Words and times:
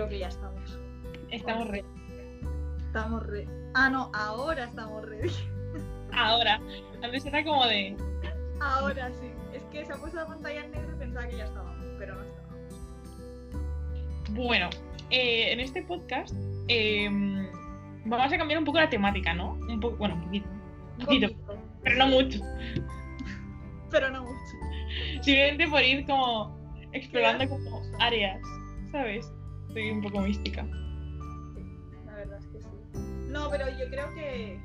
creo 0.00 0.08
que 0.08 0.18
ya 0.18 0.28
estamos. 0.28 0.78
Estamos 1.30 1.68
re. 1.68 1.84
Estamos 2.86 3.26
re. 3.26 3.46
Ah, 3.74 3.90
no, 3.90 4.10
ahora 4.14 4.64
estamos 4.64 5.04
ready. 5.06 5.30
Ahora. 6.12 6.58
Antes 7.02 7.26
era 7.26 7.44
como 7.44 7.66
de. 7.66 7.96
Ahora 8.60 9.10
sí. 9.20 9.30
Es 9.52 9.62
que 9.64 9.84
se 9.84 9.92
ha 9.92 9.96
puesto 9.96 10.16
la 10.16 10.26
pantalla 10.26 10.64
en 10.64 10.70
negro 10.70 10.94
y 10.94 10.98
pensaba 10.98 11.28
que 11.28 11.36
ya 11.36 11.44
estábamos, 11.44 11.86
pero 11.98 12.14
no 12.14 12.22
estábamos. 12.22 12.50
Bueno, 14.30 14.70
eh, 15.10 15.52
en 15.52 15.60
este 15.60 15.82
podcast 15.82 16.34
eh, 16.68 17.08
vamos 18.06 18.32
a 18.32 18.38
cambiar 18.38 18.58
un 18.58 18.64
poco 18.64 18.78
la 18.78 18.88
temática, 18.88 19.34
¿no? 19.34 19.52
Un 19.68 19.80
poco, 19.80 19.96
bueno, 19.98 20.14
un 20.14 20.24
poquito. 20.24 20.48
Un 20.98 21.04
poquito, 21.04 21.28
Poquito, 21.28 21.62
pero 21.82 21.96
no 21.96 22.06
mucho. 22.06 22.40
pero 23.90 24.10
no 24.10 24.22
mucho. 24.22 25.22
Simplemente 25.22 25.68
por 25.68 25.82
ir 25.82 26.06
como 26.06 26.58
explorando 26.92 27.48
como 27.48 27.82
áreas, 27.98 28.40
¿sabes? 28.90 29.30
Soy 29.72 29.90
un 29.90 30.02
poco 30.02 30.20
mística. 30.20 30.64
Sí, 31.54 31.64
la 32.06 32.14
verdad 32.14 32.38
es 32.38 32.46
que 32.46 32.60
sí. 32.60 32.68
No, 33.28 33.48
pero 33.50 33.68
yo 33.68 33.88
creo 33.88 34.12
que 34.14 34.60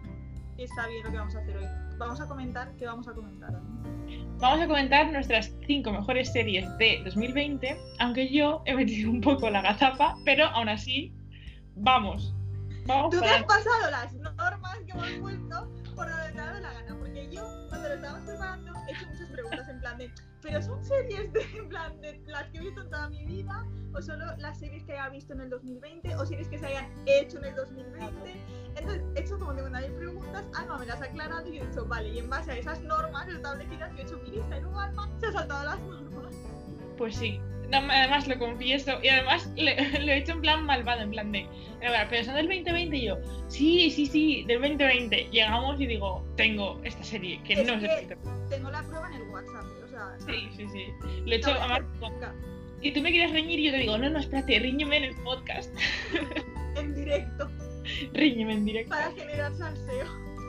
está 0.57 0.87
bien 0.87 1.03
lo 1.03 1.11
que 1.11 1.17
vamos 1.17 1.35
a 1.35 1.39
hacer 1.39 1.57
hoy. 1.57 1.65
Vamos 1.97 2.19
a 2.19 2.27
comentar 2.27 2.75
qué 2.77 2.85
vamos 2.85 3.07
a 3.07 3.13
comentar. 3.13 3.61
Vamos 4.39 4.61
a 4.61 4.67
comentar 4.67 5.11
nuestras 5.11 5.53
cinco 5.65 5.91
mejores 5.91 6.31
series 6.31 6.65
de 6.77 7.01
2020, 7.05 7.77
aunque 7.99 8.29
yo 8.29 8.61
he 8.65 8.75
metido 8.75 9.09
un 9.09 9.21
poco 9.21 9.49
la 9.49 9.61
gazapa, 9.61 10.17
pero 10.25 10.45
aún 10.47 10.69
así, 10.69 11.13
vamos. 11.75 12.35
Vamos 12.85 13.11
Tú 13.11 13.19
te 13.19 13.27
has 13.27 13.43
pasado 13.43 13.91
las 13.91 14.13
normas 14.13 14.77
que 14.85 14.91
hemos 14.91 15.09
puesto 15.21 15.71
por 15.95 16.09
donde 16.09 16.31
te 16.33 16.39
ha 16.39 16.45
dado 16.45 16.59
la 16.59 16.73
gana, 16.73 16.95
porque 16.99 17.29
yo 17.31 17.43
cuando 17.69 17.87
lo 17.87 17.95
estábamos 17.95 18.27
preparando 18.27 18.73
he 18.87 18.91
hecho 18.91 19.07
muchas 19.07 19.29
preguntas 19.29 19.69
en 19.69 19.79
plan 19.79 19.97
de, 19.97 20.11
pero 20.45 20.61
son 20.61 20.83
series 20.85 21.33
de, 21.33 21.41
en 21.57 21.67
plan 21.69 21.99
de 22.01 22.21
las 22.27 22.43
que 22.49 22.59
he 22.59 22.61
visto 22.61 22.81
en 22.81 22.89
toda 22.91 23.09
mi 23.09 23.25
vida, 23.25 23.65
o 23.95 24.01
solo 24.01 24.25
las 24.37 24.59
series 24.59 24.83
que 24.83 24.93
haya 24.93 25.09
visto 25.09 25.33
en 25.33 25.41
el 25.41 25.49
2020, 25.49 26.15
o 26.15 26.25
series 26.25 26.47
que 26.49 26.59
se 26.59 26.67
hayan 26.67 26.87
hecho 27.07 27.39
en 27.39 27.45
el 27.45 27.55
2020. 27.55 28.35
Entonces 28.75 29.01
he 29.15 29.19
hecho 29.21 29.39
como 29.39 29.53
de 29.55 29.63
una 29.63 29.81
mil 29.81 29.91
preguntas, 29.93 30.45
Alma 30.55 30.77
me 30.77 30.85
las 30.85 31.01
ha 31.01 31.05
aclarado 31.05 31.47
y 31.51 31.57
yo 31.57 31.63
he 31.63 31.67
dicho, 31.67 31.85
vale, 31.87 32.09
y 32.09 32.19
en 32.19 32.29
base 32.29 32.51
a 32.51 32.57
esas 32.57 32.79
normas 32.81 33.27
establecidas, 33.27 33.91
yo 33.93 33.97
he 33.97 34.01
hecho 34.03 34.17
mi 34.19 34.31
lista 34.31 34.57
y 34.57 34.61
luego 34.61 34.79
Alma 34.79 35.09
se 35.19 35.25
ha 35.27 35.31
saltado 35.31 35.65
las 35.65 35.79
normas. 35.79 36.35
Pues 36.97 37.15
sí, 37.15 37.39
además 37.71 38.27
lo 38.27 38.37
confieso 38.37 38.91
y 39.01 39.07
además 39.09 39.49
le- 39.55 39.75
lo 39.99 40.11
he 40.11 40.17
hecho 40.17 40.33
en 40.33 40.41
plan 40.41 40.63
malvado, 40.65 41.01
en 41.01 41.09
plan 41.11 41.31
de, 41.31 41.47
pero, 42.09 42.23
son 42.23 42.35
del 42.35 42.47
2020 42.47 42.97
y 42.97 43.05
yo, 43.07 43.17
sí, 43.47 43.89
sí, 43.89 44.05
sí, 44.05 44.43
del 44.45 44.61
2020. 44.61 45.29
Llegamos 45.31 45.79
y 45.81 45.87
digo, 45.87 46.23
tengo 46.35 46.79
esta 46.83 47.03
serie 47.03 47.41
que 47.43 47.53
Es 47.53 47.65
no 47.67 47.73
es 47.73 47.79
que- 47.81 48.15
2020. 48.15 48.17
Tengo 48.55 48.69
la 48.71 48.83
prueba 48.83 49.07
en 49.07 49.13
el 49.21 49.29
WhatsApp, 49.29 49.65
Sí, 50.19 50.49
sí, 50.55 50.65
sí. 50.71 50.85
Lo 51.25 51.31
he 51.33 51.35
hecho, 51.35 51.51
además, 51.51 51.81
nunca, 52.01 52.33
y 52.81 52.91
tú 52.91 53.01
me 53.01 53.09
quieres 53.11 53.31
reñir 53.31 53.59
yo 53.59 53.71
te 53.71 53.79
digo, 53.79 53.97
no, 53.97 54.09
no, 54.09 54.19
espérate, 54.19 54.59
riñeme 54.59 54.97
en 54.97 55.03
el 55.05 55.15
podcast. 55.23 55.73
en 56.75 56.93
directo 56.93 57.49
Riñeme 58.13 58.53
en 58.53 58.65
directo. 58.65 58.89
para 58.91 59.11
generar 59.11 59.55
salseo. 59.55 60.05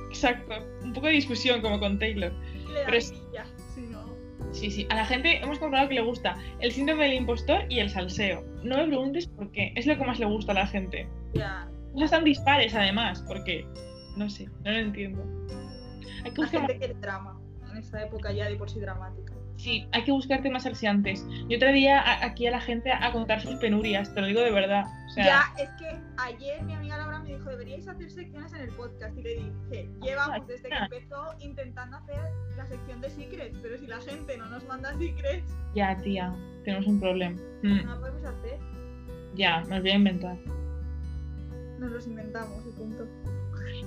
Exacto. 0.08 0.55
Un 0.83 0.92
poco 0.92 1.06
de 1.06 1.12
discusión 1.14 1.61
como 1.61 1.78
con 1.78 1.98
Taylor. 1.98 2.33
Le 2.69 2.81
da 2.81 2.84
Pero 2.86 2.98
es- 2.98 3.14
si 3.75 3.81
no. 3.83 4.14
Sí, 4.53 4.70
sí. 4.70 4.86
A 4.91 4.97
la 4.97 5.05
gente 5.06 5.39
hemos 5.39 5.58
comprobado 5.58 5.89
que 5.89 5.95
le 5.95 6.03
gusta 6.03 6.36
el 6.61 6.73
síndrome 6.73 7.05
del 7.05 7.14
impostor 7.14 7.64
y 7.69 7.78
el 7.80 7.91
salseo. 7.91 8.45
No 8.62 8.77
me 8.77 8.86
preguntes 8.86 9.27
por 9.28 9.51
qué. 9.53 9.73
Es 9.75 9.86
lo 9.86 9.97
que 9.97 10.05
más 10.05 10.19
le 10.19 10.27
gusta 10.27 10.53
a 10.53 10.56
la 10.56 10.67
gente. 10.67 11.08
Ya. 11.34 11.69
Cosas 11.92 12.11
tan 12.11 12.25
dispares 12.25 12.75
además, 12.75 13.23
porque 13.27 13.67
no 14.17 14.28
sé, 14.28 14.47
no 14.64 14.73
lo 14.73 14.78
entiendo. 14.78 15.23
Hay 16.25 16.30
que 16.33 16.41
buscar 16.42 16.61
gente 16.61 16.78
quiere 16.78 16.95
drama 16.95 17.39
en 17.70 17.78
esta 17.78 18.03
época 18.03 18.33
ya 18.33 18.48
de 18.48 18.56
por 18.56 18.70
sí 18.70 18.80
dramática. 18.80 19.33
Sí, 19.56 19.86
hay 19.92 20.04
que 20.04 20.12
buscar 20.12 20.42
temas 20.42 20.62
salseantes. 20.64 21.26
Yo 21.48 21.58
traería 21.58 22.00
a- 22.00 22.24
aquí 22.24 22.46
a 22.46 22.50
la 22.50 22.60
gente 22.60 22.90
a 22.92 23.10
contar 23.12 23.40
sus 23.40 23.54
penurias, 23.56 24.12
te 24.14 24.20
lo 24.20 24.26
digo 24.26 24.40
de 24.40 24.50
verdad. 24.50 24.84
O 25.08 25.10
sea, 25.10 25.24
Ya, 25.24 25.62
es 25.62 25.70
que 25.78 25.98
ayer 26.18 26.62
mi 26.62 26.74
amiga 26.74 26.98
Laura 26.98 27.18
me 27.20 27.30
dijo, 27.36 27.48
deberíais 27.50 27.86
hacer 27.89 28.11
secciones 28.11 28.52
en 28.52 28.61
el 28.62 28.70
podcast. 28.70 29.16
Y 29.18 29.22
le 29.22 29.30
dije, 29.36 29.89
llevamos 30.02 30.46
desde 30.46 30.68
que 30.68 30.74
empezó 30.77 31.34
intentando 31.40 31.96
hacer 31.96 32.20
la 32.56 32.66
sección 32.66 33.00
de 33.00 33.11
secrets, 33.11 33.58
pero 33.62 33.78
si 33.78 33.86
la 33.86 34.00
gente 34.00 34.36
no 34.39 34.46
nos 34.46 34.64
manda 34.66 34.92
secrets, 34.98 35.50
ya, 35.74 35.96
tía, 36.02 36.34
tenemos 36.64 36.86
un 36.86 37.00
problema. 37.00 37.39
Mm, 37.62 37.84
no 37.84 37.95
la 37.95 38.00
podemos 38.00 38.24
hacer. 38.24 38.58
ya, 39.34 39.61
los 39.68 39.80
voy 39.80 39.90
a 39.90 39.95
inventar. 39.95 40.36
Nos 41.78 41.90
los 41.92 42.06
inventamos 42.06 42.64
y 42.66 42.70
punto. 42.78 43.06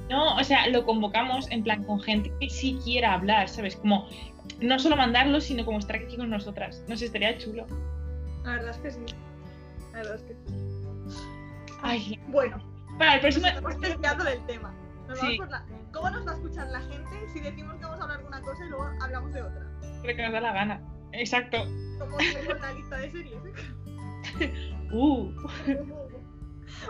No, 0.10 0.36
o 0.36 0.44
sea, 0.44 0.68
lo 0.68 0.86
convocamos 0.86 1.50
en 1.52 1.64
plan 1.64 1.84
con 1.86 2.00
gente 2.02 2.32
que 2.40 2.50
sí 2.50 2.78
quiera 2.84 3.14
hablar, 3.14 3.48
¿sabes? 3.50 3.76
Como 3.76 4.08
no 4.62 4.80
solo 4.80 4.96
mandarlo, 4.96 5.40
sino 5.42 5.66
como 5.66 5.80
estar 5.80 5.96
aquí 5.98 6.18
con 6.18 6.30
nosotras. 6.30 6.84
No 6.88 6.96
sé, 6.98 7.06
estaría 7.06 7.38
chulo. 7.38 7.66
La 8.44 8.52
verdad 8.54 8.70
es 8.72 8.78
que 8.78 8.92
sí. 8.92 9.00
La 9.94 9.98
verdad 10.00 10.16
es 10.16 10.22
que 10.24 10.34
sí. 10.36 11.18
Ay, 11.82 12.20
Bueno, 12.28 12.62
para 12.98 13.16
el 13.16 13.22
próximo. 13.22 13.48
estamos 13.48 13.80
desviando 13.80 14.24
del 14.24 14.46
tema. 14.46 14.74
Nos 15.08 15.18
vamos 15.18 15.32
Sí. 15.32 15.38
por 15.38 15.50
la... 15.50 15.66
¿Cómo 15.94 16.10
nos 16.12 16.28
va 16.28 16.32
a 16.32 16.36
escuchar 16.36 16.68
la 16.68 16.82
gente 16.82 17.28
si 17.34 17.40
decimos 17.40 17.76
que 17.78 17.86
vamos 17.86 18.00
a 18.00 18.04
hablar 18.04 18.20
de 18.22 18.28
una 18.28 18.42
cosa 18.42 18.66
y 18.66 18.70
luego 18.70 18.90
hablamos 19.02 19.34
de 19.34 19.42
otra? 19.42 19.66
Lo 20.04 20.16
que 20.16 20.22
nos 20.24 20.32
da 20.34 20.42
la 20.42 20.54
gana. 20.54 20.82
Exacto. 21.14 21.58
Como 21.98 22.18
la 22.60 22.74
lista 22.74 22.98
de 22.98 23.12
series. 23.12 23.38
Uh, 24.92 25.32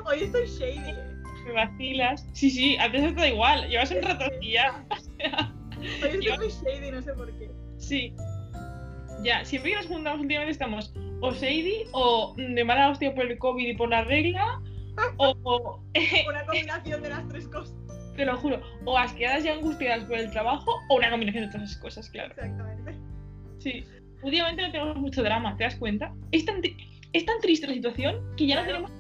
Hoy 0.06 0.24
estoy 0.24 0.46
shady, 0.47 0.90
eh. 0.91 1.16
me 1.46 1.51
vacilas. 1.53 2.25
Sí, 2.34 2.50
sí, 2.50 2.78
antes 2.78 3.03
estaba 3.03 3.28
igual. 3.28 3.68
Llevas 3.68 3.91
un 3.91 4.01
rato 4.01 4.25
ya. 4.41 4.86
Hoy 5.78 5.88
estoy 6.09 6.38
muy 6.38 6.47
shady, 6.47 6.91
no 6.91 7.01
sé 7.01 7.13
por 7.13 7.30
qué. 7.38 7.51
Sí. 7.79 8.13
Ya, 9.23 9.44
siempre 9.44 9.72
que 9.72 9.78
nos 9.78 9.88
juntamos 9.88 10.22
últimamente 10.22 10.51
estamos 10.51 10.94
o 11.22 11.31
shady 11.31 11.85
o 11.91 12.35
de 12.38 12.63
mala 12.63 12.90
hostia 12.90 13.13
por 13.13 13.25
el 13.25 13.38
COVID 13.38 13.67
y 13.67 13.73
por 13.73 13.90
la 13.90 14.03
regla. 14.03 14.62
O, 15.17 15.35
o, 15.44 15.84
Una 16.29 16.45
combinación 16.45 17.01
de 17.01 17.09
las 17.09 17.28
tres 17.28 17.47
cosas. 17.47 17.73
te 18.16 18.25
lo 18.25 18.38
juro, 18.38 18.62
o 18.85 18.97
asqueadas 18.97 19.45
y 19.45 19.50
angustiadas 19.50 20.03
por 20.06 20.18
el 20.18 20.29
trabajo 20.31 20.75
o 20.89 20.95
una 20.95 21.09
combinación 21.09 21.45
de 21.45 21.51
todas 21.51 21.69
esas 21.69 21.81
cosas, 21.81 22.09
claro. 22.09 22.31
Exactamente. 22.31 22.95
Sí. 23.59 23.84
Últimamente 24.22 24.62
no 24.62 24.72
tenemos 24.72 24.97
mucho 24.97 25.23
drama, 25.23 25.56
¿te 25.56 25.63
das 25.63 25.75
cuenta? 25.75 26.13
Es 26.31 26.45
tan, 26.45 26.62
es 27.13 27.25
tan 27.25 27.39
triste 27.39 27.68
la 27.68 27.73
situación 27.73 28.22
que 28.35 28.47
ya 28.47 28.59
no 28.59 28.68
tenemos 28.68 28.91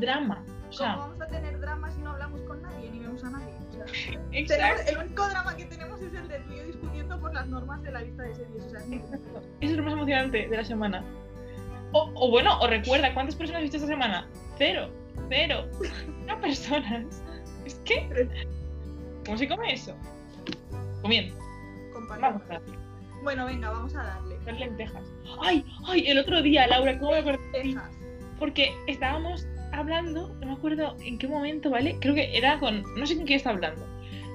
drama. 0.00 0.44
¿Cómo 0.78 0.98
vamos 0.98 1.20
a 1.20 1.26
tener 1.26 1.60
drama 1.60 1.90
si 1.90 2.00
no 2.02 2.10
hablamos 2.12 2.40
con 2.42 2.62
nadie 2.62 2.90
ni 2.90 2.98
vemos 3.00 3.24
a 3.24 3.30
nadie? 3.30 3.54
O 3.54 3.72
sea, 3.72 3.86
tenemos- 4.30 4.86
el 4.86 4.98
único 4.98 5.28
drama 5.28 5.56
que 5.56 5.64
tenemos 5.66 6.00
es 6.02 6.14
el 6.14 6.28
de 6.28 6.38
tú 6.40 6.52
y 6.52 6.56
yo 6.56 6.64
discutiendo 6.64 7.20
por 7.20 7.34
las 7.34 7.46
normas 7.46 7.82
de 7.82 7.92
la 7.92 8.00
lista 8.02 8.22
de 8.22 8.34
series. 8.34 8.64
O 8.64 8.70
sea, 8.70 8.80
es 8.80 8.86
muy- 8.86 8.96
Exacto. 8.98 9.42
Eso 9.60 9.70
es 9.72 9.76
lo 9.78 9.82
más 9.84 9.92
emocionante 9.92 10.48
de 10.48 10.56
la 10.56 10.64
semana. 10.64 11.04
O, 11.92 12.10
o 12.14 12.30
bueno, 12.30 12.58
o 12.60 12.66
recuerda, 12.66 13.12
¿cuántas 13.14 13.36
personas 13.36 13.58
has 13.58 13.62
visto 13.64 13.76
esta 13.76 13.88
semana? 13.88 14.26
Cero. 14.58 14.90
Cero. 15.28 15.64
No 16.26 16.40
personas. 16.40 17.22
Es 17.66 17.74
que. 17.84 18.28
¿Cómo 19.26 19.36
se 19.38 19.46
come 19.48 19.74
eso? 19.74 19.94
Comiendo. 21.02 21.34
comparado. 21.92 22.34
Vamos 22.34 22.42
a 22.50 22.52
darle. 22.54 22.78
Bueno, 23.22 23.46
venga, 23.46 23.70
vamos 23.70 23.94
a 23.94 24.02
darle. 24.02 24.38
Las 24.46 24.58
lentejas. 24.58 25.02
¡Ay! 25.42 25.64
¡Ay! 25.86 26.06
El 26.08 26.18
otro 26.18 26.42
día, 26.42 26.66
Laura, 26.66 26.98
¿cómo 26.98 27.12
me 27.12 27.18
acordé. 27.18 27.76
Porque 28.38 28.74
estábamos 28.86 29.46
hablando, 29.78 30.34
no 30.40 30.46
me 30.46 30.52
acuerdo 30.52 30.96
en 31.00 31.18
qué 31.18 31.26
momento, 31.28 31.70
¿vale? 31.70 31.96
Creo 32.00 32.14
que 32.14 32.36
era 32.36 32.58
con. 32.60 32.82
No 32.96 33.06
sé 33.06 33.16
con 33.16 33.24
quién 33.26 33.36
está 33.38 33.50
hablando. 33.50 33.86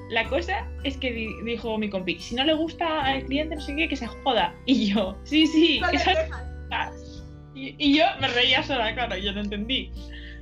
La 0.10 0.28
cosa 0.28 0.68
es 0.84 0.98
que 0.98 1.12
di- 1.12 1.42
dijo 1.44 1.78
mi 1.78 1.90
compi, 1.90 2.18
si 2.20 2.34
no 2.36 2.44
le 2.44 2.54
gusta 2.54 3.06
al 3.06 3.24
cliente, 3.26 3.56
no 3.56 3.62
sé 3.62 3.76
qué, 3.76 3.88
que 3.88 3.96
se 3.96 4.08
joda. 4.08 4.56
Y 4.66 4.88
yo, 4.94 5.16
sí, 5.24 5.46
sí, 5.48 5.80
lentejas. 5.80 7.24
Y, 7.54 7.76
y 7.78 7.98
yo 7.98 8.06
me 8.22 8.28
reía 8.30 8.64
sola, 8.64 8.94
claro, 8.94 9.18
yo 9.18 9.34
no 9.34 9.42
entendí. 9.42 9.92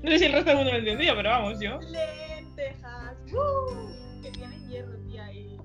No 0.04 0.12
sé 0.12 0.20
si 0.20 0.26
el 0.26 0.34
resto 0.34 0.50
del 0.50 0.58
mundo 0.58 0.72
lo 0.74 0.78
entendió, 0.80 1.16
pero 1.16 1.30
vamos, 1.30 1.60
yo. 1.60 1.80
Lentejas. 1.82 3.16
¡Uh! 3.34 4.22
Que 4.22 4.32
tienen 4.32 4.70
hierro, 4.70 4.98
tía. 5.10 5.34
Y... 5.34 5.58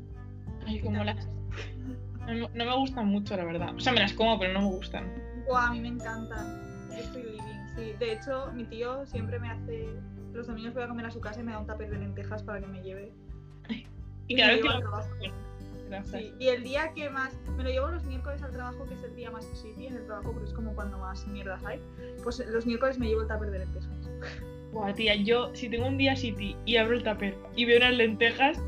Ay, 0.66 0.81
como 0.81 1.04
las. 1.04 1.28
No, 2.20 2.26
me- 2.26 2.49
no 2.54 2.64
me 2.64 2.76
gustan 2.76 3.06
mucho, 3.06 3.37
la 3.37 3.44
verdad. 3.44 3.75
O 3.75 3.81
sea, 3.81 3.93
me 3.93 4.00
las 4.00 4.12
como, 4.14 4.38
pero 4.38 4.52
no 4.52 4.61
me 4.62 4.67
gustan. 4.76 5.12
Buah, 5.46 5.69
a 5.69 5.73
mí 5.73 5.81
me 5.81 5.88
encantan. 5.88 6.88
Yo 6.90 6.96
estoy 6.99 7.23
sí. 7.76 7.92
De 7.98 8.12
hecho, 8.12 8.52
mi 8.52 8.64
tío 8.64 9.04
siempre 9.06 9.38
me 9.38 9.50
hace. 9.50 9.88
Los 10.32 10.46
domingos 10.46 10.74
voy 10.74 10.82
a 10.82 10.88
comer 10.88 11.06
a 11.06 11.10
su 11.10 11.20
casa 11.20 11.40
y 11.40 11.44
me 11.44 11.52
da 11.52 11.58
un 11.58 11.66
tupper 11.66 11.90
de 11.90 11.98
lentejas 11.98 12.42
para 12.42 12.60
que 12.60 12.66
me 12.66 12.82
lleve. 12.82 13.12
Y 14.28 14.36
vez 14.36 14.64
lo 14.64 14.78
que 14.78 14.84
lo. 14.84 15.02
Sí, 16.04 16.32
Y 16.38 16.48
el 16.48 16.62
día 16.62 16.92
que 16.94 17.10
más. 17.10 17.34
Me 17.56 17.64
lo 17.64 17.70
llevo 17.70 17.88
los 17.88 18.04
miércoles 18.04 18.42
al 18.42 18.52
trabajo, 18.52 18.86
que 18.86 18.94
es 18.94 19.02
el 19.02 19.14
día 19.14 19.30
más 19.30 19.44
city 19.44 19.88
en 19.88 19.96
el 19.96 20.06
trabajo, 20.06 20.32
porque 20.32 20.48
es 20.48 20.54
como 20.54 20.74
cuando 20.74 20.96
más 20.98 21.26
mierdas 21.26 21.62
hay. 21.64 21.80
Pues 22.22 22.38
los 22.46 22.64
miércoles 22.64 22.98
me 22.98 23.08
llevo 23.08 23.22
el 23.22 23.28
tupper 23.28 23.50
de 23.50 23.58
lentejas. 23.58 24.08
Buah, 24.72 24.94
tía, 24.94 25.16
yo 25.16 25.54
si 25.54 25.69
tengo 25.69 25.86
un 25.86 25.98
día 25.98 26.16
City 26.16 26.56
y 26.64 26.76
abro 26.76 26.96
el 26.96 27.02
tupper 27.02 27.36
y 27.54 27.66
veo 27.66 27.76
unas 27.76 27.92
lentejas, 27.92 28.58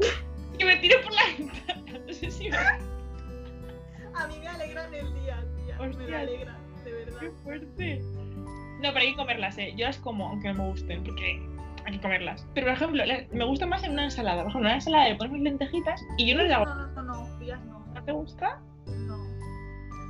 que 0.58 0.64
me 0.64 0.76
tiro 0.78 1.00
por 1.02 1.12
la 1.12 1.22
ventana. 1.38 2.04
No 2.04 2.12
sé 2.12 2.30
si 2.30 2.50
me... 2.50 2.56
A 2.56 4.26
mí 4.26 4.38
me 4.40 4.48
alegran 4.48 4.92
el 4.92 5.14
día, 5.14 5.44
tía. 5.64 5.78
Me 5.78 6.08
lo 6.08 6.16
alegran, 6.16 6.56
de 6.84 6.92
verdad. 6.92 7.20
¡Qué 7.20 7.30
fuerte! 7.44 8.02
No, 8.82 8.88
pero 8.92 8.98
hay 9.00 9.10
que 9.12 9.16
comerlas, 9.16 9.56
¿eh? 9.58 9.72
Yo 9.76 9.86
las 9.86 9.98
como, 9.98 10.28
aunque 10.28 10.48
no 10.48 10.62
me 10.62 10.68
gusten, 10.70 11.02
porque 11.04 11.40
hay 11.86 11.92
que 11.92 12.00
comerlas. 12.00 12.46
Pero, 12.54 12.66
por 12.66 12.74
ejemplo, 12.76 13.04
la- 13.04 13.24
me 13.32 13.44
gusta 13.44 13.66
más 13.66 13.82
en 13.84 13.92
una 13.92 14.04
ensalada. 14.04 14.42
Por 14.42 14.50
ejemplo, 14.50 14.68
en 14.68 14.72
una 14.72 14.74
ensalada 14.76 15.08
le 15.08 15.14
pones 15.16 15.32
mis 15.32 15.42
lentejitas 15.42 16.00
y 16.18 16.26
yo 16.30 16.36
no 16.36 16.42
le 16.44 16.52
hago... 16.54 16.64
No, 16.66 16.74
no, 16.74 16.86
no, 16.88 17.02
no, 17.02 17.38
días 17.38 17.60
no. 17.64 17.84
¿No 17.94 18.04
te 18.04 18.12
gusta? 18.12 18.60
No. 18.86 19.14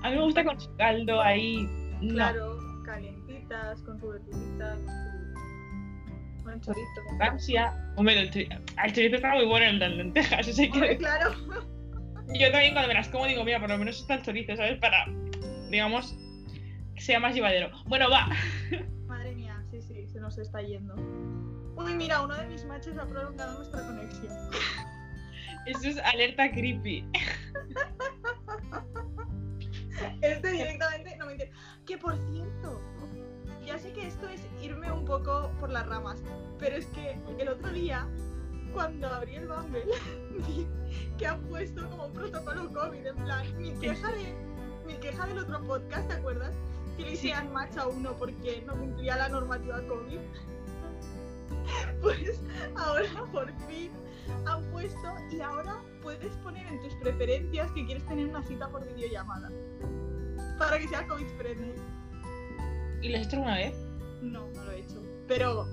A 0.02 0.10
mí 0.10 0.16
me 0.16 0.22
gusta 0.22 0.44
con 0.44 0.58
su 0.60 0.74
caldo 0.76 1.20
ahí. 1.20 1.68
No. 2.00 2.14
Claro, 2.14 2.56
calientita. 2.84 3.22
papitas, 3.32 3.82
con 3.82 4.00
su 4.00 4.08
verdurita, 4.08 4.74
con 4.74 4.86
su... 4.86 6.42
Con 6.42 6.52
el 6.54 6.60
chorizo. 6.60 6.88
con- 7.08 7.22
Ansia. 7.22 7.72
Hombre, 7.96 8.18
el, 8.20 8.30
chori- 8.30 8.62
el 8.84 8.92
chorizo 8.92 9.16
está 9.16 9.34
muy 9.34 9.44
bueno 9.46 9.66
en 9.66 9.78
las 9.78 9.90
lentejas. 9.92 10.48
Eso 10.48 10.62
hay 10.62 10.70
que 10.70 10.78
Hombre, 10.78 10.96
claro. 10.98 11.30
Yo 12.34 12.50
también 12.50 12.72
cuando 12.72 12.88
me 12.88 12.94
las 12.94 13.08
como 13.08 13.26
digo, 13.26 13.44
mira, 13.44 13.60
por 13.60 13.68
lo 13.68 13.76
menos 13.78 14.00
está 14.00 14.14
el 14.14 14.22
chorizo, 14.22 14.56
¿sabes? 14.56 14.78
Para, 14.80 15.06
digamos, 15.70 16.16
sea 17.02 17.18
más 17.20 17.34
llevadero. 17.34 17.70
Bueno, 17.86 18.08
va. 18.08 18.28
Madre 19.06 19.34
mía, 19.34 19.62
sí, 19.70 19.82
sí, 19.82 20.06
se 20.06 20.20
nos 20.20 20.38
está 20.38 20.62
yendo. 20.62 20.94
Uy, 21.76 21.94
mira, 21.94 22.22
uno 22.22 22.36
de 22.36 22.46
mis 22.46 22.64
matches 22.64 22.96
ha 22.96 23.06
prolongado 23.06 23.58
nuestra 23.58 23.80
conexión. 23.84 24.32
Eso 25.66 25.88
es 25.88 25.98
alerta 25.98 26.50
creepy. 26.50 27.04
Este 30.20 30.50
directamente 30.50 31.16
no 31.16 31.26
me 31.26 31.32
entiende. 31.32 31.56
Que 31.86 31.98
por 31.98 32.16
cierto, 32.30 32.80
ya 33.64 33.78
sé 33.78 33.92
que 33.92 34.06
esto 34.06 34.28
es 34.28 34.40
irme 34.60 34.90
un 34.90 35.04
poco 35.04 35.50
por 35.60 35.70
las 35.70 35.86
ramas, 35.86 36.22
pero 36.58 36.76
es 36.76 36.86
que 36.86 37.16
el 37.38 37.48
otro 37.48 37.70
día, 37.72 38.08
cuando 38.72 39.08
abrí 39.08 39.36
el 39.36 39.46
Bumble, 39.46 39.84
vi 40.46 40.66
que 41.18 41.26
han 41.26 41.40
puesto 41.42 41.88
como 41.90 42.06
un 42.06 42.12
protocolo 42.12 42.72
COVID, 42.72 43.06
en 43.06 43.16
plan, 43.16 43.58
mi 43.58 43.72
queja, 43.72 44.10
de, 44.12 44.34
mi 44.86 44.94
queja 44.94 45.26
del 45.26 45.38
otro 45.38 45.60
podcast, 45.62 46.08
¿te 46.08 46.14
acuerdas? 46.14 46.54
Que 46.96 47.04
le 47.04 47.12
hicieran 47.12 47.52
match 47.52 47.76
a 47.76 47.86
uno 47.86 48.12
porque 48.18 48.62
no 48.66 48.74
cumplía 48.74 49.16
la 49.16 49.28
normativa 49.28 49.80
COVID. 49.86 50.18
Pues 52.00 52.40
ahora 52.74 53.24
por 53.30 53.46
fin 53.68 53.90
han 54.46 54.64
puesto 54.72 55.14
y 55.30 55.40
ahora 55.40 55.80
puedes 56.02 56.34
poner 56.38 56.66
en 56.66 56.82
tus 56.82 56.94
preferencias 56.96 57.70
que 57.72 57.86
quieres 57.86 58.04
tener 58.06 58.26
una 58.26 58.42
cita 58.42 58.68
por 58.68 58.84
videollamada. 58.92 59.48
Para 60.58 60.78
que 60.78 60.88
sea 60.88 61.06
COVID 61.06 61.26
friendly. 61.38 61.74
¿Y 63.02 63.08
lo 63.10 63.18
has 63.18 63.26
hecho 63.26 63.36
alguna 63.36 63.56
vez? 63.56 63.74
No, 64.22 64.48
no 64.48 64.64
lo 64.64 64.70
he 64.72 64.80
hecho. 64.80 65.02
Pero 65.28 65.66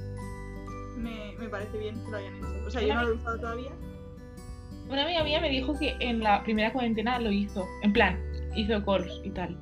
me, 0.96 1.36
me 1.38 1.50
parece 1.50 1.78
bien 1.78 2.04
que 2.04 2.12
lo 2.12 2.18
hayan 2.18 2.36
hecho. 2.36 2.66
O 2.68 2.70
sea, 2.70 2.82
yo 2.82 2.94
no 2.94 3.04
lo 3.04 3.10
he 3.10 3.14
usado 3.14 3.40
todavía. 3.40 3.72
Una 4.90 5.04
amiga 5.04 5.24
mía 5.24 5.40
me 5.40 5.50
dijo 5.50 5.78
que 5.78 5.96
en 6.00 6.22
la 6.22 6.44
primera 6.44 6.74
cuarentena 6.74 7.20
lo 7.20 7.32
hizo. 7.32 7.68
En 7.84 7.94
plan, 7.94 8.20
hizo 8.56 8.84
calls 8.84 9.22
y 9.24 9.30
tal. 9.30 9.58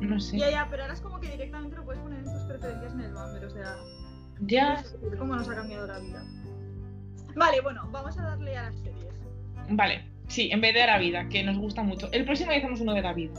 No 0.00 0.18
sé. 0.18 0.38
Ya, 0.38 0.50
ya, 0.50 0.66
pero 0.70 0.82
ahora 0.82 0.94
es 0.94 1.00
como 1.00 1.20
que 1.20 1.30
directamente 1.30 1.76
lo 1.76 1.84
puedes 1.84 2.00
poner 2.02 2.18
en 2.20 2.24
tus 2.24 2.42
preferencias 2.44 2.92
en 2.94 3.00
el 3.00 3.12
Bumble. 3.14 3.46
O 3.46 3.50
sea, 3.50 3.76
Ya. 4.40 4.74
es 4.74 4.96
cómo 5.18 5.36
nos 5.36 5.48
ha 5.48 5.54
cambiado 5.54 5.86
la 5.86 5.98
vida. 5.98 6.24
Vale, 7.36 7.60
bueno, 7.60 7.88
vamos 7.92 8.18
a 8.18 8.22
darle 8.22 8.56
a 8.56 8.64
las 8.64 8.76
series. 8.80 9.14
Vale. 9.70 10.04
Sí, 10.28 10.48
en 10.52 10.60
vez 10.60 10.74
de 10.74 10.86
la 10.86 10.98
vida, 10.98 11.28
que 11.28 11.42
nos 11.42 11.58
gusta 11.58 11.82
mucho. 11.82 12.08
El 12.12 12.24
próximo 12.24 12.50
día 12.50 12.60
hacemos 12.60 12.80
uno 12.80 12.94
de 12.94 13.02
la 13.02 13.12
vida. 13.12 13.32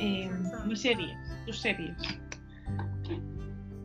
Eh, 0.00 0.30
mis 0.66 0.80
series. 0.80 1.16
Tus 1.46 1.58
series. 1.60 1.94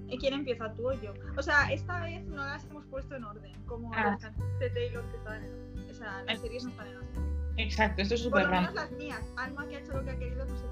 ¿Y 0.09 0.17
quién 0.17 0.33
empieza, 0.33 0.71
tú 0.73 0.89
o 0.89 0.93
yo? 0.93 1.13
O 1.37 1.41
sea, 1.41 1.71
esta 1.71 1.99
vez 2.01 2.23
no 2.25 2.43
las 2.45 2.63
hemos 2.65 2.85
puesto 2.85 3.15
en 3.15 3.23
orden, 3.23 3.51
como 3.65 3.91
Ah. 3.93 4.11
las 4.11 4.21
canciones 4.21 4.59
de 4.59 4.69
Taylor 4.69 5.03
que 5.09 5.17
estaban 5.17 5.43
en 5.43 5.51
orden. 5.51 5.89
O 5.89 5.93
sea, 5.93 6.23
las 6.23 6.37
Ah. 6.37 6.41
series 6.41 6.63
no 6.65 6.69
están 6.71 6.87
en 6.87 6.97
orden. 6.97 7.33
Exacto, 7.57 8.01
esto 8.01 8.13
es 8.15 8.21
súper 8.21 8.47
random. 8.47 8.75
las 8.75 8.91
mías. 8.91 9.21
Alma 9.37 9.67
que 9.67 9.75
ha 9.75 9.79
hecho 9.79 9.93
lo 9.93 10.03
que 10.03 10.11
ha 10.11 10.17
querido, 10.19 10.45
no 10.45 10.55
sé. 10.57 10.65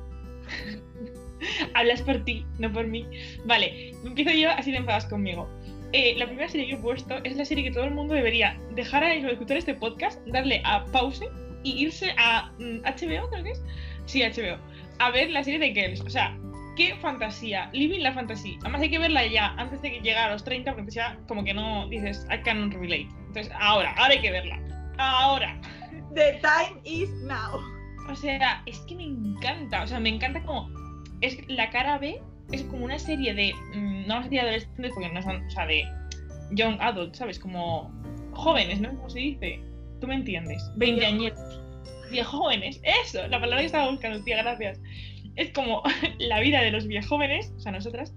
Hablas 1.74 2.02
por 2.02 2.24
ti, 2.24 2.46
no 2.60 2.72
por 2.72 2.88
mí. 2.88 3.06
Vale, 3.46 3.92
empiezo 4.06 4.32
yo 4.32 4.50
así 4.52 4.72
de 4.72 4.78
enfadadas 4.78 5.06
conmigo. 5.06 5.50
Eh, 5.94 6.16
la 6.18 6.26
primera 6.26 6.48
serie 6.48 6.68
que 6.68 6.74
he 6.74 6.78
puesto 6.78 7.16
es 7.24 7.36
la 7.36 7.44
serie 7.44 7.66
que 7.66 7.72
todo 7.72 7.84
el 7.84 7.92
mundo 7.92 8.14
debería 8.14 8.58
dejar 8.76 9.04
a 9.04 9.14
escuchar 9.14 9.58
este 9.58 9.74
podcast, 9.76 10.26
darle 10.28 10.62
a 10.64 10.86
pause 10.86 11.26
y 11.64 11.84
irse 11.84 12.14
a 12.18 12.52
mm, 12.60 12.82
HBO, 12.84 13.30
creo 13.30 13.44
que 13.44 13.52
es. 13.52 13.64
Sí, 14.06 14.22
HBO. 14.22 14.58
A 15.00 15.12
ver 15.12 15.30
la 15.32 15.44
serie 15.44 15.60
de 15.60 15.74
Girls. 15.74 16.02
O 16.02 16.10
sea, 16.10 16.38
qué 16.78 16.96
fantasía. 17.02 17.70
Living 17.74 18.02
la 18.02 18.14
fantasía. 18.14 18.58
Además 18.62 18.82
hay 18.82 18.90
que 18.90 19.00
verla 19.00 19.26
ya 19.26 19.48
antes 19.58 19.82
de 19.82 19.92
que 19.92 19.98
llegue 19.98 20.16
a 20.16 20.32
los 20.32 20.44
30 20.44 20.74
porque 20.76 20.92
sea 20.92 21.20
como 21.28 21.44
que 21.44 21.54
no 21.54 21.88
dices, 21.90 22.26
I 22.32 22.42
cannot 22.42 22.74
relate. 22.74 23.10
Entonces, 23.28 23.52
ahora, 23.60 23.94
ahora 23.98 24.14
hay 24.14 24.22
que 24.22 24.32
verla. 24.32 24.60
Ahora. 24.98 25.60
The 26.16 26.40
time 26.42 26.82
is 26.84 27.10
now. 27.24 27.60
O 28.12 28.16
sea, 28.16 28.62
es 28.66 28.80
que 28.82 28.96
me 28.96 29.04
encanta. 29.04 29.84
O 29.84 29.88
sea, 29.88 30.00
me 30.00 30.10
encanta 30.10 30.42
como. 30.44 30.70
Es 31.22 31.38
la 31.48 31.70
cara 31.70 31.98
B, 31.98 32.22
es 32.52 32.64
como 32.64 32.86
una 32.86 33.00
serie 33.00 33.34
de. 33.34 33.54
mm, 33.74 34.02
no 34.02 34.08
vamos 34.08 34.26
a 34.26 34.30
decir 34.30 34.40
adolescentes 34.42 34.92
porque 34.94 35.10
no 35.10 35.22
son. 35.22 35.46
O 35.46 35.50
sea, 35.50 35.66
de. 35.66 35.84
Young 36.52 36.78
adults, 36.82 37.18
¿sabes? 37.18 37.40
Como. 37.40 37.92
Jóvenes, 38.34 38.82
¿no? 38.82 38.90
¿Cómo 38.90 39.10
se 39.10 39.20
dice? 39.20 39.60
Tú 40.00 40.08
me 40.08 40.16
entiendes. 40.16 40.62
Veinteañeros. 40.76 41.62
Viejóvenes. 42.12 42.82
Eso, 43.06 43.26
la 43.28 43.40
palabra 43.40 43.60
que 43.60 43.68
estaba 43.68 43.90
buscando, 43.90 44.22
tía, 44.24 44.38
gracias. 44.38 44.82
Es 45.38 45.52
como 45.52 45.82
la 46.20 46.40
vida 46.42 46.62
de 46.62 46.72
los 46.72 46.88
viejóvenes, 46.88 47.54
o 47.56 47.60
sea, 47.60 47.72
nosotras. 47.72 48.14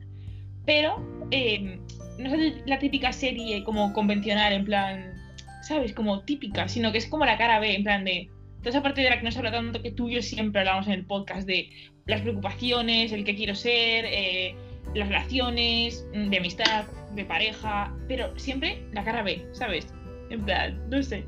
Pero. 0.66 0.96
eh, 1.30 1.78
no 2.18 2.32
es 2.32 2.54
la 2.66 2.78
típica 2.78 3.12
serie 3.12 3.64
como 3.64 3.92
convencional, 3.92 4.52
en 4.52 4.64
plan. 4.64 5.14
¿Sabes? 5.62 5.92
Como 5.92 6.20
típica, 6.20 6.68
sino 6.68 6.92
que 6.92 6.98
es 6.98 7.06
como 7.06 7.24
la 7.24 7.38
cara 7.38 7.58
B, 7.58 7.74
en 7.74 7.84
plan 7.84 8.04
de 8.04 8.28
toda 8.64 8.78
esa 8.78 8.82
parte 8.82 9.02
de 9.02 9.10
la 9.10 9.18
que 9.18 9.24
no 9.24 9.30
se 9.30 9.38
habla 9.38 9.52
tanto 9.52 9.82
que 9.82 9.90
tú 9.90 10.08
y 10.08 10.14
yo 10.14 10.22
siempre 10.22 10.62
hablamos 10.62 10.86
en 10.86 10.94
el 10.94 11.04
podcast 11.04 11.46
de 11.46 11.68
las 12.06 12.22
preocupaciones, 12.22 13.12
el 13.12 13.22
que 13.22 13.36
quiero 13.36 13.54
ser, 13.54 14.06
eh, 14.06 14.56
las 14.94 15.08
relaciones, 15.08 16.06
mm, 16.14 16.30
de 16.30 16.38
amistad, 16.38 16.86
de 17.14 17.26
pareja, 17.26 17.94
pero 18.08 18.36
siempre 18.38 18.82
la 18.92 19.04
cara 19.04 19.22
B, 19.22 19.46
¿sabes? 19.52 19.86
En 20.30 20.42
plan, 20.46 20.82
no 20.88 21.02
sé. 21.02 21.26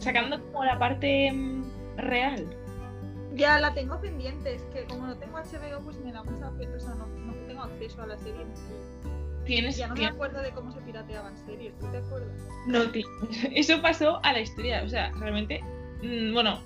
Sacando 0.00 0.44
como 0.46 0.64
la 0.64 0.76
parte 0.76 1.30
mm, 1.32 1.64
real. 1.98 2.44
Ya 3.36 3.60
la 3.60 3.72
tengo 3.72 4.00
pendiente, 4.00 4.56
es 4.56 4.62
que 4.74 4.84
como 4.86 5.06
no 5.06 5.16
tengo 5.16 5.38
HBO, 5.38 5.84
pues 5.84 5.98
me 5.98 6.10
da 6.10 6.24
mucha. 6.24 6.48
O 6.48 6.80
sea, 6.80 6.94
no, 6.94 7.06
no 7.06 7.32
tengo 7.46 7.62
acceso 7.62 8.02
a 8.02 8.06
la 8.08 8.18
serie. 8.18 8.44
Tienes, 9.44 9.76
Ya 9.76 9.86
no 9.86 9.94
me 9.94 10.06
acuerdo 10.06 10.42
de 10.42 10.50
cómo 10.50 10.72
se 10.72 10.80
pirateaban 10.80 11.36
series, 11.46 11.78
¿tú 11.78 11.86
te 11.92 11.98
acuerdas? 11.98 12.42
no, 12.66 12.90
tío. 12.90 13.06
Eso 13.54 13.80
pasó 13.80 14.18
a 14.24 14.32
la 14.32 14.40
historia, 14.40 14.82
o 14.84 14.88
sea, 14.88 15.12
realmente. 15.20 15.62
Mm, 16.02 16.32
Bueno, 16.32 16.60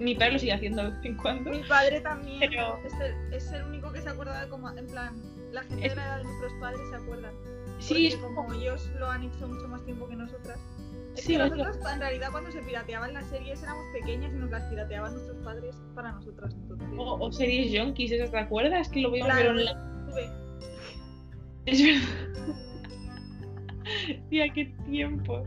mi 0.00 0.14
padre 0.14 0.32
lo 0.32 0.38
sigue 0.38 0.52
haciendo 0.52 0.82
de 0.84 0.90
vez 0.90 1.04
en 1.04 1.16
cuando. 1.16 1.50
Mi 1.50 1.62
padre 1.64 2.00
también 2.00 2.40
Pero- 2.40 2.78
es, 2.84 2.92
el, 3.00 3.32
es 3.34 3.52
el 3.52 3.64
único 3.64 3.92
que 3.92 4.00
se 4.00 4.08
acuerda 4.08 4.42
de 4.44 4.48
cómo, 4.48 4.70
en 4.70 4.86
plan, 4.86 5.14
la 5.52 5.62
gente 5.62 5.86
Es- 5.86 5.92
de 5.92 5.96
la 5.96 6.04
edad 6.06 6.16
de 6.18 6.24
nuestros 6.24 6.52
padres 6.60 6.80
se 6.90 6.96
acuerdan. 6.96 7.32
Sí, 7.78 7.88
Porque 7.94 8.06
es 8.08 8.16
como 8.16 8.52
ellos 8.54 8.90
lo 8.98 9.08
han 9.10 9.22
hecho 9.22 9.46
mucho 9.46 9.68
más 9.68 9.84
tiempo 9.84 10.08
que 10.08 10.16
nosotras. 10.16 10.58
Es 11.16 11.24
Sí, 11.24 11.36
que 11.36 11.42
es 11.42 11.50
lo- 11.50 11.56
nosotros, 11.56 11.92
en 11.92 12.00
realidad, 12.00 12.28
cuando 12.30 12.50
se 12.52 12.60
pirateaban 12.62 13.14
las 13.14 13.26
series 13.28 13.62
éramos 13.62 13.84
pequeñas 13.92 14.32
y 14.32 14.36
nos 14.36 14.50
las 14.50 14.62
pirateaban 14.64 15.12
nuestros 15.14 15.36
padres 15.44 15.76
para 15.94 16.12
nosotras. 16.12 16.54
Entonces, 16.54 16.88
O, 16.96 17.18
o 17.24 17.32
series 17.32 17.76
junkies, 17.80 18.12
¿esas 18.12 18.30
te 18.30 18.38
acuerdas? 18.38 18.88
Que 18.88 19.00
lo 19.00 19.10
veíamos 19.10 19.34
Claro. 19.34 19.54
ver 19.54 19.68
online. 19.68 20.32
Es 21.66 21.82
verdad. 21.82 22.56
Tía, 24.30 24.52
qué 24.52 24.66
tiempo. 24.86 25.44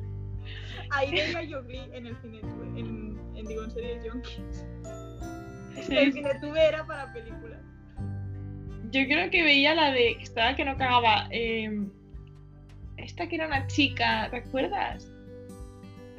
Ahí 0.91 1.11
veía 1.11 1.43
yo 1.43 1.63
Glee 1.63 1.89
en 1.93 2.07
el 2.07 2.17
cine, 2.21 2.39
en, 2.75 3.19
en, 3.35 3.45
digo, 3.45 3.63
en 3.63 3.71
series 3.71 4.11
junkies. 4.11 4.65
Sí, 5.87 5.97
El 5.97 6.13
cine 6.13 6.31
tuve 6.41 6.65
era 6.65 6.85
para 6.85 7.11
películas. 7.13 7.59
Yo 8.91 9.05
creo 9.05 9.29
que 9.29 9.41
veía 9.43 9.73
la 9.73 9.91
de 9.91 10.17
que 10.17 10.23
estaba 10.23 10.55
que 10.55 10.65
no 10.65 10.77
cagaba. 10.77 11.27
eh, 11.31 11.87
esta 12.97 13.27
que 13.27 13.35
era 13.35 13.47
una 13.47 13.65
chica, 13.67 14.27
¿te 14.29 14.37
acuerdas? 14.37 15.07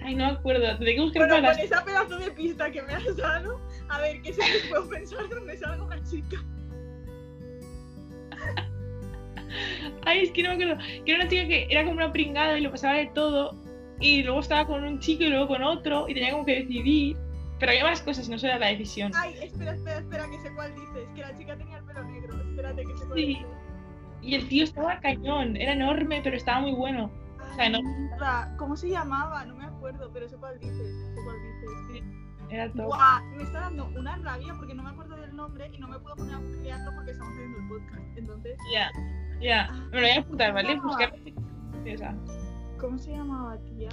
Ay, 0.05 0.15
no 0.17 0.27
me 0.27 0.33
acuerdo. 0.33 0.67
Tendré 0.67 0.95
que 0.95 1.01
buscar 1.01 1.29
Bueno, 1.29 1.43
todas 1.43 1.57
con 1.57 1.67
esa 1.67 1.85
pedazo 1.85 2.19
de 2.19 2.31
pista 2.33 2.71
que 2.73 2.83
me 2.83 2.93
has 2.93 3.17
dado, 3.17 3.61
a 3.89 4.01
ver, 4.01 4.21
¿qué 4.23 4.33
series 4.33 4.67
puedo 4.69 4.89
pensar 4.89 5.29
donde 5.29 5.57
salga 5.59 5.85
una 5.85 6.03
chica? 6.03 6.43
Ay, 10.05 10.23
es 10.23 10.31
que 10.33 10.43
no 10.43 10.49
me 10.49 10.55
acuerdo. 10.65 10.83
Que 11.05 11.13
era 11.13 11.21
una 11.21 11.31
chica 11.31 11.47
que 11.47 11.67
era 11.71 11.85
como 11.85 11.97
una 11.97 12.13
pringada 12.13 12.59
y 12.59 12.63
lo 12.63 12.71
pasaba 12.71 12.95
de 12.95 13.07
todo. 13.15 13.57
Y 14.01 14.23
luego 14.23 14.41
estaba 14.41 14.67
con 14.67 14.83
un 14.85 14.99
chico 15.01 15.23
y 15.25 15.29
luego 15.31 15.49
con 15.49 15.63
otro. 15.63 16.09
Y 16.09 16.15
tenía 16.15 16.33
como 16.33 16.45
que 16.45 16.61
decidir. 16.63 17.17
Pero 17.59 17.71
había 17.73 17.85
más 17.85 18.03
cosas, 18.03 18.29
no 18.29 18.39
solo 18.39 18.53
era 18.55 18.59
la 18.61 18.67
decisión. 18.69 19.13
Ay, 19.15 19.35
espera, 19.41 19.75
espera, 19.75 19.99
espera, 19.99 20.25
que 20.29 20.39
sé 20.41 20.53
cuál 20.55 20.75
dices. 20.75 21.09
Que 21.15 21.21
la 21.21 21.37
chica 21.39 21.57
tenía 21.57 21.79
el 21.79 21.85
pelo 21.85 22.05
negro. 22.05 22.41
Espérate, 22.51 22.85
que 22.85 22.97
sé 22.99 23.05
cuál 23.07 23.19
Sí. 23.19 23.27
dices. 23.27 23.47
Y 24.23 24.35
el 24.37 24.49
tío 24.49 24.65
estaba 24.65 24.99
cañón. 25.01 25.57
Era 25.57 25.73
enorme, 25.73 26.21
pero 26.25 26.37
estaba 26.37 26.61
muy 26.61 26.73
bueno. 26.73 27.11
sea, 27.57 27.69
no- 27.69 27.81
¿Cómo 28.57 28.77
se 28.77 28.89
llamaba? 28.89 29.45
No 29.45 29.55
me 29.57 29.67
acuerdo, 29.67 30.11
pero 30.13 30.27
sé 30.29 30.37
cuál 30.37 30.59
dices. 30.59 30.75
Sé 31.15 31.21
cuál 31.23 31.37
dices. 31.43 32.05
Era 32.51 32.73
top. 32.73 32.87
Buah, 32.87 33.21
me 33.37 33.43
está 33.43 33.61
dando 33.61 33.87
una 33.97 34.17
rabia 34.17 34.55
porque 34.57 34.75
no 34.75 34.83
me 34.83 34.91
acuerdo 34.91 35.17
del 35.17 35.35
nombre 35.37 35.69
y 35.73 35.79
no 35.79 35.89
me 35.89 35.99
puedo 35.99 36.17
poner 36.17 36.35
a 36.35 36.39
googlearlo 36.39 36.91
porque 36.95 37.11
estamos 37.13 37.33
haciendo 37.35 37.59
el 37.59 37.69
podcast. 37.69 38.03
Entonces, 38.19 38.59
Ya, 38.73 38.91
ya. 39.41 39.71
Me 39.91 40.01
lo 40.01 40.07
voy 40.07 40.11
a 40.17 40.21
apuntar, 40.21 40.53
¿vale? 40.55 40.81
Buscar. 40.81 41.15
Esa. 41.85 42.15
¿Cómo 42.83 42.99
se 42.99 43.13
llamaba, 43.13 43.57
tía? 43.65 43.89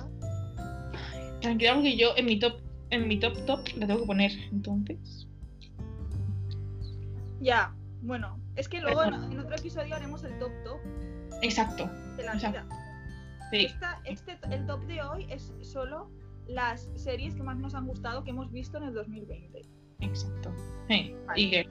Tranquila, 1.41 1.75
porque 1.75 1.95
yo 1.95 2.09
en 2.17 2.25
mi 2.25 2.37
top, 2.37 2.55
en 2.89 3.07
mi 3.07 3.17
top 3.17 3.45
top 3.45 3.61
la 3.77 3.87
tengo 3.87 4.01
que 4.01 4.07
poner. 4.07 4.31
Entonces. 4.51 5.27
Ya, 7.39 7.73
bueno, 8.01 8.37
es 8.57 8.67
que 8.67 8.81
luego 8.81 9.03
en, 9.05 9.13
en 9.13 9.39
otro 9.39 9.55
episodio 9.55 9.95
haremos 9.95 10.23
el 10.25 10.37
top 10.39 10.51
top 10.65 10.79
Exacto. 11.41 11.85
de 12.17 12.23
la 12.23 12.33
Exacto. 12.33 12.65
vida. 12.65 12.75
Sí. 13.51 13.65
Esta- 13.67 14.01
este, 14.03 14.37
el 14.51 14.65
top 14.65 14.83
de 14.85 15.01
hoy 15.01 15.25
es 15.29 15.53
solo 15.61 16.09
las 16.47 16.89
series 16.95 17.35
que 17.35 17.43
más 17.43 17.57
nos 17.57 17.75
han 17.75 17.87
gustado 17.87 18.23
que 18.23 18.31
hemos 18.31 18.51
visto 18.51 18.77
en 18.77 18.85
el 18.85 18.93
2020. 18.93 19.61
Exacto. 20.01 20.51
Sí. 20.89 21.15
Vale. 21.27 21.41
Y 21.41 21.49
que. 21.51 21.69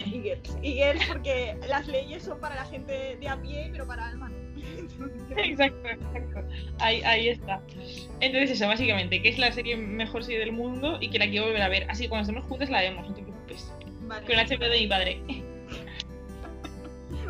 y 0.00 0.04
girls. 0.22 0.58
Y 0.62 0.72
girls 0.74 1.06
porque 1.08 1.58
las 1.68 1.86
leyes 1.88 2.22
son 2.24 2.38
para 2.40 2.54
la 2.56 2.64
gente 2.66 3.16
de 3.16 3.28
a 3.28 3.40
pie, 3.40 3.68
pero 3.72 3.86
para 3.86 4.06
alma 4.08 4.28
no. 4.28 4.47
Exacto, 5.36 5.88
exacto. 5.88 6.40
Ahí, 6.80 7.02
ahí 7.02 7.28
está. 7.28 7.60
Entonces 8.20 8.50
eso, 8.52 8.66
básicamente, 8.66 9.22
que 9.22 9.28
es 9.28 9.38
la 9.38 9.52
serie 9.52 9.76
mejor 9.76 10.24
serie 10.24 10.40
del 10.40 10.52
mundo 10.52 10.98
y 11.00 11.10
que 11.10 11.18
la 11.18 11.26
quiero 11.28 11.46
volver 11.46 11.62
a 11.62 11.68
ver. 11.68 11.86
Así 11.90 12.04
que 12.04 12.08
cuando 12.08 12.22
estemos 12.22 12.44
juntos 12.48 12.68
la 12.70 12.80
vemos, 12.80 13.08
no 13.08 13.14
te 13.14 13.22
preocupes. 13.22 13.72
Vale. 14.02 14.26
Con 14.26 14.38
el 14.38 14.46
HBO 14.46 14.68
de 14.70 14.80
mi 14.80 14.86
padre. 14.86 15.22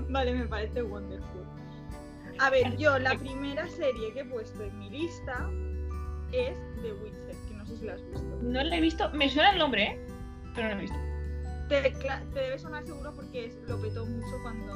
Vale, 0.08 0.32
me 0.34 0.46
parece 0.46 0.82
wonderful. 0.82 1.44
A 2.38 2.50
ver, 2.50 2.76
yo 2.76 2.98
la 2.98 3.14
primera 3.16 3.68
serie 3.68 4.12
que 4.14 4.20
he 4.20 4.24
puesto 4.24 4.62
en 4.62 4.78
mi 4.78 4.88
lista 4.90 5.50
es 6.32 6.56
The 6.82 6.92
Witcher, 6.92 7.36
que 7.48 7.54
no 7.54 7.66
sé 7.66 7.76
si 7.76 7.84
la 7.84 7.94
has 7.94 8.04
visto. 8.06 8.38
No 8.42 8.62
la 8.62 8.76
he 8.76 8.80
visto, 8.80 9.10
me 9.10 9.28
suena 9.28 9.50
el 9.50 9.58
nombre, 9.58 9.82
¿eh? 9.82 9.98
Pero 10.54 10.68
no 10.68 10.74
la 10.74 10.78
he 10.78 10.82
visto. 10.82 10.98
Te, 11.68 11.92
debe 12.34 12.58
sonar 12.58 12.86
seguro 12.86 13.12
porque 13.14 13.46
es- 13.46 13.58
lo 13.66 13.80
petó 13.80 14.06
mucho 14.06 14.36
cuando 14.42 14.72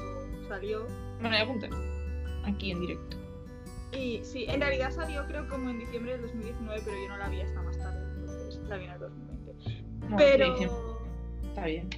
salió. 0.49 0.87
Me 1.21 1.25
la 1.25 1.29
voy 1.31 1.39
a 1.39 1.43
apuntar. 1.43 1.71
Aquí 2.45 2.71
en 2.71 2.81
directo. 2.81 3.17
Y 3.93 4.21
sí, 4.25 4.47
en 4.49 4.61
realidad 4.61 4.91
salió 4.91 5.27
creo 5.27 5.47
como 5.49 5.69
en 5.71 5.79
diciembre 5.79 6.13
del 6.13 6.23
2019, 6.23 6.83
pero 6.85 6.97
yo 6.97 7.09
no 7.09 7.17
la 7.19 7.29
vi 7.29 7.41
hasta 7.41 7.63
más 7.63 7.77
tarde, 7.79 8.01
entonces 8.21 8.61
la 8.69 8.77
vi 8.79 8.85
en 8.85 8.91
el 8.91 8.99
2020. 8.99 9.55
No, 10.09 10.17
Pero, 10.17 10.57
sí, 10.59 10.67
Está 11.49 11.67
bien. 11.67 11.89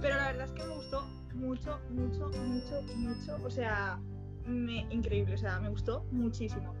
pero 0.00 0.16
la 0.16 0.26
verdad 0.26 0.44
es 0.44 0.52
que 0.52 0.62
me 0.64 0.74
gustó 0.74 1.06
mucho, 1.34 1.80
mucho, 1.90 2.28
mucho, 2.28 2.82
mucho. 2.96 3.36
O 3.44 3.50
sea, 3.50 3.98
me, 4.46 4.86
increíble, 4.90 5.34
o 5.34 5.38
sea, 5.38 5.58
me 5.60 5.70
gustó 5.70 6.04
muchísimo. 6.10 6.74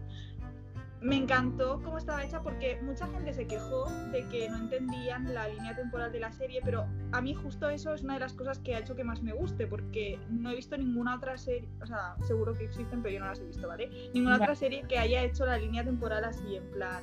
Me 1.00 1.16
encantó 1.16 1.80
cómo 1.84 1.98
estaba 1.98 2.24
hecha 2.24 2.42
porque 2.42 2.78
mucha 2.82 3.06
gente 3.06 3.32
se 3.32 3.46
quejó 3.46 3.84
de 4.10 4.26
que 4.28 4.48
no 4.50 4.56
entendían 4.56 5.32
la 5.32 5.46
línea 5.48 5.76
temporal 5.76 6.10
de 6.10 6.18
la 6.18 6.32
serie, 6.32 6.60
pero 6.64 6.86
a 7.12 7.20
mí 7.20 7.34
justo 7.34 7.70
eso 7.70 7.94
es 7.94 8.02
una 8.02 8.14
de 8.14 8.20
las 8.20 8.32
cosas 8.32 8.58
que 8.58 8.74
ha 8.74 8.80
hecho 8.80 8.96
que 8.96 9.04
más 9.04 9.22
me 9.22 9.32
guste, 9.32 9.68
porque 9.68 10.18
no 10.28 10.50
he 10.50 10.56
visto 10.56 10.76
ninguna 10.76 11.14
otra 11.14 11.38
serie, 11.38 11.68
o 11.80 11.86
sea, 11.86 12.16
seguro 12.26 12.52
que 12.54 12.64
existen, 12.64 13.00
pero 13.00 13.14
yo 13.14 13.20
no 13.20 13.26
las 13.26 13.38
he 13.38 13.44
visto, 13.44 13.68
¿vale? 13.68 13.90
Ninguna 14.12 14.36
otra 14.36 14.56
serie 14.56 14.82
que 14.88 14.98
haya 14.98 15.22
hecho 15.22 15.46
la 15.46 15.56
línea 15.56 15.84
temporal 15.84 16.24
así, 16.24 16.56
en 16.56 16.64
plan. 16.70 17.00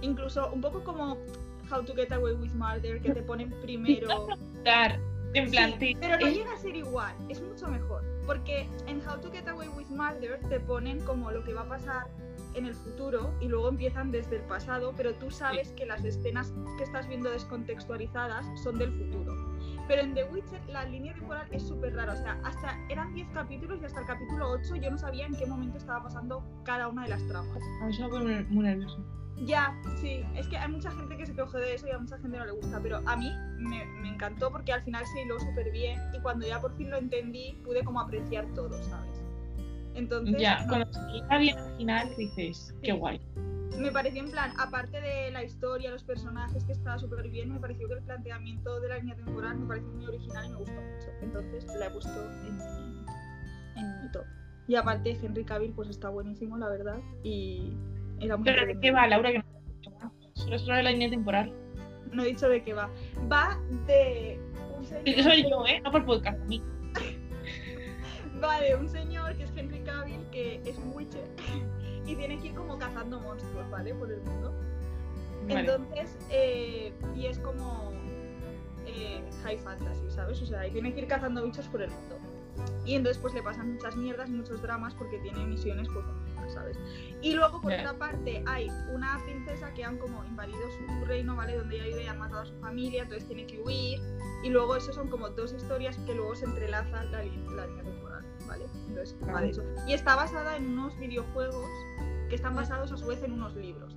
Incluso 0.00 0.50
un 0.52 0.60
poco 0.60 0.82
como 0.82 1.16
How 1.70 1.84
to 1.84 1.94
Get 1.94 2.10
Away 2.10 2.34
with 2.34 2.52
Murder, 2.54 3.00
que 3.00 3.12
te 3.12 3.22
ponen 3.22 3.50
primero. 3.62 4.26
Dar, 4.64 4.98
en 5.34 5.50
plan, 5.50 5.74
Sí, 5.78 5.96
pero 6.00 6.18
no 6.18 6.26
llega 6.26 6.52
a 6.54 6.56
ser 6.56 6.74
igual, 6.74 7.14
es 7.28 7.40
mucho 7.40 7.68
mejor. 7.68 8.02
Porque 8.26 8.66
en 8.86 9.00
How 9.06 9.20
to 9.20 9.30
Get 9.30 9.46
Away 9.46 9.68
with 9.68 9.88
Murder 9.90 10.40
te 10.48 10.58
ponen 10.58 11.00
como 11.00 11.30
lo 11.30 11.44
que 11.44 11.54
va 11.54 11.62
a 11.62 11.68
pasar 11.68 12.06
en 12.54 12.66
el 12.66 12.74
futuro 12.74 13.34
y 13.40 13.48
luego 13.48 13.68
empiezan 13.68 14.10
desde 14.10 14.36
el 14.36 14.42
pasado, 14.42 14.94
pero 14.96 15.14
tú 15.14 15.30
sabes 15.30 15.72
que 15.72 15.86
las 15.86 16.04
escenas 16.04 16.52
que 16.76 16.84
estás 16.84 17.08
viendo 17.08 17.30
descontextualizadas 17.30 18.46
son 18.62 18.78
del 18.78 18.92
futuro. 18.92 19.34
Pero 19.86 20.02
en 20.02 20.14
The 20.14 20.24
Witcher 20.24 20.60
la 20.68 20.84
línea 20.84 21.14
temporal 21.14 21.46
es 21.50 21.66
súper 21.66 21.94
rara, 21.94 22.12
o 22.12 22.16
sea, 22.16 22.38
hasta 22.44 22.78
eran 22.88 23.14
10 23.14 23.28
capítulos 23.30 23.80
y 23.80 23.86
hasta 23.86 24.00
el 24.00 24.06
capítulo 24.06 24.50
8 24.50 24.76
yo 24.76 24.90
no 24.90 24.98
sabía 24.98 25.26
en 25.26 25.34
qué 25.34 25.46
momento 25.46 25.78
estaba 25.78 26.02
pasando 26.02 26.44
cada 26.64 26.88
una 26.88 27.04
de 27.04 27.08
las 27.10 27.26
tramas. 27.26 27.62
A 27.82 27.86
mí 27.86 27.94
se 27.94 28.02
me 28.02 28.08
pone 28.08 28.42
muy 28.44 28.64
nervioso. 28.64 29.02
Ya, 29.46 29.72
sí, 30.00 30.24
es 30.34 30.48
que 30.48 30.56
hay 30.56 30.68
mucha 30.68 30.90
gente 30.90 31.16
que 31.16 31.24
se 31.24 31.32
queja 31.32 31.58
de 31.58 31.74
eso 31.74 31.86
y 31.86 31.90
a 31.90 31.98
mucha 31.98 32.18
gente 32.18 32.36
no 32.36 32.44
le 32.44 32.52
gusta, 32.52 32.80
pero 32.82 33.00
a 33.06 33.16
mí 33.16 33.32
me, 33.58 33.86
me 34.02 34.08
encantó 34.08 34.50
porque 34.50 34.72
al 34.72 34.82
final 34.82 35.06
se 35.06 35.22
hiló 35.22 35.38
súper 35.38 35.70
bien 35.70 35.98
y 36.12 36.20
cuando 36.20 36.46
ya 36.46 36.60
por 36.60 36.76
fin 36.76 36.90
lo 36.90 36.96
entendí 36.96 37.52
pude 37.64 37.84
como 37.84 38.00
apreciar 38.00 38.46
todo, 38.54 38.82
¿sabes? 38.82 39.17
Entonces, 39.98 40.40
Ya, 40.40 40.64
cuando 40.68 40.92
se 40.92 41.00
llega 41.10 41.38
bien 41.38 41.58
al 41.58 41.76
final 41.76 42.14
dices, 42.16 42.74
qué 42.82 42.92
guay. 42.92 43.20
me 43.78 43.90
pareció 43.90 44.22
en 44.22 44.30
plan, 44.30 44.52
aparte 44.58 45.00
de 45.00 45.30
la 45.32 45.42
historia, 45.44 45.90
los 45.90 46.04
personajes 46.04 46.64
que 46.64 46.72
estaba 46.72 46.98
súper 46.98 47.28
bien, 47.28 47.52
me 47.52 47.60
pareció 47.60 47.88
que 47.88 47.94
el 47.94 48.02
planteamiento 48.02 48.80
de 48.80 48.88
la 48.88 48.98
línea 48.98 49.16
temporal 49.16 49.58
me 49.58 49.66
pareció 49.66 49.88
muy 49.90 50.06
original 50.06 50.46
y 50.46 50.48
me 50.50 50.56
gustó 50.56 50.80
mucho. 50.80 51.08
Entonces 51.22 51.66
la 51.78 51.86
he 51.86 51.90
puesto 51.90 52.30
en 52.46 52.56
mi, 52.56 52.62
en 53.76 54.02
mi 54.02 54.10
top. 54.12 54.24
Y 54.68 54.74
aparte 54.76 55.18
Henry 55.22 55.44
Cavill 55.44 55.72
pues 55.72 55.88
está 55.88 56.08
buenísimo, 56.10 56.56
la 56.58 56.68
verdad, 56.68 56.98
y 57.22 57.72
era 58.20 58.36
muy 58.36 58.44
Pero 58.44 58.66
¿de 58.66 58.78
qué 58.80 58.90
va, 58.90 59.06
Laura? 59.06 59.32
Que 59.32 59.38
no 59.38 60.12
Solo 60.34 60.54
es 60.56 60.62
sobre 60.62 60.82
la 60.84 60.90
línea 60.92 61.10
temporal. 61.10 61.52
No 62.12 62.22
he 62.22 62.26
dicho 62.26 62.48
de 62.48 62.62
qué 62.62 62.72
va. 62.72 62.88
Va 63.30 63.58
de 63.86 64.40
un 64.76 64.84
señor. 64.84 65.02
Eso 65.08 65.28
soy 65.28 65.42
yo, 65.50 65.66
¿eh? 65.66 65.80
No 65.82 65.90
por 65.90 66.04
podcast, 66.06 66.40
a 66.40 66.44
mí. 66.44 66.62
Va 68.42 68.60
de 68.60 68.76
un 68.76 68.88
señor 68.88 69.17
que 70.38 70.70
es 70.70 70.78
un 70.78 70.94
Witcher, 70.94 71.28
y 72.06 72.14
tiene 72.14 72.38
que 72.38 72.48
ir 72.48 72.54
como 72.54 72.78
cazando 72.78 73.20
monstruos, 73.20 73.68
¿vale? 73.70 73.94
Por 73.94 74.12
el 74.12 74.20
mundo. 74.22 74.54
Vale. 75.48 75.60
Entonces, 75.60 76.16
eh, 76.30 76.92
y 77.16 77.26
es 77.26 77.38
como 77.38 77.92
eh, 78.86 79.22
high 79.42 79.58
fantasy, 79.58 80.10
¿sabes? 80.10 80.40
O 80.42 80.46
sea, 80.46 80.66
y 80.66 80.70
tiene 80.70 80.94
que 80.94 81.00
ir 81.00 81.08
cazando 81.08 81.42
bichos 81.44 81.66
por 81.68 81.82
el 81.82 81.90
mundo. 81.90 82.16
Y 82.84 82.94
entonces 82.94 83.20
pues 83.20 83.34
le 83.34 83.42
pasan 83.42 83.74
muchas 83.74 83.96
mierdas 83.96 84.30
muchos 84.30 84.60
dramas 84.62 84.94
porque 84.94 85.18
tiene 85.18 85.44
misiones 85.44 85.86
pues 85.92 86.04
¿sabes? 86.52 86.78
Y 87.20 87.34
luego 87.34 87.60
por 87.60 87.72
otra 87.72 87.92
parte 87.94 88.42
hay 88.46 88.68
una 88.92 89.20
princesa 89.24 89.72
que 89.74 89.84
han 89.84 89.98
como 89.98 90.24
invadido 90.24 90.58
su 90.70 91.04
reino, 91.04 91.36
¿vale? 91.36 91.56
Donde 91.56 91.76
ella 91.76 91.84
vive 91.84 92.04
y 92.04 92.06
han 92.06 92.18
matado 92.18 92.42
a 92.42 92.46
su 92.46 92.54
familia, 92.60 93.02
entonces 93.02 93.26
tiene 93.28 93.46
que 93.46 93.60
huir. 93.60 94.00
Y 94.42 94.48
luego 94.48 94.74
eso 94.76 94.92
son 94.92 95.08
como 95.08 95.28
dos 95.30 95.52
historias 95.52 95.98
que 95.98 96.14
luego 96.14 96.34
se 96.34 96.46
entrelazan 96.46 97.12
la 97.12 97.22
línea 97.22 97.66
temporal, 97.82 98.24
¿vale? 98.48 98.64
Entonces 98.88 99.16
va 99.28 99.40
de 99.40 99.50
eso. 99.50 99.62
Y 99.86 99.92
está 99.92 100.16
basada 100.16 100.56
en 100.56 100.66
unos 100.66 100.98
videojuegos 100.98 101.70
que 102.28 102.34
están 102.34 102.56
basados 102.56 102.90
a 102.92 102.96
su 102.96 103.06
vez 103.06 103.22
en 103.22 103.32
unos 103.32 103.54
libros. 103.54 103.96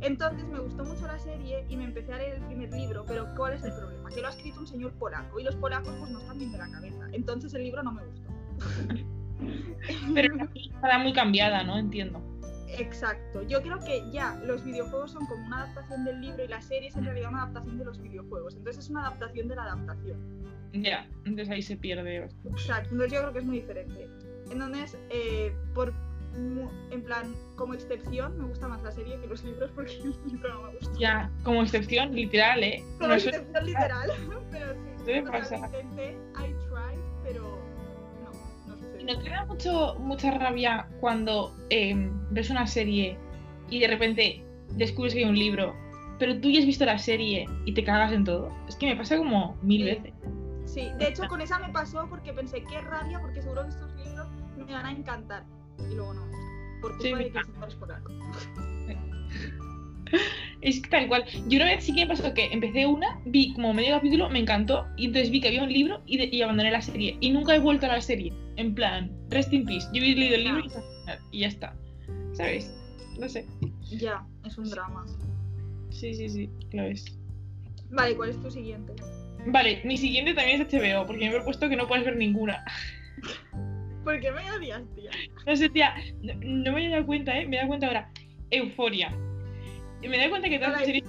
Entonces 0.00 0.44
me 0.48 0.58
gustó 0.58 0.84
mucho 0.84 1.06
la 1.06 1.18
serie 1.18 1.64
y 1.68 1.76
me 1.76 1.84
empecé 1.84 2.12
a 2.12 2.18
leer 2.18 2.34
el 2.34 2.42
primer 2.46 2.72
libro, 2.72 3.04
pero 3.06 3.26
¿cuál 3.36 3.54
es 3.54 3.62
el 3.62 3.72
problema? 3.72 4.10
Que 4.10 4.20
lo 4.20 4.28
ha 4.28 4.30
escrito 4.30 4.60
un 4.60 4.66
señor 4.66 4.92
polaco 4.92 5.38
y 5.38 5.44
los 5.44 5.54
polacos 5.56 5.94
pues 5.98 6.10
no 6.10 6.18
están 6.18 6.38
bien 6.38 6.52
de 6.52 6.58
la 6.58 6.70
cabeza. 6.70 7.08
Entonces 7.12 7.54
el 7.54 7.62
libro 7.62 7.82
no 7.82 7.92
me 7.92 8.02
gustó. 8.04 8.28
Pero 10.14 10.34
está 10.54 10.98
muy 10.98 11.12
cambiada, 11.12 11.64
¿no? 11.64 11.76
Entiendo. 11.76 12.22
Exacto. 12.78 13.42
Yo 13.42 13.60
creo 13.62 13.78
que 13.80 14.08
ya 14.10 14.36
los 14.44 14.64
videojuegos 14.64 15.12
son 15.12 15.26
como 15.26 15.44
una 15.44 15.64
adaptación 15.64 16.04
del 16.04 16.20
libro 16.20 16.44
y 16.44 16.48
la 16.48 16.60
serie 16.62 16.88
es 16.88 16.96
en 16.96 17.04
realidad 17.04 17.30
una 17.30 17.42
adaptación 17.42 17.78
de 17.78 17.84
los 17.84 18.00
videojuegos. 18.00 18.54
Entonces 18.54 18.84
es 18.84 18.90
una 18.90 19.00
adaptación 19.06 19.48
de 19.48 19.56
la 19.56 19.64
adaptación. 19.64 20.18
Ya, 20.72 21.06
entonces 21.26 21.50
ahí 21.50 21.62
se 21.62 21.76
pierde. 21.76 22.28
Exacto. 22.50 22.90
Entonces 22.92 23.12
yo 23.12 23.20
creo 23.20 23.32
que 23.32 23.38
es 23.40 23.44
muy 23.44 23.60
diferente. 23.60 24.08
Entonces, 24.50 24.98
eh, 25.10 25.52
por 25.74 25.92
en 26.90 27.02
plan, 27.02 27.34
como 27.56 27.74
excepción, 27.74 28.38
me 28.38 28.46
gusta 28.46 28.66
más 28.66 28.82
la 28.82 28.90
serie 28.90 29.20
que 29.20 29.26
los 29.26 29.44
libros 29.44 29.70
porque 29.74 29.92
el 30.26 30.32
libro 30.32 30.54
no 30.54 30.62
me 30.62 30.78
gusta. 30.78 30.98
Ya, 30.98 31.30
como 31.44 31.62
excepción, 31.62 32.14
literal, 32.14 32.62
¿eh? 32.62 32.82
Como 32.96 33.08
No, 33.08 33.14
excepción 33.16 33.66
literal, 33.66 34.10
pero 34.50 34.74
sí. 35.44 35.54
Lo 35.54 35.66
intenté, 35.66 36.12
I 36.38 36.54
tried, 36.68 36.98
pero 37.22 37.58
no, 38.24 38.30
no 38.66 38.76
¿Y 38.76 38.80
sucedió. 38.80 39.06
¿No 39.14 39.22
te 39.22 39.30
da 39.30 39.44
mucho, 39.44 39.96
mucha 39.98 40.30
rabia 40.38 40.88
cuando 41.00 41.54
eh, 41.68 42.10
ves 42.30 42.48
una 42.48 42.66
serie 42.66 43.18
y 43.68 43.80
de 43.80 43.88
repente 43.88 44.42
descubres 44.76 45.12
que 45.12 45.20
hay 45.24 45.28
un 45.28 45.38
libro, 45.38 45.74
pero 46.18 46.40
tú 46.40 46.48
ya 46.50 46.60
has 46.60 46.66
visto 46.66 46.86
la 46.86 46.98
serie 46.98 47.46
y 47.66 47.74
te 47.74 47.84
cagas 47.84 48.12
en 48.12 48.24
todo? 48.24 48.50
Es 48.68 48.76
que 48.76 48.86
me 48.86 48.96
pasa 48.96 49.18
como 49.18 49.54
mil 49.60 49.80
Sí. 49.82 49.84
veces. 49.84 50.12
Sí, 50.64 50.90
de 50.98 51.08
hecho 51.08 51.26
con 51.28 51.40
esa 51.40 51.58
me 51.58 51.68
pasó 51.70 52.06
porque 52.08 52.32
pensé, 52.32 52.62
qué 52.64 52.80
rabia, 52.80 53.20
porque 53.20 53.42
seguro 53.42 53.62
que 53.64 53.68
estos 53.70 53.92
libros 53.96 54.26
me 54.56 54.72
van 54.72 54.86
a 54.86 54.92
encantar. 54.92 55.44
Y 55.90 55.94
luego 55.94 56.14
no, 56.14 56.22
por 56.80 56.92
culpa 56.96 57.02
Sí, 57.02 57.24
de 57.24 57.30
que 57.32 57.44
señor 57.44 57.68
es 57.68 57.74
polaco. 57.74 58.12
Es 60.60 60.80
que 60.80 60.88
tal 60.90 61.08
cual. 61.08 61.24
Yo 61.48 61.56
una 61.56 61.64
vez 61.66 61.84
sí 61.84 61.94
que 61.94 62.02
me 62.02 62.08
pasó 62.14 62.32
que 62.34 62.52
empecé 62.52 62.86
una, 62.86 63.18
vi 63.24 63.52
como 63.54 63.72
medio 63.74 63.94
capítulo, 63.96 64.28
me 64.30 64.38
encantó, 64.38 64.86
y 64.96 65.06
entonces 65.06 65.30
vi 65.30 65.40
que 65.40 65.48
había 65.48 65.62
un 65.64 65.72
libro 65.72 66.02
y, 66.06 66.18
de- 66.18 66.28
y 66.30 66.42
abandoné 66.42 66.70
la 66.70 66.82
serie. 66.82 67.16
Y 67.20 67.30
nunca 67.30 67.54
he 67.54 67.58
vuelto 67.58 67.86
a 67.86 67.88
la 67.88 68.00
serie. 68.00 68.32
En 68.56 68.74
plan, 68.74 69.10
rest 69.30 69.52
in 69.52 69.64
peace. 69.64 69.86
Yo 69.92 70.00
había 70.02 70.14
leído 70.14 70.34
el 70.36 70.44
libro 70.44 70.62
y 71.32 71.40
ya 71.40 71.48
está. 71.48 71.74
¿Sabes? 72.34 72.72
No 73.18 73.28
sé. 73.28 73.46
Ya, 73.90 74.24
es 74.44 74.56
un 74.58 74.70
drama. 74.70 75.04
Sí, 75.90 76.14
sí, 76.14 76.28
sí, 76.28 76.50
lo 76.72 76.82
es. 76.84 77.04
Vale, 77.90 78.14
¿cuál 78.16 78.30
es 78.30 78.40
tu 78.40 78.50
siguiente? 78.50 78.94
Vale, 79.46 79.80
mi 79.84 79.96
siguiente 79.96 80.34
también 80.34 80.60
es 80.60 80.72
HBO, 80.72 81.06
porque 81.06 81.24
me 81.24 81.30
he 81.30 81.34
propuesto 81.34 81.68
que 81.68 81.76
no 81.76 81.86
puedes 81.86 82.04
ver 82.04 82.16
ninguna. 82.16 82.64
¿Por 84.04 84.20
qué 84.20 84.32
me 84.32 84.50
odias, 84.52 84.82
tía? 84.94 85.10
No 85.46 85.56
sé, 85.56 85.68
tía, 85.68 85.94
no, 86.22 86.34
no 86.42 86.72
me 86.72 86.86
he 86.86 86.88
dado 86.90 87.06
cuenta, 87.06 87.38
¿eh? 87.38 87.46
Me 87.46 87.56
he 87.56 87.58
dado 87.58 87.68
cuenta 87.68 87.86
ahora. 87.86 88.10
Euforia. 88.50 89.10
Me 90.02 90.16
he 90.16 90.18
dado 90.18 90.30
cuenta 90.30 90.48
que 90.48 90.58
todas 90.58 90.72
la 90.72 90.78
las 90.78 90.86
series 90.86 91.04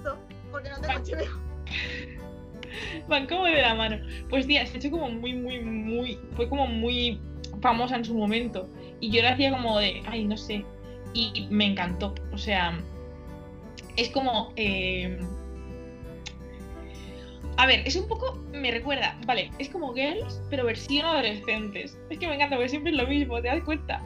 porque 0.51 0.69
no 0.69 0.79
tengo 0.81 0.99
HBO. 0.99 1.41
van 3.07 3.27
como 3.27 3.45
de 3.45 3.61
la 3.61 3.75
mano. 3.75 3.97
Pues 4.29 4.47
tía, 4.47 4.65
se 4.65 4.75
ha 4.75 4.77
hecho 4.77 4.91
como 4.91 5.09
muy, 5.09 5.33
muy, 5.33 5.59
muy. 5.59 6.19
Fue 6.35 6.47
como 6.47 6.67
muy 6.67 7.19
famosa 7.61 7.95
en 7.95 8.05
su 8.05 8.13
momento. 8.13 8.69
Y 8.99 9.09
yo 9.11 9.21
la 9.21 9.31
hacía 9.31 9.51
como 9.51 9.79
de, 9.79 10.01
ay, 10.05 10.25
no 10.25 10.37
sé. 10.37 10.63
Y 11.13 11.47
me 11.49 11.65
encantó. 11.65 12.13
O 12.31 12.37
sea, 12.37 12.79
es 13.97 14.09
como. 14.09 14.53
eh, 14.55 15.19
A 17.57 17.65
ver, 17.65 17.81
es 17.85 17.95
un 17.95 18.07
poco. 18.07 18.39
Me 18.51 18.71
recuerda, 18.71 19.17
vale, 19.25 19.51
es 19.59 19.69
como 19.69 19.93
Girls, 19.93 20.41
pero 20.49 20.65
versión 20.65 21.05
adolescentes. 21.05 21.97
Es 22.09 22.17
que 22.17 22.27
me 22.27 22.35
encanta, 22.35 22.55
porque 22.55 22.69
siempre 22.69 22.91
es 22.91 22.97
lo 22.97 23.07
mismo, 23.07 23.41
¿te 23.41 23.47
das 23.47 23.63
cuenta? 23.63 24.01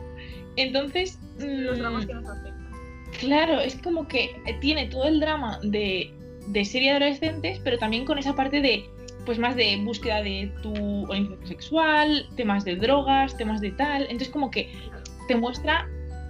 Entonces. 0.55 1.19
Los 1.37 1.77
mm, 1.77 1.81
dramas 1.81 2.05
que 2.05 2.13
nos 2.13 2.25
afectan. 2.25 2.67
Claro, 3.19 3.59
es 3.61 3.75
como 3.81 4.07
que 4.07 4.35
tiene 4.59 4.87
todo 4.87 5.05
el 5.05 5.19
drama 5.19 5.59
de, 5.63 6.11
de 6.47 6.65
serie 6.65 6.89
de 6.89 6.97
adolescentes, 6.97 7.59
pero 7.63 7.77
también 7.77 8.05
con 8.05 8.17
esa 8.17 8.35
parte 8.35 8.61
de 8.61 8.85
pues 9.25 9.39
más 9.39 9.57
de 9.57 9.75
búsqueda 9.83 10.21
de 10.21 10.49
tu 10.63 11.03
orientación 11.09 11.47
sexual, 11.47 12.29
temas 12.37 12.63
de 12.63 12.77
drogas, 12.77 13.35
temas 13.35 13.59
de 13.59 13.71
tal. 13.71 14.03
Entonces 14.03 14.29
como 14.29 14.49
que 14.49 14.71
te 15.27 15.35
muestra 15.35 15.85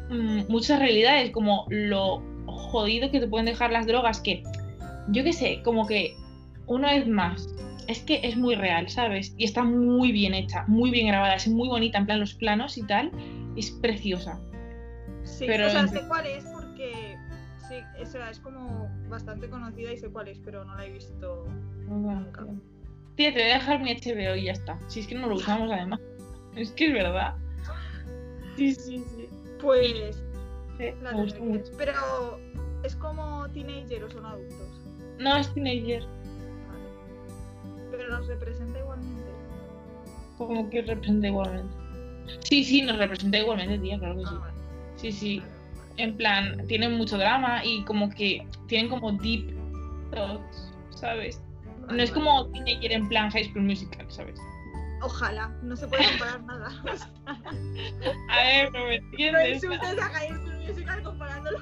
mm, 0.10 0.50
muchas 0.50 0.80
realidades, 0.80 1.32
como 1.32 1.66
lo 1.70 2.24
jodido 2.48 3.12
que 3.12 3.20
te 3.20 3.28
pueden 3.28 3.46
dejar 3.46 3.72
las 3.72 3.86
drogas, 3.86 4.20
que 4.20 4.44
yo 5.10 5.24
qué 5.24 5.32
sé, 5.32 5.62
como 5.64 5.86
que 5.86 6.16
una 6.68 6.94
vez 6.94 7.08
más, 7.08 7.48
es 7.88 8.00
que 8.04 8.20
es 8.24 8.36
muy 8.38 8.56
real, 8.56 8.90
¿sabes? 8.90 9.34
Y 9.38 9.46
está 9.46 9.64
muy 9.64 10.12
bien 10.12 10.34
hecha, 10.34 10.66
muy 10.68 10.92
bien 10.92 11.08
grabada, 11.08 11.36
es 11.36 11.48
muy 11.48 11.68
bonita, 11.70 11.98
en 11.98 12.06
plan 12.06 12.20
los 12.20 12.34
planos 12.34 12.78
y 12.78 12.84
tal, 12.84 13.12
es 13.56 13.72
preciosa. 13.72 14.40
Sí, 15.24 15.46
Pero- 15.48 15.68
o 15.68 15.70
sea, 15.70 15.88
sé 15.88 16.02
cuál 16.08 16.26
es 16.26 16.44
porque 16.46 17.18
sí, 17.68 17.76
o 18.02 18.06
sea, 18.06 18.30
es 18.30 18.40
como 18.40 18.90
bastante 19.10 19.50
conocida 19.50 19.92
y 19.94 19.98
sé 19.98 20.10
cuál 20.10 20.28
es, 20.28 20.40
pero 20.40 20.64
no 20.66 20.76
la 20.76 20.86
he 20.86 20.92
visto. 20.92 21.46
Nunca. 21.88 22.46
Tía, 23.16 23.34
te 23.34 23.42
voy 23.42 23.52
a 23.52 23.54
dejar 23.56 23.82
mi 23.82 23.92
HBO 23.92 24.36
y 24.36 24.44
ya 24.46 24.52
está. 24.52 24.78
Si 24.88 25.00
es 25.00 25.08
que 25.08 25.16
no 25.16 25.28
lo 25.28 25.36
usamos 25.36 25.72
además. 25.72 26.00
Es 26.56 26.72
que 26.72 26.88
es 26.88 26.94
verdad. 26.94 27.36
Sí, 28.56 28.74
sí, 28.74 28.98
sí. 29.16 29.28
Pues 29.62 30.24
Sí, 30.80 30.86
la 31.04 31.12
me 31.12 31.22
gustó 31.22 31.38
tendré 31.40 31.62
que- 31.62 31.70
mucho. 31.70 31.72
Pero 31.78 32.40
es 32.84 32.96
como 32.96 33.48
teenager 33.50 34.04
o 34.04 34.10
son 34.10 34.26
adultos. 34.26 34.82
No, 35.20 35.38
es 35.38 35.54
teenager. 35.54 36.04
Pero 37.98 38.10
los 38.10 38.27
representa 38.27 38.80
igualmente. 38.80 39.32
Como 40.38 40.70
que 40.70 40.82
representa 40.84 41.27
igualmente. 41.27 41.74
Sí, 42.44 42.63
sí, 42.63 42.82
nos 42.84 42.98
representa 42.98 43.38
igualmente, 43.39 43.80
tía, 43.80 43.98
claro 43.98 44.16
que 44.18 44.22
sí. 44.25 44.34
Ah, 44.34 44.39
vale, 44.39 44.54
Sí, 44.98 45.12
sí. 45.12 45.39
vale, 45.39 45.51
vale. 45.51 45.58
En 46.04 46.16
plan, 46.18 46.68
tienen 46.68 46.94
mucho 46.94 47.18
drama 47.18 47.66
y 47.66 47.84
como 47.86 48.10
que 48.10 48.46
tienen 48.68 48.88
como 48.89 49.12
deep 49.13 49.56
thoughts, 50.12 50.72
¿sabes? 50.92 51.42
No 51.89 52.04
es 52.04 52.12
como 52.12 52.46
teenager 52.51 52.92
en 52.92 53.08
plan 53.08 53.32
High 53.32 53.46
School 53.46 53.63
Musical, 53.63 54.06
¿sabes? 54.10 54.39
Ojalá, 55.01 55.48
no 55.63 55.75
se 55.75 55.88
puede 55.88 56.06
comparar 56.10 56.44
nada. 56.44 56.70
A 58.30 58.44
ver, 58.44 58.72
no 58.74 58.80
me 58.86 59.00
no 59.00 59.06
entiendes. 59.06 59.63
insultes 59.63 60.00
a 60.00 60.04
High 60.10 60.30
School 60.34 60.58
Musical 60.68 61.04
comparándolo. 61.04 61.60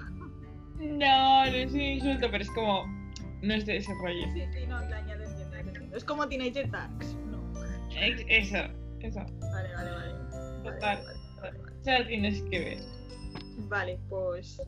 No, 0.79 1.45
no 1.45 1.51
es 1.51 1.71
un 1.71 1.81
insulto, 1.81 2.27
pero 2.31 2.43
es 2.43 2.51
como. 2.51 2.85
No 3.41 3.53
es 3.53 3.65
de 3.65 3.77
ese 3.77 3.93
rollo. 4.01 4.25
Sí, 4.33 4.41
sí, 4.53 4.65
no, 4.67 4.81
ya 4.89 5.05
Es 5.95 6.03
como 6.03 6.27
Teenager 6.27 6.69
Tax. 6.71 7.15
No. 7.29 7.41
Eso, 7.91 8.57
eso. 8.99 9.19
Vale, 9.39 9.73
vale, 9.73 9.91
vale. 9.91 10.13
Total. 10.63 10.79
vale, 10.81 11.19
vale, 11.41 11.59
vale. 11.59 11.73
Ya 11.83 12.05
tienes 12.07 12.41
que 12.43 12.59
ver. 12.59 12.77
Vale, 13.69 13.99
pues 14.09 14.61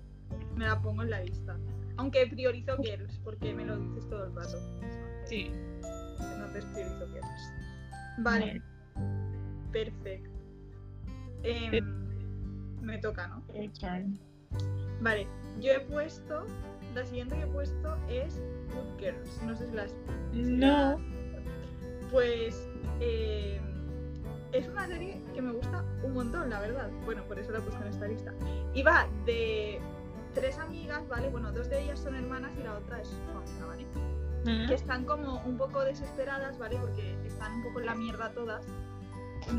me 0.56 0.66
la 0.66 0.82
pongo 0.82 1.04
en 1.04 1.10
la 1.10 1.22
lista. 1.24 1.58
Aunque 1.98 2.28
priorizo 2.28 2.78
Girls, 2.78 3.20
porque 3.24 3.54
me 3.54 3.66
lo 3.66 3.78
dices 3.78 4.08
todo 4.10 4.26
el 4.28 4.36
rato. 4.36 4.58
Sí. 5.26 5.52
Entonces 6.20 6.66
priorizo 6.74 7.08
Girls. 7.12 7.52
Vale, 8.20 8.62
perfecto. 9.72 10.30
Em, 11.44 11.72
Sí. 11.72 11.82
me 12.82 12.98
toca, 13.00 13.28
¿no? 13.28 13.44
Vale, 15.02 15.28
yo 15.60 15.72
he 15.74 15.80
puesto. 15.82 16.46
La 16.96 17.06
siguiente 17.06 17.36
que 17.36 17.44
he 17.44 17.48
puesto 17.48 17.96
es 18.10 18.42
Good 18.74 19.00
Girls. 19.00 19.42
No 19.46 19.56
sé 19.56 19.68
si 19.70 19.76
las. 19.76 19.92
si 20.32 20.42
No. 20.42 20.68
las- 20.68 21.00
Pues. 22.12 22.68
em, 23.00 23.68
es 24.54 24.68
una 24.68 24.88
serie 24.88 25.22
que 25.34 25.42
me 25.42 25.52
gusta 25.52 25.84
un 26.04 26.14
montón, 26.14 26.50
la 26.50 26.60
verdad. 26.60 26.90
Bueno, 27.06 27.24
por 27.24 27.38
eso 27.38 27.52
la 27.52 27.60
he 27.60 27.62
puesto 27.62 27.82
en 27.82 27.90
esta 27.90 28.08
lista. 28.08 28.34
Y 28.74 28.82
va 28.82 29.08
de 29.26 29.80
tres 30.34 30.58
amigas, 30.58 31.08
¿vale? 31.08 31.30
Bueno, 31.30 31.52
dos 31.52 31.70
de 31.70 31.84
ellas 31.84 32.00
son 32.00 32.16
hermanas 32.16 32.52
y 32.60 32.64
la 32.64 32.76
otra 32.76 33.02
es 33.02 33.08
su 33.08 33.16
amiga, 33.38 33.66
¿vale? 33.66 33.86
Mm. 34.46 34.68
Que 34.68 34.74
están 34.76 35.04
como 35.06 35.42
un 35.44 35.58
poco 35.58 35.84
desesperadas, 35.84 36.58
¿vale? 36.58 36.78
Porque 36.78 37.18
están 37.26 37.54
un 37.56 37.64
poco 37.64 37.80
en 37.80 37.86
la 37.88 37.96
mierda 37.96 38.32
todas. 38.32 38.66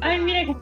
Ay, 0.01 0.21
mira, 0.21 0.55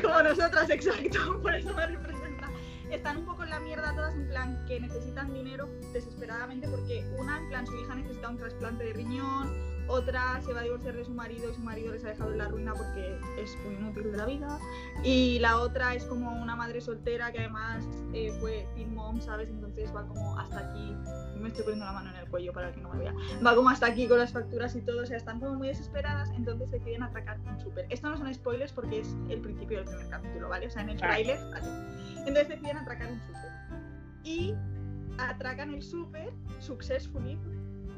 como 0.00 0.22
nosotras, 0.22 0.70
exacto, 0.70 1.40
por 1.40 1.54
eso 1.54 1.74
me 1.74 1.86
representa. 1.86 2.50
Están 2.90 3.18
un 3.18 3.26
poco 3.26 3.44
en 3.44 3.50
la 3.50 3.60
mierda 3.60 3.94
todas, 3.94 4.14
en 4.14 4.28
plan 4.28 4.64
que 4.66 4.80
necesitan 4.80 5.32
dinero 5.32 5.68
desesperadamente 5.92 6.66
porque 6.68 7.04
una, 7.16 7.38
en 7.38 7.48
plan, 7.48 7.66
su 7.66 7.76
hija 7.76 7.94
necesita 7.94 8.28
un 8.28 8.38
trasplante 8.38 8.84
de 8.84 8.92
riñón, 8.92 9.69
otra 9.90 10.40
se 10.42 10.52
va 10.52 10.60
a 10.60 10.62
divorciar 10.62 10.94
de 10.94 11.04
su 11.04 11.12
marido 11.12 11.50
y 11.50 11.54
su 11.54 11.60
marido 11.60 11.92
les 11.92 12.04
ha 12.04 12.08
dejado 12.08 12.32
en 12.32 12.38
la 12.38 12.48
ruina 12.48 12.72
porque 12.74 13.18
es 13.38 13.56
muy 13.64 13.74
inútil 13.74 14.12
de 14.12 14.16
la 14.16 14.26
vida, 14.26 14.58
y 15.04 15.38
la 15.40 15.58
otra 15.58 15.94
es 15.94 16.04
como 16.04 16.30
una 16.40 16.56
madre 16.56 16.80
soltera 16.80 17.32
que 17.32 17.40
además 17.40 17.84
eh, 18.12 18.32
fue 18.40 18.66
teen 18.74 18.94
mom, 18.94 19.20
¿sabes? 19.20 19.48
Entonces 19.48 19.94
va 19.94 20.06
como 20.06 20.38
hasta 20.38 20.58
aquí. 20.58 20.94
Me 21.40 21.48
estoy 21.48 21.64
poniendo 21.64 21.86
la 21.86 21.92
mano 21.92 22.10
en 22.10 22.16
el 22.16 22.28
cuello 22.28 22.52
para 22.52 22.70
que 22.70 22.80
no 22.80 22.90
me 22.90 22.98
vea. 22.98 23.14
Va 23.44 23.54
como 23.54 23.70
hasta 23.70 23.86
aquí 23.86 24.06
con 24.06 24.18
las 24.18 24.32
facturas 24.32 24.76
y 24.76 24.82
todo, 24.82 25.02
o 25.02 25.06
sea, 25.06 25.16
están 25.16 25.40
como 25.40 25.54
muy 25.54 25.68
desesperadas, 25.68 26.30
entonces 26.30 26.70
deciden 26.70 27.02
atracar 27.02 27.40
un 27.40 27.58
súper. 27.58 27.86
Esto 27.88 28.10
no 28.10 28.16
son 28.18 28.32
spoilers 28.32 28.72
porque 28.72 29.00
es 29.00 29.16
el 29.28 29.40
principio 29.40 29.78
del 29.78 29.86
primer 29.86 30.08
capítulo, 30.08 30.48
¿vale? 30.48 30.66
O 30.66 30.70
sea, 30.70 30.82
en 30.82 30.90
el 30.90 30.96
tráiler, 30.98 31.38
vale. 31.50 31.66
Entonces 32.18 32.48
deciden 32.48 32.76
atracar 32.76 33.10
un 33.10 33.20
súper. 33.20 33.50
Y 34.22 34.54
atracan 35.18 35.74
el 35.74 35.82
súper 35.82 36.32
successfully, 36.58 37.38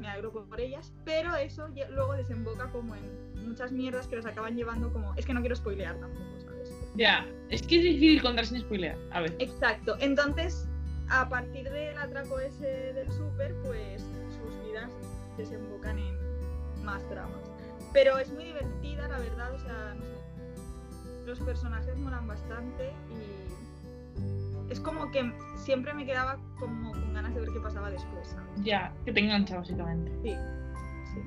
me 0.03 0.09
alegro 0.09 0.31
por 0.31 0.59
ellas, 0.59 0.93
pero 1.05 1.33
eso 1.35 1.69
luego 1.91 2.13
desemboca 2.13 2.69
como 2.71 2.93
en 2.95 3.47
muchas 3.47 3.71
mierdas 3.71 4.05
que 4.07 4.17
los 4.17 4.25
acaban 4.25 4.55
llevando 4.55 4.91
como... 4.91 5.13
Es 5.15 5.25
que 5.25 5.33
no 5.33 5.39
quiero 5.39 5.55
spoilear 5.55 5.97
tampoco, 5.97 6.39
¿sabes? 6.39 6.71
Ya, 6.95 7.25
es 7.49 7.61
que 7.61 7.77
es 7.77 7.83
difícil 7.83 8.21
contar 8.21 8.45
sin 8.45 8.59
spoilear. 8.59 8.97
A 9.11 9.21
ver. 9.21 9.33
Exacto. 9.39 9.95
Entonces, 9.99 10.67
a 11.09 11.29
partir 11.29 11.69
del 11.69 11.97
atraco 11.97 12.39
ese 12.39 12.93
del 12.93 13.09
súper, 13.11 13.55
pues 13.63 14.01
sus 14.01 14.67
vidas 14.67 14.91
desembocan 15.37 15.97
en 15.97 16.83
más 16.83 17.07
dramas. 17.09 17.49
Pero 17.93 18.17
es 18.17 18.29
muy 18.33 18.43
divertida, 18.43 19.07
la 19.07 19.19
verdad, 19.19 19.53
o 19.53 19.59
sea, 19.59 19.95
no 19.95 20.03
sé. 20.03 21.25
Los 21.25 21.39
personajes 21.39 21.95
molan 21.97 22.27
bastante 22.27 22.91
y 23.09 23.42
es 24.73 24.79
como 24.79 25.11
que 25.11 25.31
siempre 25.55 25.93
me 25.93 26.03
quedaba 26.03 26.39
como 26.59 26.91
con 26.91 27.13
ganas 27.13 27.33
de 27.35 27.41
ver 27.41 27.49
qué 27.53 27.59
pasaba 27.59 27.91
después, 27.91 28.27
¿sabes? 28.27 28.63
Ya, 28.63 28.91
que 29.05 29.13
te 29.13 29.19
engancha 29.19 29.57
básicamente. 29.57 30.11
Sí, 30.23 30.35
sí. 31.13 31.21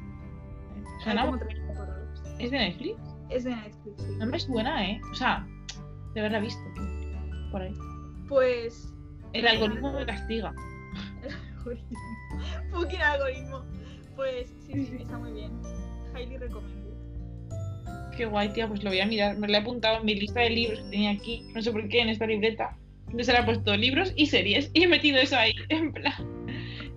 Suena. 1.05 1.39
¿Es 2.41 2.51
de 2.51 2.59
Netflix? 2.59 3.01
Es 3.31 3.45
de 3.45 3.51
Netflix, 3.51 4.03
sí. 4.03 4.17
No 4.19 4.27
me 4.27 4.41
suena, 4.41 4.85
¿eh? 4.85 5.01
O 5.13 5.15
sea, 5.15 5.47
de 6.13 6.21
haberla 6.21 6.41
visto. 6.41 6.63
Por 7.53 7.63
ahí. 7.63 7.73
Pues 8.29 8.93
El 9.33 9.47
algoritmo 9.47 9.93
me 9.93 10.05
castiga. 10.05 10.53
El 11.23 11.33
algoritmo. 11.33 11.99
Fucking 12.73 13.01
algoritmo. 13.01 13.65
Pues 14.17 14.53
sí, 14.67 14.87
sí, 14.87 14.97
está 15.01 15.19
muy 15.19 15.33
bien. 15.33 15.53
Highly 16.17 16.37
recommended. 16.39 16.87
Qué 18.17 18.27
guay, 18.27 18.53
tía, 18.53 18.67
pues 18.67 18.83
lo 18.83 18.91
voy 18.91 19.01
a 19.01 19.07
mirar. 19.07 19.39
Me 19.39 19.47
lo 19.47 19.55
he 19.55 19.59
apuntado 19.59 19.99
en 19.99 20.07
mi 20.07 20.17
lista 20.17 20.41
de 20.41 20.51
libros 20.51 20.81
que 20.81 20.91
tenía 20.91 21.13
aquí. 21.13 21.47
No 21.55 21.63
sé 21.63 21.71
por 21.71 21.87
qué, 21.89 22.01
en 22.01 22.09
esta 22.09 22.27
libreta. 22.27 22.77
Entonces 23.17 23.35
le 23.35 23.41
he 23.41 23.45
puesto 23.45 23.75
libros 23.75 24.13
y 24.15 24.27
series. 24.27 24.71
Y 24.75 24.83
he 24.83 24.89
metido 24.89 25.19
eso 25.19 25.37
ahí. 25.37 25.55
En 25.71 25.91
plan. 25.91 26.13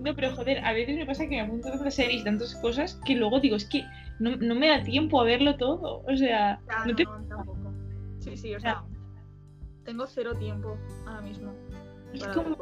No, 0.01 0.13
pero 0.15 0.35
joder, 0.35 0.59
a 0.65 0.73
veces 0.73 0.97
me 0.97 1.05
pasa 1.05 1.23
que 1.23 1.29
me 1.29 1.41
apunto 1.41 1.69
tantas 1.69 1.93
series 1.93 2.21
y 2.21 2.23
tantas 2.25 2.55
cosas 2.55 2.99
que 3.05 3.15
luego 3.15 3.39
digo, 3.39 3.55
es 3.55 3.63
que 3.65 3.85
no, 4.19 4.35
no 4.35 4.53
me 4.55 4.67
da 4.67 4.83
tiempo 4.83 5.21
a 5.21 5.23
verlo 5.23 5.55
todo. 5.55 6.03
O 6.05 6.17
sea, 6.17 6.59
Ya, 6.67 6.85
no 6.85 6.93
te. 6.93 7.05
no, 7.05 7.23
tampoco. 7.25 7.73
Sí, 8.19 8.35
sí, 8.35 8.53
o 8.53 8.59
sea, 8.59 8.83
tengo 9.85 10.05
cero 10.07 10.35
tiempo 10.35 10.77
ahora 11.05 11.21
mismo. 11.21 11.53
Es 12.13 12.27
como-. 12.27 12.57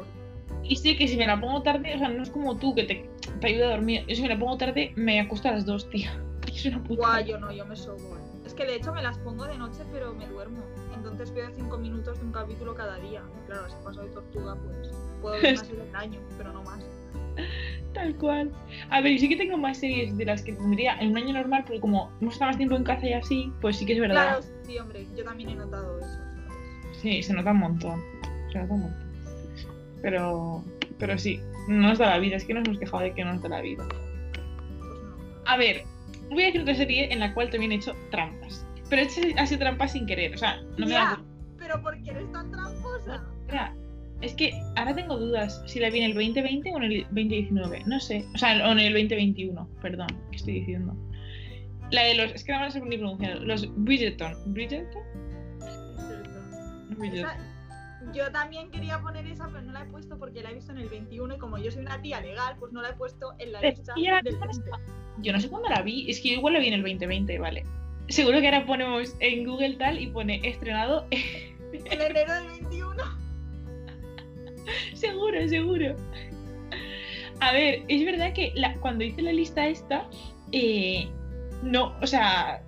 Y 0.62 0.76
sé 0.76 0.96
que 0.96 1.08
si 1.08 1.16
me 1.16 1.26
la 1.26 1.40
pongo 1.40 1.62
tarde, 1.62 1.94
o 1.96 1.98
sea, 1.98 2.08
no 2.08 2.22
es 2.22 2.30
como 2.30 2.56
tú 2.58 2.76
que 2.76 2.84
te, 2.84 3.10
te 3.40 3.46
ayuda 3.48 3.66
a 3.66 3.70
dormir. 3.70 4.04
Yo 4.06 4.14
si 4.14 4.22
me 4.22 4.28
la 4.28 4.38
pongo 4.38 4.56
tarde, 4.56 4.92
me 4.94 5.18
acuesto 5.18 5.48
a 5.48 5.52
las 5.52 5.66
dos, 5.66 5.90
tía. 5.90 6.12
Es 6.46 6.64
una 6.64 6.82
puta. 6.82 7.02
Guau, 7.02 7.24
yo 7.24 7.38
no, 7.38 7.52
yo 7.52 7.66
me 7.66 7.74
sobo. 7.74 8.16
Que 8.58 8.66
de 8.66 8.74
hecho 8.74 8.92
me 8.92 9.02
las 9.02 9.16
pongo 9.18 9.46
de 9.46 9.56
noche, 9.56 9.84
pero 9.92 10.12
me 10.12 10.26
duermo. 10.26 10.64
Entonces 10.92 11.32
veo 11.32 11.48
cinco 11.54 11.78
minutos 11.78 12.18
de 12.18 12.26
un 12.26 12.32
capítulo 12.32 12.74
cada 12.74 12.98
día. 12.98 13.22
Y 13.22 13.46
claro, 13.46 13.68
si 13.68 13.76
paso 13.84 14.02
de 14.02 14.08
tortuga, 14.08 14.56
pues 14.56 14.90
puedo 15.22 15.40
ver 15.40 15.54
más 15.54 15.68
del 15.70 15.94
año, 15.94 16.18
pero 16.36 16.52
no 16.52 16.64
más. 16.64 16.84
Tal 17.94 18.16
cual. 18.16 18.50
A 18.90 19.00
ver, 19.00 19.18
sí 19.20 19.28
que 19.28 19.36
tengo 19.36 19.56
más 19.56 19.78
series 19.78 20.16
de 20.16 20.24
las 20.24 20.42
que 20.42 20.54
tendría 20.54 20.98
en 20.98 21.12
un 21.12 21.18
año 21.18 21.34
normal, 21.34 21.62
porque 21.64 21.80
como 21.80 22.10
hemos 22.20 22.34
estado 22.34 22.50
más 22.50 22.56
tiempo 22.56 22.74
en 22.74 22.82
casa 22.82 23.06
y 23.06 23.12
así, 23.12 23.52
pues 23.60 23.76
sí 23.76 23.86
que 23.86 23.92
es 23.92 24.00
verdad. 24.00 24.40
Claro, 24.40 24.42
sí, 24.64 24.78
hombre, 24.78 25.06
yo 25.16 25.24
también 25.24 25.50
he 25.50 25.54
notado 25.54 26.00
eso, 26.00 26.08
¿sabes? 26.08 26.98
Sí, 27.00 27.22
se 27.22 27.32
nota 27.32 27.52
un 27.52 27.58
montón. 27.58 28.02
Se 28.52 28.58
nota 28.58 28.74
un 28.74 28.80
montón. 28.80 29.08
Pero, 30.02 30.64
pero 30.98 31.16
sí, 31.16 31.40
no 31.68 31.88
nos 31.88 31.98
da 31.98 32.10
la 32.10 32.18
vida. 32.18 32.36
Es 32.36 32.44
que 32.44 32.54
nos 32.54 32.66
hemos 32.66 32.80
quejado 32.80 33.04
de 33.04 33.14
que 33.14 33.24
no 33.24 33.34
nos 33.34 33.42
da 33.42 33.50
la 33.50 33.60
vida. 33.60 33.86
Pues 33.86 35.00
no. 35.00 35.16
A 35.46 35.56
ver, 35.56 35.84
voy 36.30 36.42
a 36.42 36.46
decir 36.46 36.60
otra 36.62 36.74
serie 36.74 37.12
en 37.12 37.20
la 37.20 37.32
cual 37.34 37.50
también 37.50 37.72
he 37.72 37.76
hecho 37.76 37.94
trampas. 38.10 38.66
Pero 38.88 39.02
he 39.02 39.04
hecho 39.04 39.20
así 39.36 39.56
trampas 39.56 39.92
sin 39.92 40.06
querer. 40.06 40.34
O 40.34 40.38
sea, 40.38 40.60
no 40.76 40.86
me 40.86 40.92
Ya, 40.92 40.98
da. 41.00 41.24
pero 41.58 41.82
¿por 41.82 42.00
qué 42.02 42.10
eres 42.10 42.30
tan 42.32 42.50
tramposa? 42.50 43.24
Es 44.20 44.34
que 44.34 44.52
ahora 44.76 44.94
tengo 44.96 45.16
dudas 45.16 45.62
si 45.66 45.78
la 45.78 45.90
vi 45.90 45.98
en 46.00 46.06
el 46.06 46.14
2020 46.14 46.72
o 46.72 46.76
en 46.78 46.82
el 46.82 47.02
2019. 47.04 47.82
No 47.86 48.00
sé. 48.00 48.24
O 48.34 48.38
sea, 48.38 48.68
o 48.68 48.72
en 48.72 48.80
el 48.80 48.92
2021. 48.92 49.68
Perdón, 49.80 50.08
¿qué 50.30 50.36
estoy 50.36 50.54
diciendo? 50.54 50.96
La 51.92 52.02
de 52.02 52.14
los. 52.14 52.32
Es 52.32 52.42
que 52.44 52.52
no 52.52 52.60
me 52.60 52.70
sé 52.70 52.80
ni 52.80 52.96
pronunciar. 52.98 53.40
Los 53.40 53.72
Bridgerton. 53.84 54.34
¿Bridgerton? 54.52 55.02
Cierto. 55.60 56.96
Bridgerton. 56.98 57.57
Yo 58.14 58.30
también 58.32 58.70
quería 58.70 59.00
poner 59.00 59.26
esa, 59.26 59.46
pero 59.48 59.60
no 59.62 59.72
la 59.72 59.82
he 59.82 59.86
puesto 59.86 60.18
porque 60.18 60.42
la 60.42 60.50
he 60.50 60.54
visto 60.54 60.72
en 60.72 60.78
el 60.78 60.88
21 60.88 61.34
y 61.34 61.38
como 61.38 61.58
yo 61.58 61.70
soy 61.70 61.82
una 61.82 62.00
tía 62.00 62.20
legal, 62.20 62.56
pues 62.58 62.72
no 62.72 62.80
la 62.82 62.90
he 62.90 62.92
puesto 62.94 63.34
en 63.38 63.52
la 63.52 63.60
lista 63.60 63.94
del 64.22 64.38
20. 64.38 64.70
Yo 65.18 65.32
no 65.32 65.40
sé 65.40 65.48
cuándo 65.48 65.68
la 65.68 65.82
vi, 65.82 66.10
es 66.10 66.20
que 66.20 66.28
igual 66.28 66.54
la 66.54 66.60
vi 66.60 66.68
en 66.68 66.74
el 66.74 66.82
2020, 66.82 67.38
vale. 67.38 67.64
Seguro 68.08 68.40
que 68.40 68.46
ahora 68.46 68.64
ponemos 68.66 69.14
en 69.20 69.44
Google 69.44 69.74
tal 69.76 70.00
y 70.00 70.06
pone 70.06 70.40
estrenado. 70.44 71.06
En 71.70 72.00
enero 72.00 72.32
del 72.32 72.46
21. 72.62 73.02
seguro, 74.94 75.48
seguro. 75.48 75.96
A 77.40 77.52
ver, 77.52 77.82
es 77.88 78.04
verdad 78.06 78.32
que 78.32 78.52
la- 78.54 78.74
cuando 78.76 79.04
hice 79.04 79.20
la 79.20 79.32
lista 79.32 79.66
esta, 79.66 80.08
eh, 80.52 81.08
no, 81.62 81.94
o 82.00 82.06
sea, 82.06 82.62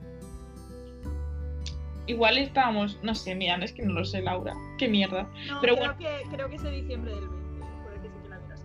igual 2.07 2.37
estábamos, 2.37 2.99
no 3.03 3.15
sé, 3.15 3.35
mira, 3.35 3.57
no 3.57 3.65
es 3.65 3.73
que 3.73 3.83
no 3.83 3.95
lo 3.95 4.05
sé, 4.05 4.21
Laura, 4.21 4.55
qué 4.81 4.89
mierda, 4.89 5.29
No, 5.47 5.61
Pero 5.61 5.77
creo, 5.77 5.97
que, 5.99 6.23
creo 6.31 6.49
que 6.49 6.57
es 6.57 6.63
de 6.63 6.71
diciembre 6.71 7.15
del 7.15 7.29
20. 7.29 7.67
Puede 7.85 8.01
que 8.03 8.09
sí 8.09 8.15
que 8.23 8.29
la 8.29 8.39
miras. 8.41 8.63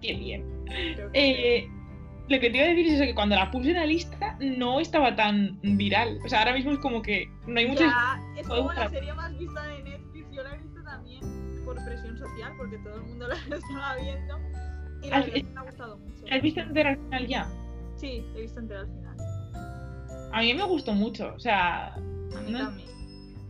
qué 0.00 0.12
bien. 0.14 0.64
Que 0.66 1.08
Eh, 1.14 1.68
lo 2.28 2.40
que 2.40 2.50
te 2.50 2.56
iba 2.56 2.66
a 2.66 2.68
decir 2.68 2.86
es 2.88 2.92
eso, 2.94 3.04
que 3.04 3.14
cuando 3.14 3.34
la 3.36 3.50
puse 3.50 3.70
en 3.70 3.76
la 3.76 3.86
lista 3.86 4.36
no 4.40 4.80
estaba 4.80 5.16
tan 5.16 5.58
viral. 5.62 6.18
O 6.24 6.28
sea, 6.28 6.40
ahora 6.40 6.52
mismo 6.54 6.72
es 6.72 6.78
como 6.78 7.00
que 7.02 7.28
no 7.46 7.58
hay 7.58 7.66
muchas... 7.68 7.88
Ya, 7.90 8.20
es 8.40 8.46
como 8.48 8.72
la 8.72 8.88
serie 8.90 9.14
más 9.14 9.36
vista 9.38 9.62
de 9.66 9.82
Netflix. 9.82 10.26
Yo 10.32 10.42
la 10.42 10.54
he 10.54 10.58
visto 10.58 10.82
también 10.82 11.20
por 11.64 11.76
presión 11.84 12.18
social, 12.18 12.52
porque 12.58 12.78
todo 12.78 12.96
el 12.96 13.02
mundo 13.02 13.28
la 13.48 13.56
estaba 13.56 13.96
viendo. 13.96 14.38
Y 15.02 15.08
la 15.10 15.20
verdad 15.20 15.42
me 15.54 15.60
ha 15.60 15.62
gustado 15.62 15.98
mucho. 15.98 16.26
¿La 16.26 16.36
has 16.36 16.42
visto 16.42 16.60
entera 16.60 16.90
al 16.90 16.96
final 16.98 17.26
ya? 17.26 17.48
Sí, 17.96 18.24
he 18.36 18.40
visto 18.42 18.60
entera 18.60 18.80
al 18.80 18.86
final. 18.88 19.16
A 20.32 20.40
mí 20.40 20.52
me 20.54 20.64
gustó 20.64 20.92
mucho, 20.92 21.32
o 21.34 21.38
sea, 21.38 21.94
A 21.94 21.98
mí 22.44 22.50
No- 22.52 22.58
también. 22.58 22.88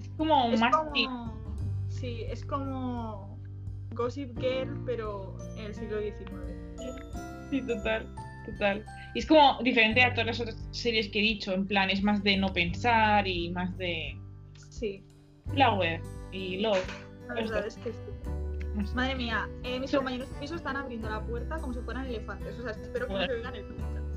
es 0.00 0.08
como 0.16 0.52
Es 0.52 0.60
más... 0.60 0.76
como. 0.76 1.35
Sí, 2.00 2.24
es 2.28 2.44
como. 2.44 3.36
Gossip 3.94 4.38
Girl, 4.38 4.82
pero 4.84 5.36
en 5.56 5.66
el 5.66 5.74
siglo 5.74 5.98
XIX. 6.00 6.28
Sí, 7.50 7.62
total, 7.62 8.06
total. 8.44 8.84
Y 9.14 9.20
es 9.20 9.26
como 9.26 9.58
diferente 9.62 10.02
a 10.02 10.10
todas 10.12 10.26
las 10.26 10.40
otras 10.40 10.68
series 10.72 11.08
que 11.08 11.20
he 11.20 11.22
dicho, 11.22 11.54
en 11.54 11.66
plan, 11.66 11.88
es 11.88 12.02
más 12.02 12.22
de 12.22 12.36
no 12.36 12.52
pensar 12.52 13.26
y 13.26 13.50
más 13.50 13.76
de 13.78 14.18
Sí, 14.68 15.02
Flower 15.52 16.02
y 16.32 16.58
Love. 16.58 16.84
la 17.28 17.34
verdad 17.34 17.66
es 17.66 17.76
que 17.78 17.92
sí. 17.92 17.98
sé. 18.84 18.94
Madre 18.94 19.14
mía, 19.14 19.48
eh, 19.62 19.80
mis 19.80 19.90
compañeros 19.94 20.30
de 20.30 20.40
piso 20.40 20.56
están 20.56 20.76
abriendo 20.76 21.08
la 21.08 21.22
puerta 21.22 21.56
como 21.56 21.72
si 21.72 21.80
fueran 21.80 22.04
elefantes. 22.04 22.58
O 22.58 22.62
sea, 22.62 22.72
espero 22.72 23.06
que 23.06 23.14
no 23.14 23.24
se 23.24 23.32
oigan 23.32 23.54
el. 23.54 23.64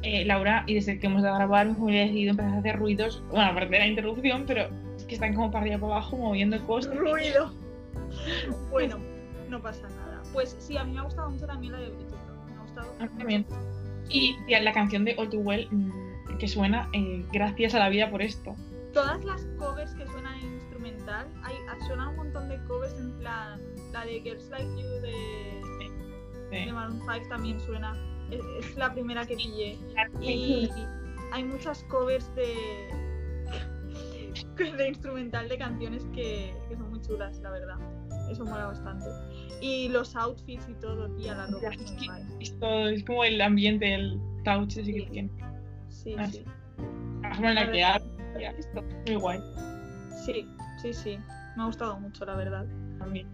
Eh, 0.02 0.26
Laura, 0.26 0.64
y 0.68 0.74
desde 0.74 1.00
que 1.00 1.08
hemos 1.08 1.24
de 1.24 1.30
grabar, 1.30 1.74
familia 1.76 2.02
ha 2.02 2.06
decidido 2.06 2.32
empezar 2.32 2.54
a 2.54 2.58
hacer 2.58 2.78
ruidos, 2.78 3.24
bueno, 3.30 3.52
aparte 3.52 3.72
de 3.76 3.80
la 3.80 3.88
interrupción, 3.88 4.44
pero 4.46 4.68
es 4.98 5.06
que 5.06 5.14
están 5.16 5.34
como 5.34 5.52
para 5.52 5.62
arriba 5.64 5.78
para 5.80 5.94
abajo 5.94 6.18
moviendo 6.18 6.62
cosas. 6.66 6.94
Ruido. 6.96 7.54
Bueno, 8.70 8.98
no 9.50 9.62
pasa 9.62 9.88
nada. 9.90 10.22
Pues 10.34 10.56
sí, 10.60 10.78
a 10.78 10.84
mí 10.84 10.94
me 10.94 11.00
ha 11.00 11.04
gustado 11.04 11.30
mucho 11.30 11.48
también 11.48 11.74
la 11.74 11.80
de 11.80 11.90
Bridgerton. 11.90 12.46
Me 12.46 12.56
ha 12.56 12.62
gustado. 12.62 12.94
A 13.00 13.04
mí 13.04 13.18
también. 13.18 13.46
Y 14.10 14.36
la 14.50 14.72
canción 14.74 15.06
de 15.06 15.16
All 15.18 15.30
Too 15.30 15.40
Well 15.42 15.68
mm, 15.72 16.38
que 16.40 16.48
suena 16.48 16.90
eh, 16.94 17.24
gracias 17.32 17.76
a 17.76 17.80
la 17.80 17.90
vida 17.90 18.10
por 18.10 18.22
esto. 18.22 18.56
Todas 18.94 19.24
las 19.24 19.46
covers 19.58 19.94
que 19.94 20.06
suenan 20.08 20.40
en 20.40 20.54
instrumental, 20.56 21.28
hay, 21.44 21.56
suenan 21.86 22.10
un 22.10 22.16
montón 22.16 22.50
de 22.50 22.58
covers 22.66 22.98
en 22.98 23.12
plan. 23.20 23.62
La 23.92 24.06
de 24.06 24.22
Girls 24.22 24.50
Like 24.50 24.70
You 24.82 24.88
de, 25.02 25.62
Sí. 26.52 26.66
de 26.66 26.74
Maroon 26.74 27.00
5 27.02 27.30
también 27.30 27.60
suena. 27.60 27.96
Es, 28.32 28.44
es 28.66 28.76
la 28.76 28.92
primera 28.94 29.26
que 29.26 29.36
pillé. 29.36 29.78
Y 30.22 30.66
Sí. 30.66 30.72
hay 31.32 31.44
muchas 31.44 31.84
covers 31.84 32.34
de, 32.36 32.56
de 34.78 34.88
instrumental 34.88 35.48
de 35.50 35.58
canciones 35.58 36.06
que, 36.14 36.56
que 36.68 36.76
son 36.76 36.90
muy 36.90 37.02
chulas, 37.02 37.40
la 37.40 37.52
verdad. 37.52 37.78
Eso 38.30 38.46
mola 38.46 38.68
bastante. 38.68 39.06
Y 39.62 39.90
los 39.90 40.16
outfits 40.16 40.68
y 40.70 40.74
todo, 40.76 41.10
tía, 41.16 41.36
la 41.36 41.48
ropa 41.48 41.70
es 41.70 41.82
es 41.82 41.92
que 41.92 42.08
es 42.40 42.60
todo, 42.60 42.88
es 42.90 43.04
como 43.04 43.24
el 43.24 43.42
ambiente, 43.42 43.94
el 43.94 44.20
touch 44.44 44.78
ese 44.78 44.94
que 44.94 45.02
Sí. 45.02 45.08
tiene. 45.12 45.30
Sí, 45.90 46.16
Ah, 46.18 46.28
sí. 46.28 46.44
La 47.22 47.34
forma 47.34 47.50
en 47.50 47.56
la 47.56 47.72
que 47.72 47.84
habla, 47.84 48.08
tía, 48.38 48.52
está 48.52 48.82
muy 49.06 49.16
guay. 49.16 49.40
Sí, 50.26 50.48
sí, 50.82 50.94
sí. 50.94 51.20
Me 51.58 51.64
ha 51.64 51.66
gustado 51.66 52.00
mucho, 52.00 52.26
la 52.26 52.36
verdad. 52.36 52.66
También. 53.00 53.28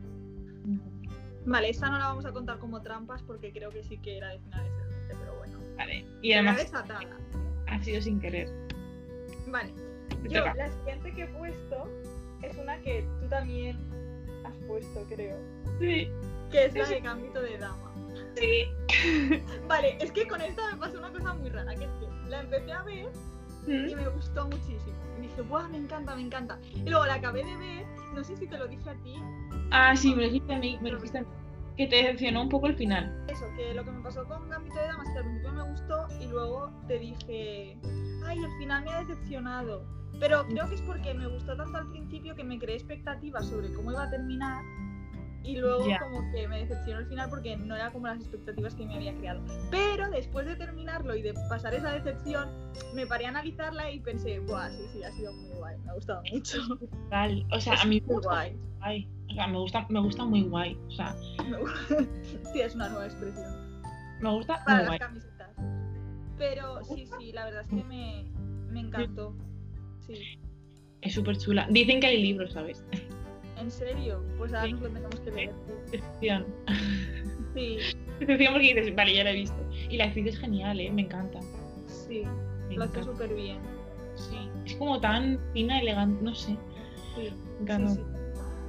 Vale, 1.46 1.70
esta 1.70 1.90
no 1.90 2.00
la 2.00 2.08
vamos 2.08 2.26
a 2.26 2.32
contar 2.32 2.58
como 2.58 2.82
trampas 2.82 3.22
porque 3.22 3.52
creo 3.52 3.70
que 3.70 3.84
sí 3.84 3.98
que 4.00 4.18
era 4.18 4.30
de 4.30 4.40
finales 4.40 4.72
del 4.78 4.88
20, 4.88 5.16
pero 5.20 5.38
bueno. 5.38 5.60
Vale. 5.78 6.06
Y 6.24 6.34
además 6.34 6.72
ha 7.68 7.84
sido 7.84 8.02
sin 8.02 8.20
querer. 8.20 8.50
Vale. 9.48 9.72
Yo, 10.28 10.44
la 10.56 10.72
siguiente 10.72 11.14
que 11.14 11.24
he 11.24 11.28
puesto 11.28 11.88
es 12.42 12.58
una 12.58 12.80
que 12.80 13.08
tú 13.22 13.28
también 13.30 13.78
has 14.48 14.56
puesto, 14.68 15.04
creo. 15.10 15.38
Sí, 15.80 16.10
Que 16.52 16.66
es 16.66 16.74
la 16.76 16.88
de 16.88 17.00
Gambito 17.02 17.42
de 17.42 17.58
Dama. 17.58 17.92
sí. 18.36 18.66
Vale, 19.68 19.98
es 20.00 20.12
que 20.12 20.28
con 20.28 20.42
esta 20.42 20.72
me 20.72 20.78
pasó 20.78 21.00
una 21.00 21.12
cosa 21.12 21.34
muy 21.34 21.50
rara, 21.50 21.76
que 21.76 21.86
es 21.86 21.92
que 22.00 22.30
la 22.30 22.42
empecé 22.42 22.72
a 22.72 22.84
ver 22.84 23.10
Mm. 23.68 23.90
y 23.90 23.96
me 23.96 24.08
gustó 24.10 24.46
muchísimo. 24.46 24.96
Y 25.18 25.22
dije, 25.24 25.42
¡buah, 25.42 25.68
me 25.70 25.78
encanta, 25.80 26.16
me 26.16 26.22
encanta! 26.22 26.60
Y 26.76 26.88
luego 26.88 27.04
la 27.08 27.16
acabé 27.16 27.44
de 27.44 27.58
ver, 27.58 27.86
no 28.14 28.24
sé 28.24 28.38
si 28.38 28.46
te 28.46 28.60
lo 28.60 28.68
dije 28.68 28.88
a 28.88 28.94
ti, 28.98 29.16
Ah, 29.72 29.96
sí, 29.96 30.12
me 30.14 30.18
lo 30.22 30.28
dijiste 30.28 30.54
a 30.54 30.60
mí, 30.60 30.78
me 30.84 30.92
lo 30.92 30.98
dijiste 30.98 31.18
a 31.18 31.22
mí. 31.22 31.28
Que 31.78 31.88
te 31.88 31.98
decepcionó 31.98 32.44
un 32.44 32.50
poco 32.50 32.68
el 32.68 32.76
final. 32.76 33.26
eso, 33.28 33.46
que 33.58 33.74
lo 33.74 33.84
que 33.84 33.92
me 33.92 34.02
pasó 34.02 34.26
con 34.26 34.50
Gambito 34.50 34.76
de 34.76 34.88
Dama 34.88 35.04
es 35.04 35.10
que 35.10 35.18
al 35.18 35.24
principio 35.26 35.52
me 35.54 35.64
gustó 35.64 36.08
y 36.22 36.28
luego 36.28 36.72
te 36.88 37.00
dije, 37.00 37.78
¡ay, 38.26 38.44
al 38.44 38.58
final 38.58 38.84
me 38.84 38.92
ha 38.92 39.04
decepcionado! 39.04 39.86
Pero 40.20 40.46
creo 40.48 40.70
que 40.70 40.76
es 40.76 40.82
porque 40.82 41.14
me 41.14 41.28
gustó 41.28 41.58
tanto 41.58 41.78
al 41.78 41.90
principio 41.90 42.36
que 42.36 42.44
me 42.44 42.58
creé 42.58 42.76
expectativas 42.76 43.48
sobre 43.48 43.74
cómo 43.74 43.92
iba 43.92 44.04
a 44.04 44.10
terminar 44.10 44.64
y 45.46 45.58
luego 45.58 45.86
como 46.00 46.32
que 46.32 46.48
me 46.48 46.60
decepcionó 46.60 47.00
el 47.02 47.08
final 47.08 47.30
porque 47.30 47.56
no 47.58 47.76
era 47.76 47.92
como 47.92 48.08
las 48.08 48.20
expectativas 48.20 48.74
que 48.76 48.86
me 48.86 48.96
había 48.96 49.14
creado. 49.16 49.42
Pero 49.72 50.10
después 50.10 50.46
de 50.48 50.56
terminarlo 50.56 51.16
y 51.16 51.22
de 51.22 51.34
pasar 51.50 51.74
esa 51.74 51.92
decepción, 51.92 52.50
me 52.94 53.06
paré 53.06 53.26
a 53.26 53.30
analizarla 53.30 53.92
y 53.92 54.00
pensé, 54.00 54.40
¡buah, 54.40 54.70
sí, 54.72 54.84
sí, 54.94 55.04
ha 55.04 55.12
sido 55.12 55.34
muy 55.34 55.50
guay! 55.58 55.78
Me 55.84 55.90
ha 55.92 55.94
gustado 55.94 56.22
mucho. 56.32 56.58
Tal. 57.10 57.46
O 57.52 57.60
sea, 57.60 57.74
Es 57.76 57.82
a 57.82 57.86
mí 57.86 58.00
me 58.02 58.06
muy 58.08 58.16
gusta 58.16 58.30
guay. 58.30 58.54
muy 58.54 58.78
guay. 58.80 59.10
O 59.30 59.34
sea, 59.36 59.48
me 59.48 59.58
gusta, 59.58 59.86
me 59.90 60.00
gusta 60.00 60.26
muy 60.26 60.44
guay. 60.44 60.78
O 60.88 60.92
sea, 60.92 61.16
sí, 62.54 62.62
es 62.62 62.76
una 62.76 62.90
nueva 62.90 63.06
expresión. 63.06 63.82
me 64.22 64.32
gusta 64.32 64.64
Para 64.66 64.76
muy 64.78 64.80
las 64.82 64.88
guay. 64.88 65.00
camisetas. 65.00 65.50
Pero 66.38 66.84
sí, 66.84 67.06
sí, 67.20 67.32
la 67.32 67.46
verdad 67.46 67.62
es 67.62 67.68
que 67.70 67.84
me, 67.84 68.26
me 68.72 68.80
encantó. 68.82 69.36
Sí. 70.08 70.40
Es 71.02 71.14
súper 71.14 71.38
chula. 71.38 71.68
Dicen 71.70 72.00
que 72.00 72.08
hay 72.08 72.22
libros, 72.22 72.54
¿sabes? 72.54 72.84
¿En 73.58 73.72
serio? 73.72 74.24
Pues 74.38 74.54
ahora 74.54 74.66
Sí. 74.68 74.74
nos 74.74 74.82
lo 74.82 74.90
tenemos 74.90 75.20
que 75.22 75.32
leer. 75.32 75.54
Decepción. 75.92 76.46
Sí, 77.54 77.78
Decepción 78.20 78.54
porque 78.54 78.74
dices, 78.74 78.96
vale, 78.96 79.14
ya 79.16 79.24
la 79.24 79.32
he 79.32 79.36
visto. 79.36 79.58
Y 79.90 79.98
la 79.98 80.06
actriz 80.06 80.28
es 80.28 80.40
genial, 80.40 80.80
¿eh? 80.80 80.92
Me 80.92 81.04
encanta. 81.04 81.40
sí, 81.88 82.24
Me 82.70 82.76
lo 82.76 82.84
hace 82.86 83.04
súper 83.04 83.34
bien. 83.34 83.60
Sí. 84.16 84.50
Es 84.66 84.76
como 84.76 85.00
tan 85.00 85.40
fina, 85.54 85.80
elegante, 85.80 86.24
no 86.24 86.34
sé. 86.36 86.58
Sí, 87.16 87.34
Me 87.58 87.62
encanta. 87.64 87.90
sí, 87.94 88.02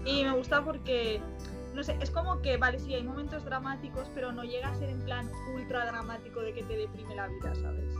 sí. 0.04 0.10
Y 0.10 0.24
me 0.24 0.32
gusta 0.36 0.64
porque, 0.64 1.20
no 1.74 1.82
sé, 1.82 1.96
es 2.00 2.10
como 2.10 2.40
que, 2.42 2.56
vale, 2.56 2.78
sí, 2.78 2.94
hay 2.94 3.02
momentos 3.02 3.44
dramáticos, 3.44 4.08
pero 4.14 4.30
no 4.32 4.44
llega 4.44 4.68
a 4.68 4.74
ser 4.76 4.88
en 4.90 5.00
plan 5.00 5.28
ultra 5.54 5.84
dramático 5.86 6.40
de 6.40 6.52
que 6.52 6.62
te 6.62 6.76
deprime 6.76 7.14
la 7.16 7.26
vida, 7.28 7.54
¿sabes? 7.56 7.92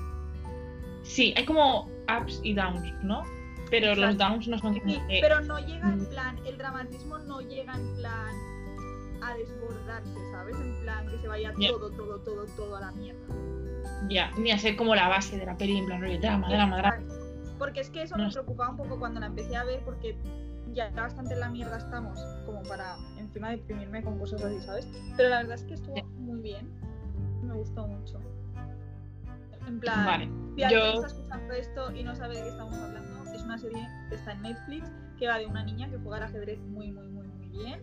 Sí, 1.03 1.33
hay 1.37 1.45
como 1.45 1.89
ups 2.21 2.41
y 2.45 2.55
downs, 2.55 2.83
¿no? 3.03 3.23
Pero 3.71 3.95
los 3.95 4.17
downs 4.17 4.47
no 4.49 4.59
son 4.59 4.75
Sí, 4.75 4.99
pero 5.21 5.41
no 5.41 5.59
llega 5.59 5.89
en 5.93 6.07
plan, 6.07 6.39
el 6.47 6.57
dramatismo 6.59 7.19
no 7.19 7.41
llega 7.41 7.75
en 7.75 7.97
plan 7.97 8.35
a 9.23 9.35
desbordarse, 9.35 10.31
¿sabes? 10.31 10.57
En 10.57 10.81
plan 10.83 11.09
que 11.09 11.19
se 11.19 11.29
vaya 11.29 11.53
Ya. 11.59 11.69
todo, 11.71 11.91
todo, 11.91 12.19
todo, 12.21 12.45
todo 12.57 12.77
a 12.77 12.81
la 12.81 12.93
mierda. 12.93 13.27
Ya, 14.09 14.31
ni 14.39 14.51
a 14.53 14.59
ser 14.59 14.77
como 14.77 14.95
la 14.95 15.09
base 15.09 15.37
de 15.39 15.47
la 15.47 15.57
peli, 15.57 15.79
en 15.79 15.87
plan 15.87 16.01
rollo 16.01 16.21
drama, 16.21 16.49
drama, 16.49 16.77
drama. 16.79 17.03
Porque 17.59 17.81
es 17.81 17.91
que 17.91 18.03
eso 18.03 18.17
No 18.17 18.27
me 18.27 18.31
preocupaba 18.33 18.71
un 18.71 18.77
poco 18.77 18.99
cuando 18.99 19.19
la 19.21 19.27
empecé 19.27 19.57
a 19.57 19.65
ver 19.65 19.81
porque 19.85 20.17
ya 20.73 20.91
bastante 20.91 21.35
en 21.35 21.41
la 21.41 21.49
mierda 21.49 21.79
estamos 21.79 22.21
como 22.45 22.63
para 22.65 22.97
encima 23.19 23.51
deprimirme 23.51 24.03
con 24.05 24.19
cosas 24.19 24.43
así, 24.45 24.61
¿sabes? 24.61 24.87
Pero 25.17 25.31
la 25.31 25.39
verdad 25.39 25.55
es 25.55 25.65
que 25.65 25.75
estuvo 25.75 25.97
muy 26.19 26.41
bien. 26.41 26.69
Me 27.43 27.55
gustó 27.55 27.87
mucho. 27.87 28.21
En 29.67 29.81
plan, 29.81 30.05
Vale. 30.07 30.31
si 30.55 30.63
alguien 30.63 30.81
Yo- 30.83 30.95
está 30.95 31.07
escuchando 31.09 31.55
esto 31.55 31.93
y 31.97 32.05
no 32.05 32.15
sabe 32.15 32.37
de 32.37 32.43
qué 32.43 32.49
estamos 32.51 32.75
hablando, 32.75 33.16
es 33.35 33.43
una 33.43 33.59
serie 33.59 33.87
que 34.09 34.15
está 34.15 34.33
en 34.33 34.43
Netflix 34.43 34.91
que 35.19 35.27
va 35.27 35.39
de 35.39 35.47
una 35.47 35.65
niña 35.65 35.89
que 35.91 35.97
juega 35.99 36.19
al 36.19 36.23
ajedrez 36.25 36.59
muy, 36.61 36.91
muy, 36.93 37.09
muy, 37.09 37.27
muy 37.27 37.49
bien 37.49 37.81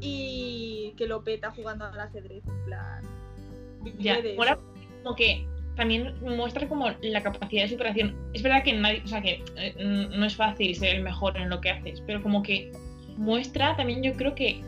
y 0.00 0.94
que 0.96 1.06
lo 1.06 1.22
peta 1.22 1.50
jugando 1.50 1.84
al 1.84 2.00
ajedrez. 2.00 2.42
En 2.46 2.64
plan, 2.64 3.02
Ya, 3.98 4.18
mola 4.36 4.58
como 5.02 5.14
que 5.16 5.46
también 5.76 6.14
muestra 6.20 6.68
como 6.68 6.90
la 7.02 7.22
capacidad 7.22 7.62
de 7.62 7.68
superación. 7.68 8.16
Es 8.34 8.42
verdad 8.42 8.64
que 8.64 8.72
nadie, 8.72 9.02
o 9.04 9.08
sea 9.08 9.22
que 9.22 9.44
eh, 9.56 9.74
no 9.78 10.26
es 10.26 10.34
fácil 10.34 10.74
ser 10.74 10.96
el 10.96 11.02
mejor 11.02 11.36
en 11.36 11.48
lo 11.48 11.60
que 11.60 11.70
haces, 11.70 12.00
pero 12.06 12.22
como 12.22 12.42
que 12.42 12.72
muestra 13.16 13.76
también 13.76 14.02
yo 14.02 14.14
creo 14.16 14.34
que 14.34 14.60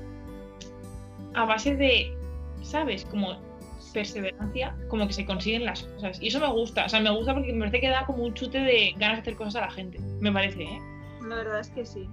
a 1.35 1.45
base 1.45 1.77
de, 1.77 2.17
¿sabes? 2.63 3.05
Como 3.05 3.50
perseverancia, 3.91 4.77
como 4.89 5.07
que 5.07 5.13
se 5.13 5.25
consiguen 5.27 5.65
las 5.65 5.83
cosas. 5.83 6.21
Y 6.23 6.29
eso 6.29 6.41
me 6.41 6.49
gusta, 6.49 6.87
o 6.87 6.89
sea, 6.89 7.01
me 7.01 7.11
gusta 7.11 7.35
porque 7.35 7.53
me 7.53 7.61
parece 7.61 7.81
que 7.81 7.89
da 7.89 8.07
como 8.07 8.25
un 8.25 8.35
chute 8.35 8.59
de 8.59 8.93
ganas 8.99 9.17
de 9.19 9.21
hacer 9.23 9.37
cosas 9.37 9.57
a 9.57 9.61
la 9.67 9.71
gente. 9.71 9.99
Me 10.21 10.33
parece, 10.33 10.63
¿eh? 10.63 10.79
La 11.29 11.37
verdad 11.37 11.61
es 11.61 11.71
que 11.71 11.85
sí. 11.85 12.09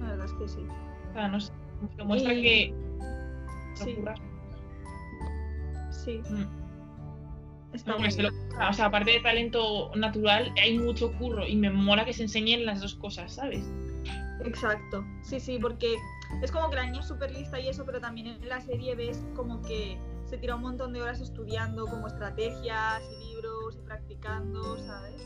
La 0.00 0.06
verdad 0.10 0.26
es 0.26 0.32
que 0.34 0.48
sí. 0.48 0.66
O 1.10 1.12
sea, 1.14 1.28
no 1.28 1.40
sé. 1.40 1.52
Demuestra 1.96 2.34
Y- 2.34 2.42
que. 2.42 2.74
Sí. 3.74 3.96
Sí, 5.90 6.20
Mm. 6.30 7.74
está 7.74 7.92
No, 7.92 7.98
muy 7.98 8.06
me 8.06 8.10
se 8.12 8.22
lo- 8.22 8.30
bien. 8.30 8.42
O 8.68 8.72
sea, 8.72 8.86
aparte 8.86 9.12
de 9.12 9.20
talento 9.20 9.90
natural, 9.94 10.52
hay 10.60 10.78
mucho 10.78 11.12
curro 11.18 11.46
y 11.46 11.56
me 11.56 11.70
mola 11.70 12.04
que 12.04 12.12
se 12.12 12.22
enseñen 12.24 12.66
las 12.66 12.80
dos 12.80 12.94
cosas, 12.96 13.34
¿sabes? 13.34 13.64
Exacto, 14.44 15.04
sí, 15.22 15.38
sí, 15.38 15.58
porque 15.60 15.94
es 16.42 16.50
como 16.50 16.68
que 16.70 16.76
la 16.76 16.86
niña 16.86 17.00
es 17.00 17.06
súper 17.08 17.30
lista 17.30 17.60
y 17.60 17.68
eso, 17.68 17.84
pero 17.86 18.00
también 18.00 18.26
en 18.26 18.48
la 18.48 18.60
serie 18.60 18.94
ves 18.96 19.24
como 19.36 19.62
que 19.62 19.96
se 20.32 20.38
tira 20.38 20.54
un 20.56 20.62
montón 20.62 20.94
de 20.94 21.02
horas 21.02 21.20
estudiando 21.20 21.84
como 21.84 22.06
estrategias 22.06 23.02
y 23.20 23.26
libros 23.26 23.76
y 23.78 23.84
practicando, 23.84 24.78
¿sabes? 24.78 25.20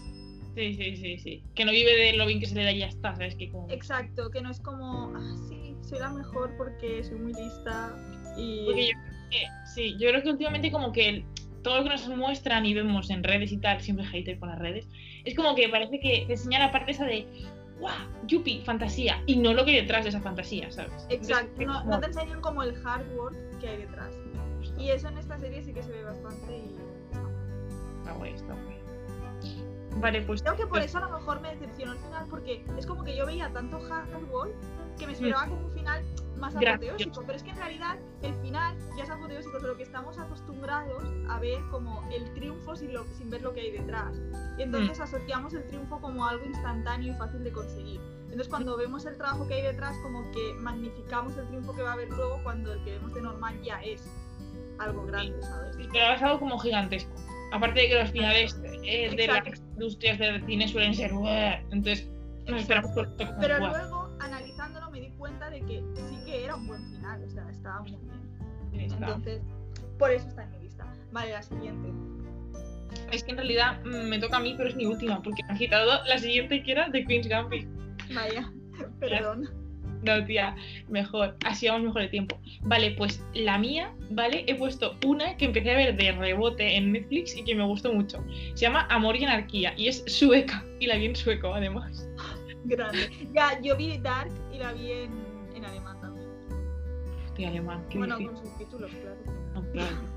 Sí, 0.57 0.75
sí, 0.75 0.97
sí, 0.97 1.19
sí. 1.19 1.45
Que 1.55 1.65
no 1.65 1.71
vive 1.71 1.97
de 1.97 2.15
lo 2.15 2.27
bien 2.27 2.41
que 2.41 2.47
se 2.47 2.57
le 2.57 2.65
da 2.65 2.73
y 2.73 2.81
ya 2.81 2.89
está, 2.89 3.15
¿sabes? 3.15 3.37
Que 3.37 3.49
como... 3.49 3.71
Exacto, 3.71 4.29
que 4.33 4.41
no 4.41 4.51
es 4.51 4.59
como, 4.59 5.13
ah, 5.15 5.37
sí, 5.49 5.77
soy 5.83 6.01
la 6.01 6.11
mejor 6.11 6.53
porque 6.57 7.05
soy 7.05 7.21
muy 7.21 7.33
lista 7.35 7.95
y... 8.37 8.65
Porque 8.65 8.87
yo 8.87 8.93
creo 8.95 9.31
que, 9.31 9.47
sí, 9.73 9.97
yo 9.97 10.09
creo 10.09 10.23
que 10.25 10.31
últimamente 10.31 10.73
como 10.73 10.91
que 10.91 11.25
todo 11.63 11.77
lo 11.79 11.85
que 11.85 11.91
nos 11.91 12.09
muestran 12.09 12.67
y 12.67 12.75
vemos 12.75 13.09
en 13.09 13.23
redes 13.23 13.53
y 13.53 13.59
tal, 13.59 13.81
siempre 13.81 14.05
hater 14.07 14.41
con 14.41 14.49
las 14.49 14.59
redes, 14.59 14.89
es 15.25 15.37
como 15.37 15.55
que 15.55 15.69
parece 15.69 16.01
que 16.01 16.25
te 16.27 16.33
enseñan 16.33 16.63
la 16.63 16.73
parte 16.73 16.91
esa 16.91 17.05
de, 17.05 17.29
¡guau! 17.79 17.95
Yupi, 18.27 18.61
fantasía, 18.65 19.23
y 19.27 19.37
no 19.37 19.55
lo 19.55 19.65
que 19.65 19.71
hay 19.71 19.83
detrás 19.83 20.03
de 20.03 20.09
esa 20.09 20.21
fantasía, 20.21 20.69
¿sabes? 20.73 21.07
Exacto, 21.11 21.63
Entonces, 21.63 21.67
no, 21.69 21.85
no 21.85 22.01
te 22.01 22.07
enseñan 22.07 22.41
como 22.41 22.65
el 22.65 22.75
hard 22.85 23.07
work 23.15 23.37
que 23.61 23.69
hay 23.69 23.77
detrás. 23.77 24.13
Y 24.79 24.91
eso 24.91 25.09
en 25.09 25.19
esta 25.19 25.39
serie 25.39 25.63
sí 25.63 25.73
que 25.73 25.83
se 25.83 25.91
ve 25.93 26.05
bastante 26.05 26.57
y... 26.59 26.77
Está 27.99 28.13
guay, 28.13 28.33
está 28.35 28.53
guay. 28.55 28.77
Vale, 29.99 30.23
pues... 30.23 30.43
Creo 30.43 30.57
que 30.57 30.67
por 30.67 30.81
eso 30.81 30.99
a 30.99 31.03
lo 31.03 31.11
mejor 31.19 31.41
me 31.41 31.51
decepcionó 31.51 31.93
el 31.93 31.99
final, 31.99 32.27
porque 32.29 32.65
es 32.77 32.87
como 32.87 33.03
que 33.05 33.17
yo 33.17 33.25
veía 33.27 33.51
tanto 33.53 33.81
hardball 33.81 34.53
que 34.99 35.07
me 35.07 35.13
esperaba 35.13 35.47
como 35.49 35.67
un 35.67 35.73
final 35.73 36.05
más 36.39 36.55
apoteósico. 36.75 37.23
Pero 37.27 37.37
es 37.37 37.43
que 37.43 37.51
en 37.51 37.57
realidad 37.57 37.99
el 38.23 38.35
final 38.37 38.77
ya 38.97 39.05
es 39.05 39.11
apoteósico, 39.11 39.59
solo 39.61 39.77
que 39.77 39.83
estamos 39.85 40.19
acostumbrados 40.19 41.03
a 41.31 41.39
ver 41.41 41.61
como 41.71 42.07
el 42.13 42.33
triunfo 42.35 42.77
sin, 42.77 42.93
lo- 42.93 43.05
sin 43.17 43.31
ver 43.31 43.41
lo 43.43 43.53
que 43.55 43.61
hay 43.61 43.71
detrás. 43.73 44.15
Y 44.59 44.63
entonces 44.63 45.01
asociamos 45.01 45.55
el 45.55 45.67
triunfo 45.67 45.99
como 46.01 46.27
algo 46.27 46.45
instantáneo 46.45 47.15
y 47.15 47.17
fácil 47.17 47.43
de 47.45 47.53
conseguir. 47.53 48.01
Entonces 48.25 48.49
cuando 48.49 48.77
vemos 48.77 49.07
el 49.07 49.17
trabajo 49.17 49.47
que 49.49 49.55
hay 49.55 49.63
detrás, 49.63 49.97
como 50.03 50.31
que 50.33 50.55
magnificamos 50.61 51.37
el 51.39 51.47
triunfo 51.49 51.75
que 51.75 51.83
va 51.83 51.91
a 51.91 51.93
haber 51.95 52.11
luego 52.11 52.39
cuando 52.43 52.73
el 52.75 52.85
que 52.85 52.93
vemos 52.93 53.15
de 53.15 53.23
normal 53.23 53.61
ya 53.63 53.83
es 53.83 54.03
algo 54.79 55.07
grande, 55.07 55.43
¿sabes? 55.43 55.77
Pero 55.77 56.13
es 56.13 56.23
algo 56.23 56.39
como 56.39 56.59
gigantesco. 56.59 57.13
Aparte 57.53 57.81
de 57.81 57.89
que 57.89 57.95
los 58.01 58.11
finales 58.11 58.61
eh, 58.85 59.15
de 59.17 59.27
las 59.27 59.61
industrias 59.75 60.19
del 60.19 60.45
cine 60.47 60.69
suelen 60.69 60.95
ser... 60.95 61.13
Entonces, 61.71 62.09
nos 62.47 62.61
esperamos 62.61 62.93
por 62.93 63.09
Pero 63.17 63.59
luego, 63.59 64.09
analizándolo, 64.21 64.91
me 64.91 65.01
di 65.01 65.11
cuenta 65.13 65.51
de 65.51 65.61
que 65.61 65.83
sí 66.09 66.25
que 66.25 66.45
era 66.45 66.57
un 66.57 66.67
buen 66.67 66.83
final, 66.91 67.23
o 67.25 67.31
sea, 67.31 67.49
estaba 67.51 67.81
muy 67.83 67.99
bien. 68.73 68.85
Está. 68.85 69.07
Entonces, 69.07 69.43
por 69.99 70.11
eso 70.11 70.29
está 70.29 70.45
en 70.45 70.51
mi 70.53 70.59
lista. 70.59 70.87
Vale, 71.13 71.33
la 71.33 71.43
siguiente. 71.43 71.93
Es 73.13 73.25
que 73.25 73.31
en 73.31 73.37
realidad 73.37 73.81
mm, 73.85 74.09
me 74.09 74.19
toca 74.19 74.37
a 74.37 74.41
mí, 74.41 74.55
pero 74.57 74.69
es 74.69 74.77
mi 74.77 74.87
última, 74.87 75.23
porque 75.23 75.43
me 75.45 75.53
han 75.53 75.59
quitado 75.59 76.05
la 76.05 76.19
siguiente 76.19 76.63
que 76.63 76.73
era 76.73 76.89
de 76.89 77.05
Queen's 77.05 77.29
Gambit. 77.29 77.69
Vaya, 78.15 78.53
perdón. 79.01 79.49
No, 80.07 80.25
tía, 80.25 80.55
mejor. 80.89 81.37
Así 81.45 81.67
vamos 81.69 81.85
mejor 81.87 82.03
de 82.03 82.09
tiempo. 82.09 82.39
Vale, 82.63 82.93
pues 82.93 83.23
la 83.35 83.59
mía, 83.59 83.93
¿vale? 84.11 84.45
He 84.47 84.55
puesto 84.55 84.97
una 85.05 85.37
que 85.37 85.47
empecé 85.47 85.71
a 85.73 85.77
ver 85.77 85.97
de 85.97 86.13
rebote 86.13 86.77
en 86.77 86.93
Netflix 86.93 87.37
y 87.37 87.45
que 87.45 87.55
me 87.55 87.65
gustó 87.65 87.93
mucho. 87.93 88.25
Se 88.55 88.63
llama 88.67 88.87
Amor 88.91 89.17
y 89.17 89.25
Anarquía 89.25 89.75
y 89.77 89.89
es 89.89 90.03
sueca. 90.07 90.65
Y 90.81 90.87
la 90.87 90.97
vi 90.97 91.07
en 91.07 91.17
sueco, 91.17 91.53
además. 91.55 92.09
Grande. 92.65 93.11
Ya, 93.35 93.61
yo 93.61 93.77
vi 93.77 93.99
Dark 93.99 94.31
y 94.53 94.59
la 94.59 94.73
vi 94.73 94.93
en, 94.93 95.11
en 95.55 95.65
alemán 95.65 96.01
también. 96.01 96.27
Hostia, 97.27 97.49
alemán, 97.49 97.85
qué 97.91 97.99
Bueno, 97.99 98.17
difícil. 98.19 98.41
con 98.43 98.51
subtítulos, 98.51 98.91
claro. 98.93 99.17
No, 99.55 99.73
claro. 99.73 100.17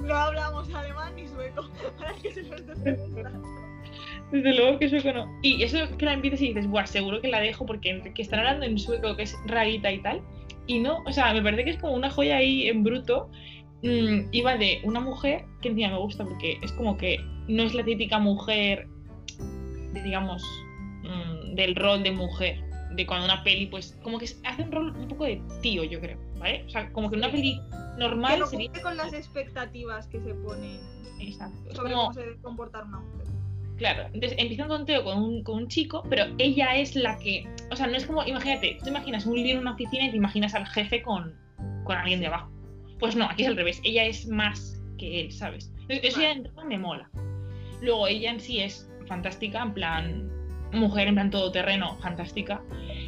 No 0.00 0.14
hablamos 0.14 0.72
alemán 0.74 1.14
ni 1.16 1.26
sueco. 1.28 1.68
Para 1.98 2.12
que 2.14 2.32
se 2.32 2.42
preguntando. 2.44 3.48
Desde 4.32 4.54
luego 4.54 4.78
que 4.78 4.88
sueco 4.88 5.12
no. 5.12 5.38
Y 5.42 5.62
eso 5.62 5.78
que 5.98 6.04
la 6.04 6.12
empiezas 6.14 6.40
y 6.40 6.48
dices, 6.48 6.66
buah, 6.68 6.86
seguro 6.86 7.20
que 7.20 7.28
la 7.28 7.40
dejo 7.40 7.66
porque 7.66 7.90
entre 7.90 8.14
que 8.14 8.22
están 8.22 8.40
hablando 8.40 8.64
en 8.66 8.78
sueco, 8.78 9.16
que 9.16 9.22
es 9.24 9.36
rarita 9.46 9.90
y 9.92 10.00
tal. 10.02 10.22
Y 10.66 10.78
no, 10.78 10.98
o 11.04 11.12
sea, 11.12 11.32
me 11.34 11.42
parece 11.42 11.64
que 11.64 11.70
es 11.70 11.78
como 11.78 11.94
una 11.94 12.10
joya 12.10 12.36
ahí 12.36 12.68
en 12.68 12.84
bruto. 12.84 13.28
Mm, 13.82 14.28
iba 14.32 14.56
de 14.56 14.80
una 14.84 15.00
mujer 15.00 15.44
que 15.62 15.68
encima 15.70 15.88
me 15.90 15.98
gusta 15.98 16.24
porque 16.24 16.58
es 16.62 16.70
como 16.72 16.96
que 16.96 17.18
no 17.48 17.62
es 17.64 17.74
la 17.74 17.82
típica 17.82 18.18
mujer, 18.18 18.86
de, 19.92 20.02
digamos, 20.02 20.42
mm, 21.02 21.54
del 21.54 21.74
rol 21.74 22.02
de 22.02 22.12
mujer. 22.12 22.62
De 22.92 23.06
cuando 23.06 23.24
una 23.24 23.42
peli, 23.44 23.66
pues, 23.66 23.96
como 24.02 24.18
que 24.18 24.26
hace 24.44 24.62
un 24.62 24.72
rol 24.72 24.94
un 24.96 25.08
poco 25.08 25.24
de 25.24 25.40
tío, 25.62 25.84
yo 25.84 26.00
creo, 26.00 26.18
¿vale? 26.38 26.64
O 26.66 26.70
sea, 26.70 26.92
como 26.92 27.08
que 27.10 27.16
una 27.16 27.30
peli 27.30 27.58
Que 27.70 27.98
normal 28.00 28.40
no 28.40 28.46
sería. 28.46 28.66
cumple 28.66 28.82
con 28.82 28.96
las 28.96 29.12
expectativas 29.12 30.06
que 30.08 30.20
se 30.20 30.34
ponen 30.34 30.78
Exacto. 31.20 31.74
Sobre 31.74 31.92
como- 31.92 32.02
cómo 32.04 32.14
se 32.14 32.20
debe 32.20 32.36
comportar 32.42 32.84
una 32.84 32.98
mujer. 33.00 33.26
Claro, 33.80 34.10
entonces 34.12 34.34
empieza 34.38 34.64
un 34.64 34.68
tonteo 34.68 35.02
con 35.02 35.22
un, 35.22 35.42
con 35.42 35.56
un 35.56 35.68
chico, 35.68 36.02
pero 36.10 36.26
ella 36.36 36.76
es 36.76 36.94
la 36.94 37.18
que. 37.18 37.48
O 37.70 37.76
sea, 37.76 37.86
no 37.86 37.96
es 37.96 38.04
como. 38.04 38.22
Imagínate, 38.26 38.76
tú 38.78 38.84
te 38.84 38.90
imaginas 38.90 39.24
un 39.24 39.36
lío 39.36 39.54
en 39.54 39.60
una 39.60 39.72
oficina 39.72 40.04
y 40.04 40.10
te 40.10 40.18
imaginas 40.18 40.54
al 40.54 40.66
jefe 40.66 41.00
con, 41.00 41.34
con 41.84 41.96
alguien 41.96 42.20
de 42.20 42.26
abajo. 42.26 42.52
Pues 42.98 43.16
no, 43.16 43.24
aquí 43.24 43.40
es 43.44 43.48
al 43.48 43.56
revés. 43.56 43.80
Ella 43.82 44.04
es 44.04 44.28
más 44.28 44.78
que 44.98 45.22
él, 45.22 45.32
¿sabes? 45.32 45.72
Entonces, 45.80 46.00
eso 46.04 46.20
ya 46.20 46.34
Vale. 46.52 46.68
me 46.68 46.76
mola. 46.76 47.08
Luego, 47.80 48.06
ella 48.06 48.32
en 48.32 48.40
sí 48.40 48.60
es 48.60 48.86
fantástica, 49.06 49.62
en 49.62 49.72
plan. 49.72 50.30
Mujer, 50.72 51.08
en 51.08 51.14
plan 51.14 51.30
todoterreno, 51.30 51.96
fantástica. 52.00 52.60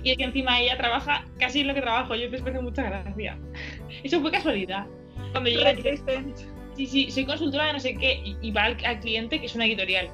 Y 0.02 0.10
es 0.10 0.16
que 0.16 0.24
encima 0.24 0.58
ella 0.58 0.78
trabaja 0.78 1.26
casi 1.38 1.60
en 1.60 1.68
lo 1.68 1.74
que 1.74 1.82
trabajo. 1.82 2.14
Yo 2.14 2.30
después 2.30 2.54
de 2.54 2.62
mucha 2.62 2.82
gracia. 2.84 3.38
Eso 4.02 4.22
fue 4.22 4.30
casualidad. 4.30 4.86
Cuando 5.32 5.50
Resistent. 5.50 6.38
Sí, 6.76 6.86
sí, 6.86 7.10
soy 7.10 7.26
consultora 7.26 7.66
de 7.66 7.74
no 7.74 7.80
sé 7.80 7.94
qué 7.94 8.22
y, 8.24 8.36
y 8.40 8.50
va 8.50 8.64
al, 8.64 8.76
al 8.86 9.00
cliente 9.00 9.38
que 9.38 9.44
es 9.44 9.54
una 9.54 9.66
editorial, 9.66 10.08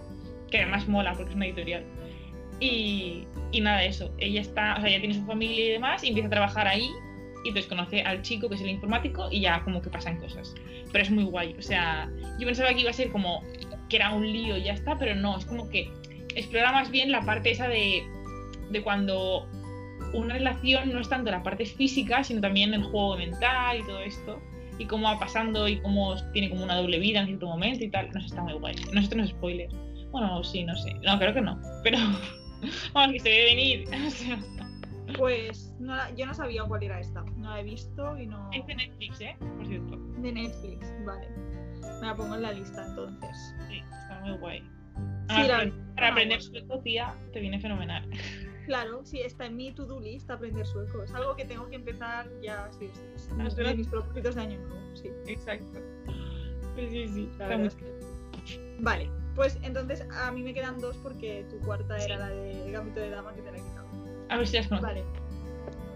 que 0.50 0.58
además 0.58 0.88
mola 0.88 1.12
porque 1.14 1.30
es 1.30 1.36
una 1.36 1.46
editorial. 1.46 1.84
Y, 2.60 3.24
y 3.52 3.60
nada 3.60 3.84
eso, 3.84 4.12
ella 4.18 4.40
está, 4.40 4.76
o 4.76 4.80
sea, 4.80 4.90
ya 4.90 4.98
tiene 4.98 5.14
su 5.14 5.24
familia 5.24 5.66
y 5.66 5.68
demás 5.70 6.02
y 6.02 6.08
empieza 6.08 6.26
a 6.26 6.30
trabajar 6.30 6.66
ahí 6.66 6.90
y 7.44 7.48
entonces 7.48 7.68
conoce 7.68 8.02
al 8.02 8.22
chico 8.22 8.48
que 8.48 8.56
es 8.56 8.60
el 8.62 8.70
informático 8.70 9.28
y 9.30 9.40
ya 9.40 9.62
como 9.62 9.80
que 9.80 9.90
pasan 9.90 10.18
cosas. 10.18 10.54
Pero 10.92 11.04
es 11.04 11.10
muy 11.10 11.24
guay, 11.24 11.54
o 11.58 11.62
sea, 11.62 12.10
yo 12.38 12.46
pensaba 12.46 12.74
que 12.74 12.80
iba 12.80 12.90
a 12.90 12.94
ser 12.94 13.10
como 13.10 13.42
que 13.88 13.96
era 13.96 14.10
un 14.10 14.30
lío 14.30 14.56
y 14.56 14.64
ya 14.64 14.72
está, 14.72 14.98
pero 14.98 15.14
no, 15.14 15.38
es 15.38 15.44
como 15.44 15.68
que 15.68 15.90
explora 16.34 16.72
más 16.72 16.90
bien 16.90 17.12
la 17.12 17.22
parte 17.22 17.50
esa 17.50 17.68
de, 17.68 18.02
de 18.70 18.82
cuando 18.82 19.48
una 20.12 20.34
relación 20.34 20.92
no 20.92 21.00
es 21.00 21.08
tanto 21.08 21.30
la 21.30 21.42
parte 21.42 21.64
física, 21.64 22.24
sino 22.24 22.40
también 22.40 22.74
el 22.74 22.82
juego 22.82 23.16
mental 23.16 23.78
y 23.78 23.86
todo 23.86 24.00
esto 24.00 24.40
y 24.78 24.86
cómo 24.86 25.04
va 25.04 25.18
pasando 25.18 25.68
y 25.68 25.80
cómo 25.80 26.14
tiene 26.32 26.48
como 26.48 26.64
una 26.64 26.76
doble 26.76 26.98
vida 26.98 27.20
en 27.20 27.26
cierto 27.26 27.46
momento 27.46 27.84
y 27.84 27.90
tal. 27.90 28.10
No 28.12 28.20
sé, 28.20 28.26
está 28.26 28.42
muy 28.42 28.54
guay. 28.54 28.76
No 28.92 29.00
esto 29.00 29.16
no 29.16 29.24
es 29.24 29.30
spoiler. 29.30 29.68
Bueno, 30.10 30.42
sí, 30.44 30.64
no 30.64 30.74
sé. 30.76 30.94
No, 31.04 31.18
creo 31.18 31.34
que 31.34 31.40
no. 31.40 31.60
Pero 31.84 31.98
vamos, 32.94 33.12
que 33.14 33.20
se 33.20 33.28
ve 33.28 33.44
venir. 33.44 33.88
O 34.06 34.10
sea, 34.10 34.38
Pues 35.16 35.74
no 35.78 35.96
la- 35.96 36.10
yo 36.14 36.26
no 36.26 36.34
sabía 36.34 36.64
cuál 36.64 36.82
era 36.82 37.00
esta. 37.00 37.22
No 37.36 37.50
la 37.50 37.60
he 37.60 37.64
visto 37.64 38.18
y 38.18 38.26
no. 38.26 38.50
es 38.52 38.66
de 38.66 38.74
Netflix, 38.74 39.20
¿eh? 39.22 39.36
Por 39.56 39.66
cierto. 39.66 39.96
De 40.18 40.32
Netflix, 40.32 40.92
vale. 41.06 41.28
Me 42.00 42.06
la 42.06 42.14
pongo 42.14 42.34
en 42.34 42.42
la 42.42 42.52
lista 42.52 42.86
entonces. 42.86 43.54
Sí, 43.68 43.78
está 43.78 44.20
muy 44.24 44.36
guay. 44.38 44.60
Sí, 44.60 44.66
Además, 45.30 45.66
la- 45.66 45.94
para, 45.94 46.08
ah, 46.08 46.10
aprender 46.12 46.38
bueno. 46.38 46.60
sueco, 46.60 46.82
tía, 46.82 47.14
te 47.32 47.40
viene 47.40 47.58
fenomenal. 47.60 48.08
Claro, 48.68 49.00
sí, 49.02 49.20
está 49.22 49.46
en 49.46 49.56
mi 49.56 49.72
to-do 49.72 49.98
list 49.98 50.30
aprender 50.30 50.66
sueco. 50.66 51.02
Es 51.02 51.14
algo 51.14 51.34
que 51.36 51.46
tengo 51.46 51.66
que 51.70 51.76
empezar 51.76 52.28
ya, 52.42 52.68
sí, 52.78 52.86
sí. 52.92 53.00
Es 53.16 53.26
Ah, 53.30 53.34
uno 53.36 53.48
espera. 53.48 53.70
de 53.70 53.76
mis 53.76 53.88
propósitos 53.88 54.34
de 54.34 54.42
año 54.42 54.58
nuevo, 54.60 54.94
sí. 54.94 55.08
Exacto. 55.26 55.80
Pues 56.74 56.90
sí, 56.90 57.08
sí. 57.08 57.28
Está 57.32 57.44
verdad 57.48 57.58
muy... 57.60 57.66
es 57.68 57.74
que- 57.76 58.76
Vale, 58.80 59.10
pues 59.38 59.56
entonces 59.62 60.04
a 60.12 60.30
mí 60.32 60.42
me 60.42 60.52
quedan 60.52 60.78
dos 60.80 60.96
porque 61.02 61.46
tu 61.48 61.58
cuarta 61.60 61.96
era 61.96 62.16
la 62.18 62.28
de 62.28 62.70
Gambito 62.72 62.98
de 63.00 63.08
Dama 63.10 63.32
que 63.34 63.40
te 63.42 63.52
la 63.52 63.56
he 63.56 63.60
quitado. 63.62 63.86
A 64.28 64.36
ver 64.36 64.46
si 64.46 64.56
las 64.56 64.66
conozco. 64.66 64.86
Vale. 64.88 65.04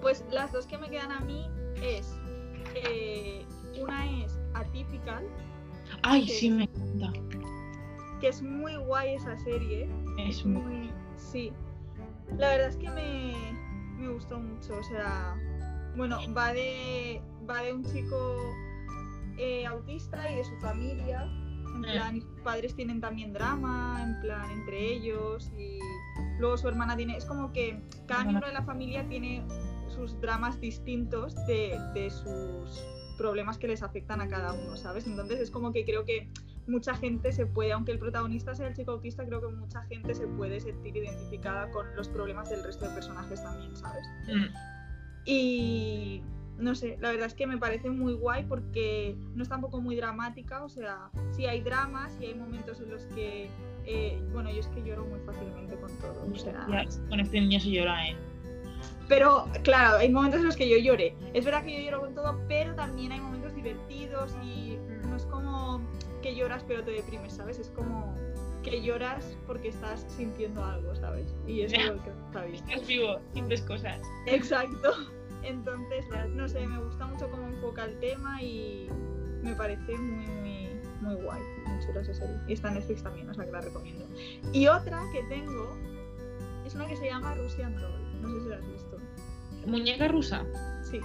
Pues 0.00 0.24
las 0.30 0.52
dos 0.52 0.64
que 0.66 0.78
me 0.78 0.88
quedan 0.88 1.10
a 1.12 1.20
mí 1.20 1.46
es. 1.82 2.14
eh, 2.74 3.44
una 3.80 4.08
es 4.22 4.38
Atypical, 4.54 5.24
Ay, 6.02 6.26
Sí. 6.28 6.50
me 6.50 6.64
encanta. 6.64 7.12
que 8.20 8.28
es 8.28 8.40
muy 8.42 8.76
guay 8.76 9.14
esa 9.16 9.36
serie. 9.40 9.88
Es 10.18 10.44
muy... 10.46 10.62
Muy. 10.62 10.90
Sí. 11.16 11.52
La 12.38 12.48
verdad 12.50 12.68
es 12.68 12.76
que 12.76 12.88
me, 12.90 13.34
me 13.98 14.08
gustó 14.08 14.38
mucho. 14.38 14.78
O 14.78 14.82
sea. 14.84 15.36
Bueno, 15.96 16.18
va 16.32 16.52
de. 16.52 17.20
va 17.50 17.60
de 17.62 17.72
un 17.74 17.84
chico 17.84 18.36
eh, 19.36 19.66
autista 19.66 20.30
y 20.30 20.36
de 20.36 20.44
su 20.44 20.56
familia. 20.60 21.28
En 21.74 21.80
Mm. 21.80 21.82
plan, 21.82 22.16
y 22.16 22.20
sus 22.20 22.40
padres 22.40 22.74
tienen 22.74 23.00
también 23.00 23.32
drama, 23.32 24.02
en 24.02 24.20
plan, 24.20 24.50
entre 24.50 24.92
ellos. 24.92 25.50
Y 25.58 25.78
luego 26.38 26.56
su 26.58 26.68
hermana 26.68 26.96
tiene. 26.96 27.16
Es 27.16 27.24
como 27.24 27.52
que 27.52 27.80
cada 28.06 28.24
miembro 28.24 28.46
de 28.48 28.54
la 28.54 28.62
familia 28.62 29.06
tiene 29.08 29.44
sus 29.88 30.20
dramas 30.20 30.60
distintos 30.60 31.34
de, 31.46 31.78
de 31.94 32.10
sus 32.10 32.84
problemas 33.18 33.58
que 33.58 33.68
les 33.68 33.82
afectan 33.82 34.20
a 34.20 34.28
cada 34.28 34.52
uno, 34.52 34.76
¿sabes? 34.76 35.06
Entonces 35.06 35.38
es 35.40 35.50
como 35.50 35.72
que 35.72 35.84
creo 35.84 36.04
que 36.04 36.28
mucha 36.66 36.94
gente 36.94 37.32
se 37.32 37.44
puede, 37.46 37.72
aunque 37.72 37.92
el 37.92 37.98
protagonista 37.98 38.54
sea 38.54 38.68
el 38.68 38.74
chico 38.74 38.92
autista, 38.92 39.24
creo 39.26 39.40
que 39.40 39.48
mucha 39.48 39.82
gente 39.82 40.14
se 40.14 40.26
puede 40.28 40.60
sentir 40.60 40.96
identificada 40.96 41.70
con 41.70 41.94
los 41.96 42.08
problemas 42.08 42.48
del 42.50 42.62
resto 42.64 42.88
de 42.88 42.94
personajes 42.94 43.42
también, 43.42 43.76
¿sabes? 43.76 44.04
Mm. 44.28 44.54
Y 45.24 46.22
no 46.58 46.74
sé, 46.74 46.96
la 47.00 47.10
verdad 47.10 47.26
es 47.26 47.34
que 47.34 47.46
me 47.46 47.58
parece 47.58 47.90
muy 47.90 48.14
guay 48.14 48.44
porque 48.44 49.16
no 49.34 49.42
es 49.42 49.48
tampoco 49.48 49.80
muy 49.80 49.96
dramática, 49.96 50.62
o 50.64 50.68
sea, 50.68 51.10
sí 51.32 51.46
hay 51.46 51.60
dramas 51.60 52.16
y 52.20 52.26
hay 52.26 52.34
momentos 52.34 52.80
en 52.80 52.90
los 52.90 53.02
que, 53.06 53.48
eh, 53.84 54.22
bueno, 54.32 54.50
yo 54.50 54.60
es 54.60 54.68
que 54.68 54.82
lloro 54.82 55.04
muy 55.04 55.20
fácilmente 55.20 55.76
con 55.76 55.90
todo, 55.98 56.26
o 56.32 56.36
sea... 56.36 56.66
Ya, 56.70 56.84
con 57.08 57.20
este 57.20 57.40
niño 57.40 57.58
se 57.60 57.70
llora, 57.70 58.06
¿eh? 58.06 58.16
Pero 59.08 59.46
claro, 59.62 59.98
hay 59.98 60.08
momentos 60.10 60.40
en 60.40 60.46
los 60.46 60.56
que 60.56 60.68
yo 60.68 60.78
lloré. 60.78 61.14
Es 61.34 61.44
verdad 61.44 61.64
que 61.64 61.76
yo 61.76 61.90
lloro 61.90 62.00
con 62.00 62.14
todo, 62.14 62.40
pero 62.48 62.74
también 62.74 63.12
hay 63.12 63.20
momentos 63.20 63.54
divertidos 63.54 64.34
y 64.42 64.78
no 65.08 65.16
es 65.16 65.26
como 65.26 65.80
que 66.22 66.34
lloras 66.34 66.64
pero 66.66 66.82
te 66.84 66.92
deprimes, 66.92 67.34
¿sabes? 67.34 67.58
Es 67.58 67.68
como 67.70 68.16
que 68.62 68.80
lloras 68.80 69.36
porque 69.46 69.68
estás 69.68 70.06
sintiendo 70.08 70.64
algo, 70.64 70.94
¿sabes? 70.94 71.34
Y 71.46 71.62
eso 71.62 71.76
es 71.76 71.86
lo 71.86 72.02
que 72.02 72.10
está 72.10 72.44
bien. 72.44 72.64
Estás 72.64 72.86
vivo, 72.86 73.18
sientes 73.32 73.60
cosas. 73.62 74.00
Exacto. 74.26 74.92
Entonces, 75.42 76.06
no 76.34 76.48
sé, 76.48 76.66
me 76.66 76.78
gusta 76.82 77.06
mucho 77.06 77.30
cómo 77.30 77.46
enfoca 77.48 77.84
el 77.84 77.98
tema 77.98 78.40
y 78.42 78.88
me 79.42 79.54
parece 79.54 79.96
muy, 79.98 80.26
muy, 80.26 80.68
muy 81.00 81.14
guay. 81.16 81.42
Muy 81.66 81.84
chula 81.84 82.00
esa 82.00 82.14
serie. 82.14 82.36
Y 82.46 82.52
está 82.52 82.68
en 82.68 82.74
Netflix 82.74 83.02
también, 83.02 83.28
o 83.28 83.34
sea 83.34 83.44
que 83.44 83.52
la 83.52 83.60
recomiendo. 83.60 84.04
Y 84.52 84.66
otra 84.66 85.02
que 85.12 85.22
tengo 85.24 85.76
es 86.64 86.74
una 86.74 86.86
que 86.86 86.96
se 86.96 87.06
llama 87.06 87.34
Russian 87.34 87.74
Doll. 87.76 88.20
No 88.22 88.28
sé 88.28 88.40
si 88.40 88.48
la 88.48 88.56
has 88.56 88.72
visto. 88.72 88.98
Muñeca 89.66 90.08
rusa. 90.08 90.44
Sí. 90.82 91.00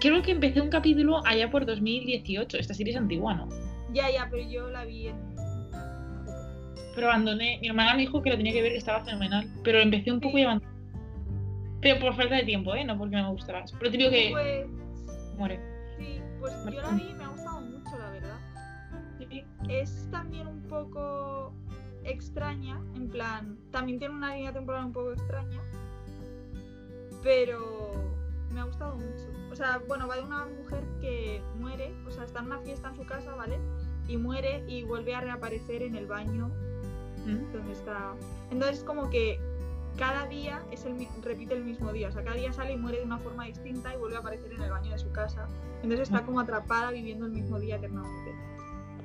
Creo 0.00 0.22
que 0.22 0.32
empecé 0.32 0.60
un 0.60 0.70
capítulo 0.70 1.24
allá 1.26 1.50
por 1.50 1.66
2018. 1.66 2.58
Esta 2.58 2.74
serie 2.74 2.92
es 2.92 2.98
antigua, 2.98 3.34
¿no? 3.34 3.48
Ya, 3.92 4.10
ya, 4.10 4.28
pero 4.30 4.48
yo 4.48 4.68
la 4.68 4.84
vi 4.84 5.08
en. 5.08 5.34
Pero 6.94 7.08
abandoné. 7.08 7.58
Mi 7.60 7.68
hermana 7.68 7.94
me 7.94 8.02
dijo 8.02 8.22
que 8.22 8.30
lo 8.30 8.36
tenía 8.36 8.52
que 8.52 8.62
ver, 8.62 8.72
que 8.72 8.78
estaba 8.78 9.04
fenomenal. 9.04 9.48
Pero 9.64 9.80
empecé 9.80 10.12
un 10.12 10.20
poco 10.20 10.38
y 10.38 10.42
abandoné. 10.42 10.73
Pero 11.84 12.00
por 12.00 12.14
falta 12.16 12.36
de 12.36 12.44
tiempo, 12.44 12.74
¿eh? 12.74 12.82
No 12.82 12.96
porque 12.96 13.14
no 13.14 13.24
me 13.24 13.30
gustara. 13.32 13.62
Pero 13.78 13.90
te 13.90 13.98
digo 13.98 14.10
que 14.10 14.30
Pues. 14.32 14.66
muere. 15.36 15.60
Sí, 15.98 16.22
pues 16.40 16.54
yo 16.64 16.80
la 16.80 16.88
vi 16.88 17.10
y 17.10 17.14
me 17.14 17.24
ha 17.24 17.28
gustado 17.28 17.60
mucho, 17.60 17.98
la 17.98 18.10
verdad. 18.10 18.38
Es 19.68 20.08
también 20.10 20.46
un 20.48 20.62
poco 20.62 21.52
extraña, 22.04 22.80
en 22.94 23.08
plan, 23.10 23.58
también 23.70 23.98
tiene 23.98 24.14
una 24.14 24.34
línea 24.34 24.52
temporal 24.52 24.86
un 24.86 24.92
poco 24.92 25.12
extraña, 25.12 25.60
pero 27.22 27.92
me 28.50 28.60
ha 28.60 28.64
gustado 28.64 28.96
mucho. 28.96 29.26
O 29.52 29.56
sea, 29.56 29.80
bueno, 29.86 30.08
va 30.08 30.16
de 30.16 30.22
una 30.22 30.46
mujer 30.46 30.82
que 31.02 31.42
muere, 31.58 31.92
o 32.06 32.10
sea, 32.10 32.24
está 32.24 32.40
en 32.40 32.46
una 32.46 32.60
fiesta 32.60 32.88
en 32.88 32.96
su 32.96 33.04
casa, 33.04 33.34
¿vale? 33.34 33.58
Y 34.08 34.16
muere 34.16 34.64
y 34.66 34.84
vuelve 34.84 35.14
a 35.14 35.20
reaparecer 35.20 35.82
en 35.82 35.96
el 35.96 36.06
baño 36.06 36.48
¿Mm? 37.26 37.52
donde 37.52 37.72
está. 37.72 38.14
Entonces, 38.50 38.84
como 38.84 39.08
que 39.10 39.38
cada 39.96 40.26
día 40.26 40.62
es 40.70 40.84
el, 40.84 41.06
repite 41.22 41.54
el 41.54 41.64
mismo 41.64 41.92
día, 41.92 42.08
o 42.08 42.12
sea, 42.12 42.22
cada 42.22 42.36
día 42.36 42.52
sale 42.52 42.72
y 42.72 42.76
muere 42.76 42.98
de 42.98 43.04
una 43.04 43.18
forma 43.18 43.44
distinta 43.46 43.94
y 43.94 43.98
vuelve 43.98 44.16
a 44.16 44.20
aparecer 44.20 44.52
en 44.52 44.62
el 44.62 44.70
baño 44.70 44.90
de 44.92 44.98
su 44.98 45.10
casa. 45.12 45.46
Entonces 45.82 46.08
está 46.08 46.22
Mm. 46.22 46.26
como 46.26 46.40
atrapada 46.40 46.90
viviendo 46.90 47.26
el 47.26 47.32
mismo 47.32 47.58
día 47.60 47.76
eternamente. 47.76 48.34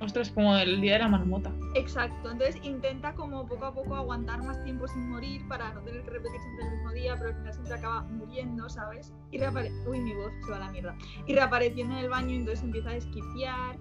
Ostras, 0.02 0.32
como 0.32 0.56
el 0.56 0.80
día 0.80 0.94
de 0.94 1.00
la 1.00 1.08
marmota. 1.10 1.52
Exacto, 1.76 2.32
entonces 2.32 2.56
intenta 2.64 3.14
como 3.16 3.46
poco 3.46 3.66
a 3.66 3.74
poco 3.74 3.96
aguantar 3.96 4.42
más 4.44 4.64
tiempo 4.64 4.88
sin 4.88 5.10
morir 5.10 5.46
para 5.50 5.74
no 5.74 5.82
tener 5.82 6.02
que 6.04 6.12
repetir 6.12 6.40
siempre 6.40 6.66
el 6.68 6.72
mismo 6.76 6.92
día, 6.94 7.16
pero 7.18 7.30
al 7.32 7.36
final 7.36 7.54
siempre 7.54 7.74
acaba 7.74 8.02
muriendo, 8.04 8.70
¿sabes? 8.70 9.14
Y 9.32 9.40
reapare... 9.40 9.72
Uy, 9.88 10.00
mi 10.00 10.14
voz 10.16 10.32
se 10.46 10.52
va 10.52 10.56
a 10.58 10.60
la 10.62 10.72
mierda. 10.72 10.96
Y 11.28 11.34
reapareciendo 11.36 11.96
en 11.98 12.00
el 12.06 12.10
baño, 12.10 12.34
entonces 12.34 12.64
empieza 12.64 12.92
a 12.92 12.96
esquiciar 12.96 13.78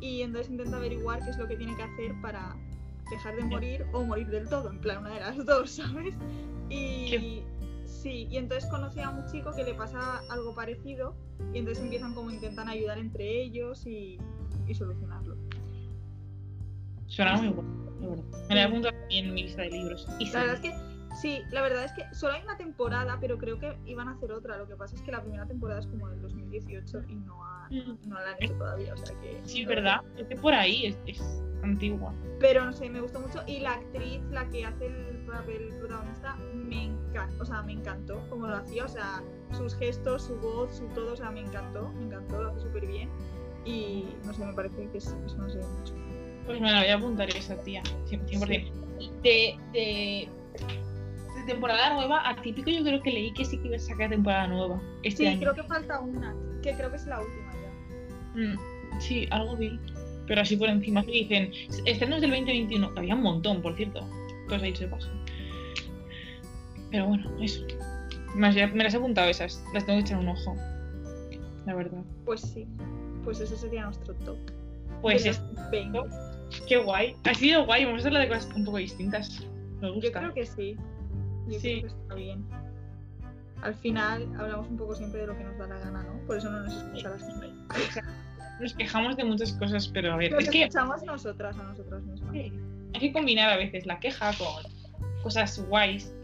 y 0.00 0.22
entonces 0.22 0.50
intenta 0.50 0.76
averiguar 0.76 1.22
qué 1.22 1.30
es 1.30 1.38
lo 1.38 1.46
que 1.46 1.56
tiene 1.56 1.76
que 1.76 1.84
hacer 1.84 2.14
para 2.20 2.56
dejar 3.10 3.36
de 3.36 3.44
morir 3.44 3.84
o 3.92 4.04
morir 4.04 4.28
del 4.28 4.48
todo, 4.48 4.70
en 4.70 4.78
plan 4.80 4.98
una 4.98 5.14
de 5.14 5.20
las 5.20 5.44
dos, 5.44 5.70
¿sabes? 5.76 6.14
Y 6.68 7.42
sí, 7.84 8.28
y 8.30 8.36
entonces 8.36 8.68
conoce 8.70 9.02
a 9.02 9.10
un 9.10 9.26
chico 9.30 9.52
que 9.54 9.64
le 9.64 9.74
pasa 9.74 10.20
algo 10.30 10.54
parecido 10.54 11.14
y 11.52 11.58
entonces 11.58 11.82
empiezan 11.82 12.14
como 12.14 12.30
intentan 12.30 12.68
ayudar 12.68 12.98
entre 12.98 13.42
ellos 13.42 13.86
y, 13.86 14.18
y 14.66 14.74
solucionarlo. 14.74 15.36
Suena 17.06 17.36
muy 17.36 17.48
bueno. 17.48 18.24
Me 18.48 18.54
la 18.54 18.64
en 19.10 19.34
mi 19.34 19.42
lista 19.42 19.62
de 19.62 19.70
libros. 19.70 20.06
Y 20.18 20.30
La 20.30 20.40
verdad 20.40 20.54
es 20.54 20.60
que 20.60 20.74
sí, 21.20 21.42
la 21.50 21.60
verdad 21.62 21.84
es 21.84 21.92
que 21.92 22.04
solo 22.14 22.34
hay 22.34 22.42
una 22.42 22.56
temporada, 22.56 23.18
pero 23.20 23.36
creo 23.36 23.58
que 23.58 23.76
iban 23.84 24.08
a 24.08 24.12
hacer 24.12 24.30
otra. 24.32 24.56
Lo 24.56 24.66
que 24.68 24.76
pasa 24.76 24.94
es 24.94 25.02
que 25.02 25.10
la 25.10 25.20
primera 25.20 25.44
temporada 25.46 25.80
es 25.80 25.86
como 25.88 26.08
del 26.08 26.22
2018 26.22 27.02
y 27.08 27.14
no, 27.16 27.44
han- 27.44 27.50
Mm. 27.70 27.98
no 28.08 28.14
la 28.14 28.30
han 28.32 28.42
hecho 28.42 28.54
todavía, 28.54 28.94
o 28.94 28.96
sea 28.96 29.14
que... 29.20 29.40
Sí, 29.44 29.62
no- 29.64 29.68
¿verdad? 29.68 30.00
Es 30.16 30.26
que 30.28 30.36
por 30.36 30.54
ahí 30.54 30.86
es, 30.86 30.98
es 31.06 31.20
antigua. 31.62 32.12
Pero 32.38 32.64
no 32.64 32.72
sé, 32.72 32.88
me 32.88 33.00
gustó 33.00 33.20
mucho 33.20 33.42
y 33.46 33.60
la 33.60 33.72
actriz, 33.74 34.20
la 34.30 34.48
que 34.48 34.64
hace 34.64 34.86
el 34.86 35.18
papel 35.26 35.74
protagonista, 35.78 36.36
me 36.54 36.84
encantó, 36.84 37.42
o 37.42 37.44
sea, 37.44 37.62
me 37.62 37.72
encantó 37.72 38.20
como 38.30 38.46
lo 38.46 38.56
hacía, 38.56 38.84
o 38.84 38.88
sea, 38.88 39.22
sus 39.52 39.74
gestos, 39.76 40.22
su 40.24 40.36
voz, 40.36 40.76
su 40.76 40.86
todo, 40.88 41.12
o 41.12 41.16
sea, 41.16 41.30
me 41.30 41.40
encantó, 41.40 41.88
me 41.92 42.04
encantó, 42.06 42.42
lo 42.42 42.50
hace 42.50 42.60
súper 42.60 42.86
bien 42.86 43.08
y 43.64 44.06
no 44.24 44.32
sé, 44.32 44.44
me 44.46 44.54
parece 44.54 44.88
que 44.90 44.98
es, 44.98 45.14
es 45.26 45.34
una 45.34 45.50
serie 45.50 45.66
mucho. 45.78 45.94
Pues 46.46 46.60
me 46.60 46.72
la 46.72 46.80
voy 46.80 46.88
a 46.88 46.94
apuntar 46.96 47.28
esa 47.30 47.56
tía, 47.62 47.82
100%. 48.08 48.70
De, 49.22 49.58
de, 49.72 50.28
de 51.36 51.42
temporada 51.46 51.94
nueva, 51.94 52.28
a 52.28 52.36
típico 52.42 52.70
yo 52.70 52.82
creo 52.82 53.02
que 53.02 53.10
leí 53.10 53.32
que 53.32 53.44
sí 53.44 53.58
que 53.58 53.68
iba 53.68 53.76
a 53.76 53.80
sacar 53.80 54.10
temporada 54.10 54.46
nueva 54.46 54.80
este 55.02 55.18
Sí, 55.24 55.26
año. 55.26 55.40
creo 55.40 55.54
que 55.54 55.62
falta 55.64 56.00
una, 56.00 56.34
que 56.62 56.74
creo 56.74 56.90
que 56.90 56.96
es 56.96 57.06
la 57.06 57.20
última 57.20 57.52
ya. 57.54 58.40
Mm, 58.40 59.00
sí, 59.00 59.26
algo 59.30 59.56
vi. 59.56 59.78
Pero 60.30 60.42
así 60.42 60.56
por 60.56 60.68
encima 60.68 61.02
que 61.02 61.10
dicen, 61.10 61.50
estrenos 61.86 62.20
del 62.20 62.30
2021, 62.30 62.94
que 62.94 63.00
había 63.00 63.16
un 63.16 63.22
montón, 63.22 63.60
por 63.60 63.74
cierto. 63.74 64.08
Pues 64.46 64.62
ahí 64.62 64.76
se 64.76 64.86
paso. 64.86 65.08
Pero 66.92 67.06
bueno, 67.08 67.28
eso. 67.42 67.64
Más 68.36 68.54
ya 68.54 68.68
me 68.68 68.84
las 68.84 68.94
he 68.94 68.98
apuntado 68.98 69.28
esas, 69.28 69.60
las 69.74 69.84
tengo 69.84 69.98
que 69.98 70.04
echar 70.04 70.20
un 70.20 70.28
ojo. 70.28 70.54
La 71.66 71.74
verdad. 71.74 72.04
Pues 72.24 72.42
sí, 72.42 72.64
pues 73.24 73.40
ese 73.40 73.56
sería 73.56 73.86
nuestro 73.86 74.14
top. 74.14 74.36
Pues 75.02 75.26
es, 75.26 75.42
20. 75.72 75.98
qué 76.68 76.76
guay. 76.76 77.16
Ha 77.24 77.34
sido 77.34 77.66
guay, 77.66 77.84
vamos 77.86 78.04
a 78.04 78.06
hablar 78.06 78.22
de 78.22 78.28
cosas 78.28 78.54
un 78.54 78.64
poco 78.64 78.76
distintas. 78.76 79.44
Me 79.80 79.90
gusta. 79.90 80.06
Yo 80.06 80.12
creo 80.12 80.34
que 80.34 80.46
sí. 80.46 80.76
Yo 81.48 81.58
Sí. 81.58 81.80
creo 81.80 81.82
que 81.82 81.86
está 82.02 82.14
bien. 82.14 82.44
Al 83.62 83.74
final 83.74 84.28
hablamos 84.38 84.68
un 84.68 84.76
poco 84.76 84.94
siempre 84.94 85.22
de 85.22 85.26
lo 85.26 85.36
que 85.36 85.42
nos 85.42 85.58
da 85.58 85.66
la 85.66 85.78
gana, 85.80 86.04
¿no? 86.04 86.24
Por 86.28 86.36
eso 86.36 86.48
no 86.52 86.60
nos 86.60 86.76
escucha 86.76 87.08
la 87.08 87.18
gente. 87.18 87.46
Nos 88.60 88.74
quejamos 88.74 89.16
de 89.16 89.24
muchas 89.24 89.52
cosas, 89.54 89.88
pero 89.88 90.12
a 90.12 90.16
ver, 90.16 90.32
Nos 90.32 90.44
es 90.44 90.50
que 90.50 90.62
escuchamos 90.62 91.02
nosotras 91.02 91.56
a 91.58 91.62
nosotras 91.62 92.02
mismas. 92.02 92.32
Sí, 92.32 92.52
hay 92.94 93.00
que 93.00 93.12
combinar 93.12 93.50
a 93.50 93.56
veces 93.56 93.86
la 93.86 93.98
queja 93.98 94.32
con 94.36 94.62
cosas 95.22 95.64
guays. 95.68 96.14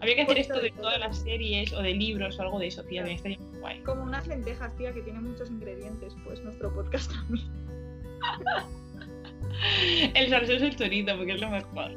Habría 0.00 0.16
que 0.16 0.22
hacer 0.22 0.38
esto 0.38 0.60
de 0.60 0.70
todas 0.70 0.98
las 0.98 1.18
series 1.18 1.72
o 1.72 1.80
de 1.80 1.94
libros 1.94 2.38
o 2.38 2.42
algo 2.42 2.58
de 2.58 2.68
eso, 2.68 2.82
tía, 2.84 3.04
que 3.04 3.12
estaría 3.12 3.38
muy 3.38 3.60
guay. 3.60 3.80
Como 3.82 4.02
unas 4.02 4.26
lentejas, 4.26 4.76
tía, 4.76 4.92
que 4.92 5.02
tienen 5.02 5.22
muchos 5.22 5.48
ingredientes, 5.48 6.16
pues 6.24 6.42
nuestro 6.42 6.74
podcast 6.74 7.12
también. 7.12 7.46
El 10.14 10.30
salseo 10.30 10.56
es 10.56 10.62
el 10.62 10.76
chorito, 10.76 11.16
porque 11.16 11.32
es 11.32 11.40
lo 11.40 11.50
mejor. 11.50 11.92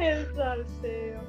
El 0.00 0.34
salseo. 0.34 1.20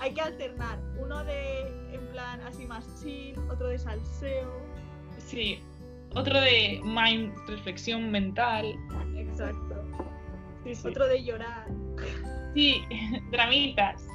Hay 0.00 0.12
que 0.12 0.20
alternar. 0.20 0.78
Uno 0.98 1.24
de, 1.24 1.60
en 1.92 2.06
plan, 2.12 2.40
así 2.42 2.66
más 2.66 2.84
chill, 3.00 3.38
otro 3.50 3.68
de 3.68 3.78
salseo. 3.78 4.52
Sí. 5.18 5.60
Otro 6.14 6.40
de 6.40 6.80
mind, 6.84 7.34
reflexión 7.48 8.10
mental. 8.10 8.76
Exacto. 9.16 9.84
Sí, 10.64 10.74
sí. 10.74 10.88
Otro 10.88 11.06
de 11.06 11.24
llorar. 11.24 11.66
Sí, 12.54 12.82
dramitas. 13.32 14.06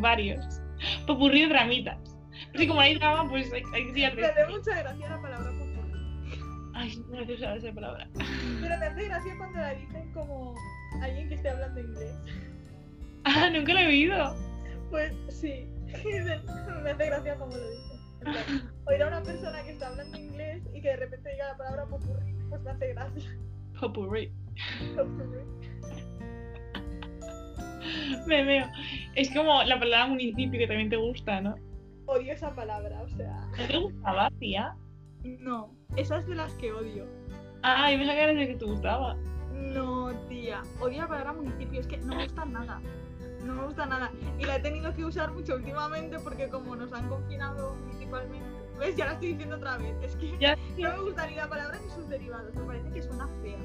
Varios. 0.00 0.60
Popurrí 1.06 1.42
de 1.42 1.48
dramitas. 1.48 1.98
Pero 2.52 2.58
sí, 2.58 2.66
como 2.66 2.80
hay 2.80 2.96
drama, 2.96 3.28
pues 3.28 3.52
hay, 3.52 3.62
hay 3.74 3.92
días 3.92 4.14
Me 4.14 4.24
hace 4.24 4.46
mucha 4.48 4.74
gracia 4.78 5.10
la 5.10 5.20
palabra 5.20 5.50
popurrí. 5.50 5.72
Ay, 6.74 7.04
no 7.10 7.24
sé 7.26 7.34
usar 7.34 7.56
esa 7.58 7.72
palabra. 7.72 8.08
Pero 8.14 8.78
me 8.78 8.86
hace 8.86 9.04
gracia 9.04 9.34
cuando 9.36 9.58
la 9.58 9.74
dicen 9.74 10.12
como 10.12 10.54
alguien 11.02 11.28
que 11.28 11.34
esté 11.34 11.50
hablando 11.50 11.80
inglés. 11.80 12.14
Ah, 13.24 13.50
nunca 13.52 13.74
lo 13.74 13.80
he 13.80 13.86
oído. 13.86 14.36
Pues 14.90 15.12
sí, 15.28 15.66
me 16.82 16.90
hace 16.90 17.06
gracia 17.06 17.36
como 17.36 17.54
lo 17.56 17.70
dicen. 17.70 17.91
Oír 18.86 19.02
a 19.02 19.08
una 19.08 19.22
persona 19.22 19.62
que 19.62 19.72
está 19.72 19.88
hablando 19.88 20.18
inglés 20.18 20.62
y 20.74 20.80
que 20.80 20.88
de 20.88 20.96
repente 20.96 21.30
diga 21.30 21.48
la 21.48 21.56
palabra 21.56 21.86
popurrí, 21.86 22.34
pues 22.48 22.62
me 22.62 22.70
hace 22.70 22.88
gracia. 22.94 23.38
Popurrí. 23.80 24.32
Popurrí. 24.96 25.40
Me 28.26 28.44
veo. 28.44 28.66
Es 29.14 29.32
como 29.34 29.62
la 29.64 29.78
palabra 29.78 30.08
municipio 30.08 30.58
que 30.58 30.66
también 30.66 30.90
te 30.90 30.96
gusta, 30.96 31.40
¿no? 31.40 31.56
Odio 32.06 32.32
esa 32.32 32.54
palabra, 32.54 33.02
o 33.02 33.08
sea. 33.08 33.48
¿No 33.58 33.66
te 33.66 33.78
gustaba, 33.78 34.30
tía? 34.38 34.76
No, 35.24 35.74
esa 35.96 36.18
es 36.18 36.26
de 36.26 36.34
las 36.34 36.54
que 36.54 36.72
odio. 36.72 37.06
Ah, 37.62 37.90
yo 37.90 37.98
pensaba 37.98 38.18
que 38.18 38.24
era 38.24 38.32
de 38.32 38.46
que 38.48 38.56
te 38.56 38.64
gustaba. 38.64 39.16
No, 39.52 40.12
tía. 40.28 40.62
Odio 40.80 41.02
la 41.02 41.08
palabra 41.08 41.32
municipio, 41.34 41.80
es 41.80 41.86
que 41.86 41.98
no 41.98 42.14
me 42.16 42.24
gusta 42.24 42.44
nada. 42.44 42.80
No 43.44 43.54
me 43.54 43.64
gusta 43.64 43.86
nada. 43.86 44.10
Y 44.38 44.44
la 44.44 44.56
he 44.56 44.60
tenido 44.60 44.94
que 44.94 45.04
usar 45.04 45.32
mucho 45.32 45.54
últimamente 45.56 46.18
porque 46.20 46.48
como 46.48 46.76
nos 46.76 46.92
han 46.92 47.08
confinado 47.08 47.74
municipalmente. 47.76 48.46
¿Ves? 48.78 48.96
Ya 48.96 49.06
la 49.06 49.12
estoy 49.12 49.28
diciendo 49.28 49.56
otra 49.56 49.76
vez. 49.78 49.94
Es 50.02 50.16
que 50.16 50.36
Ya, 50.38 50.56
no 50.78 50.90
me 50.96 50.98
gusta 51.02 51.26
ni 51.26 51.34
la 51.36 51.48
palabra 51.48 51.78
ni 51.84 51.90
sus 51.90 52.08
derivados. 52.08 52.54
Me 52.54 52.62
parece 52.62 52.90
que 52.90 53.02
suena 53.02 53.28
fea. 53.42 53.58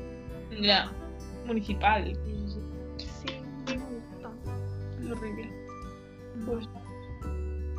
ya. 0.61 0.91
Municipal. 1.45 2.13
Sí, 2.97 3.41
no 3.67 3.75
me 3.75 3.85
gusta. 3.95 4.31
Es 5.03 5.11
horrible. 5.11 5.49
Pues, 6.45 6.67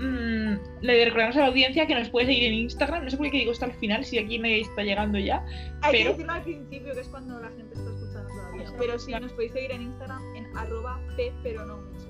mm, 0.00 0.54
le 0.80 1.04
recordamos 1.04 1.36
a 1.36 1.40
la 1.40 1.46
audiencia 1.46 1.86
que 1.86 1.94
nos 1.94 2.08
puede 2.10 2.26
seguir 2.26 2.44
en 2.44 2.54
Instagram. 2.54 3.04
No 3.04 3.10
sé 3.10 3.16
por 3.16 3.30
qué 3.30 3.38
digo 3.38 3.52
esto 3.52 3.64
al 3.66 3.72
final, 3.74 4.04
si 4.04 4.18
aquí 4.18 4.38
nadie 4.38 4.62
está 4.62 4.82
llegando 4.82 5.18
ya. 5.18 5.44
Hay 5.82 5.92
que 5.92 5.98
Pero- 5.98 6.10
decirlo 6.10 6.32
al 6.32 6.42
principio, 6.42 6.94
que 6.94 7.00
es 7.00 7.08
cuando 7.08 7.40
la 7.40 7.48
gente 7.50 7.74
está 7.74 7.90
escuchando 7.90 8.28
todavía. 8.28 8.72
Pero 8.78 8.98
sí, 8.98 9.12
nos 9.12 9.32
podéis 9.32 9.52
seguir 9.52 9.72
en 9.72 9.82
Instagram 9.82 10.22
arroba 10.60 11.00
p, 11.16 11.32
pero 11.42 11.64
no 11.66 11.78
mucho. 11.78 12.06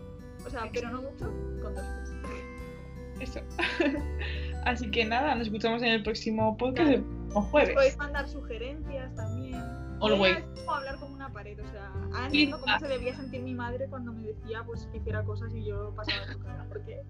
O 0.46 0.50
sea, 0.50 0.68
pero 0.72 0.90
no 0.90 1.02
mucho 1.02 1.24
con 1.62 1.74
dos 1.74 1.84
p's. 2.22 3.20
Eso. 3.20 3.40
Así 4.64 4.90
que 4.90 5.04
nada, 5.04 5.34
nos 5.34 5.48
escuchamos 5.48 5.82
en 5.82 5.88
el 5.88 6.02
próximo 6.02 6.56
podcast 6.56 6.88
Claro. 6.88 7.42
jueves. 7.50 7.74
Podéis 7.74 7.96
mandar 7.96 8.28
sugerencias 8.28 9.14
también. 9.14 9.60
Always. 10.00 10.38
Es 10.38 10.60
como 10.60 10.74
hablar 10.74 10.98
como 11.00 11.14
una 11.14 11.32
pared, 11.32 11.58
o 11.60 11.66
sea, 11.72 11.90
ahora 12.12 12.26
entiendo 12.26 12.60
cómo 12.60 12.78
se 12.78 12.86
debía 12.86 13.16
sentir 13.16 13.42
mi 13.42 13.54
madre 13.54 13.86
cuando 13.88 14.12
me 14.12 14.22
decía 14.22 14.62
pues 14.64 14.86
que 14.92 14.98
hiciera 14.98 15.24
cosas 15.24 15.52
y 15.52 15.64
yo 15.64 15.92
pasaba 15.96 16.32
su 16.32 16.38
cara, 16.38 16.64
porque 16.68 17.02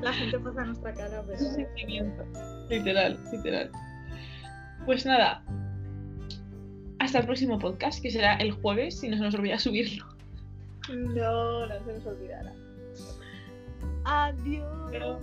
la 0.00 0.12
gente 0.12 0.38
pasa 0.38 0.64
nuestra 0.64 0.94
cara, 0.94 1.22
pero... 1.26 1.34
Es 1.34 1.42
un 1.42 1.54
sentimiento. 1.54 2.24
Literal, 2.68 3.18
literal. 3.32 3.70
Pues 4.84 5.04
nada. 5.04 5.42
Hasta 7.00 7.18
el 7.18 7.24
próximo 7.26 7.58
podcast, 7.58 8.00
que 8.00 8.10
será 8.12 8.36
el 8.36 8.52
jueves, 8.52 9.00
si 9.00 9.08
no 9.08 9.16
se 9.16 9.22
nos 9.24 9.34
olvida 9.34 9.58
subirlo. 9.58 10.06
No, 10.88 11.66
no 11.66 11.84
se 11.84 11.92
nos 11.92 12.06
olvidará. 12.06 12.52
Adiós. 14.04 15.20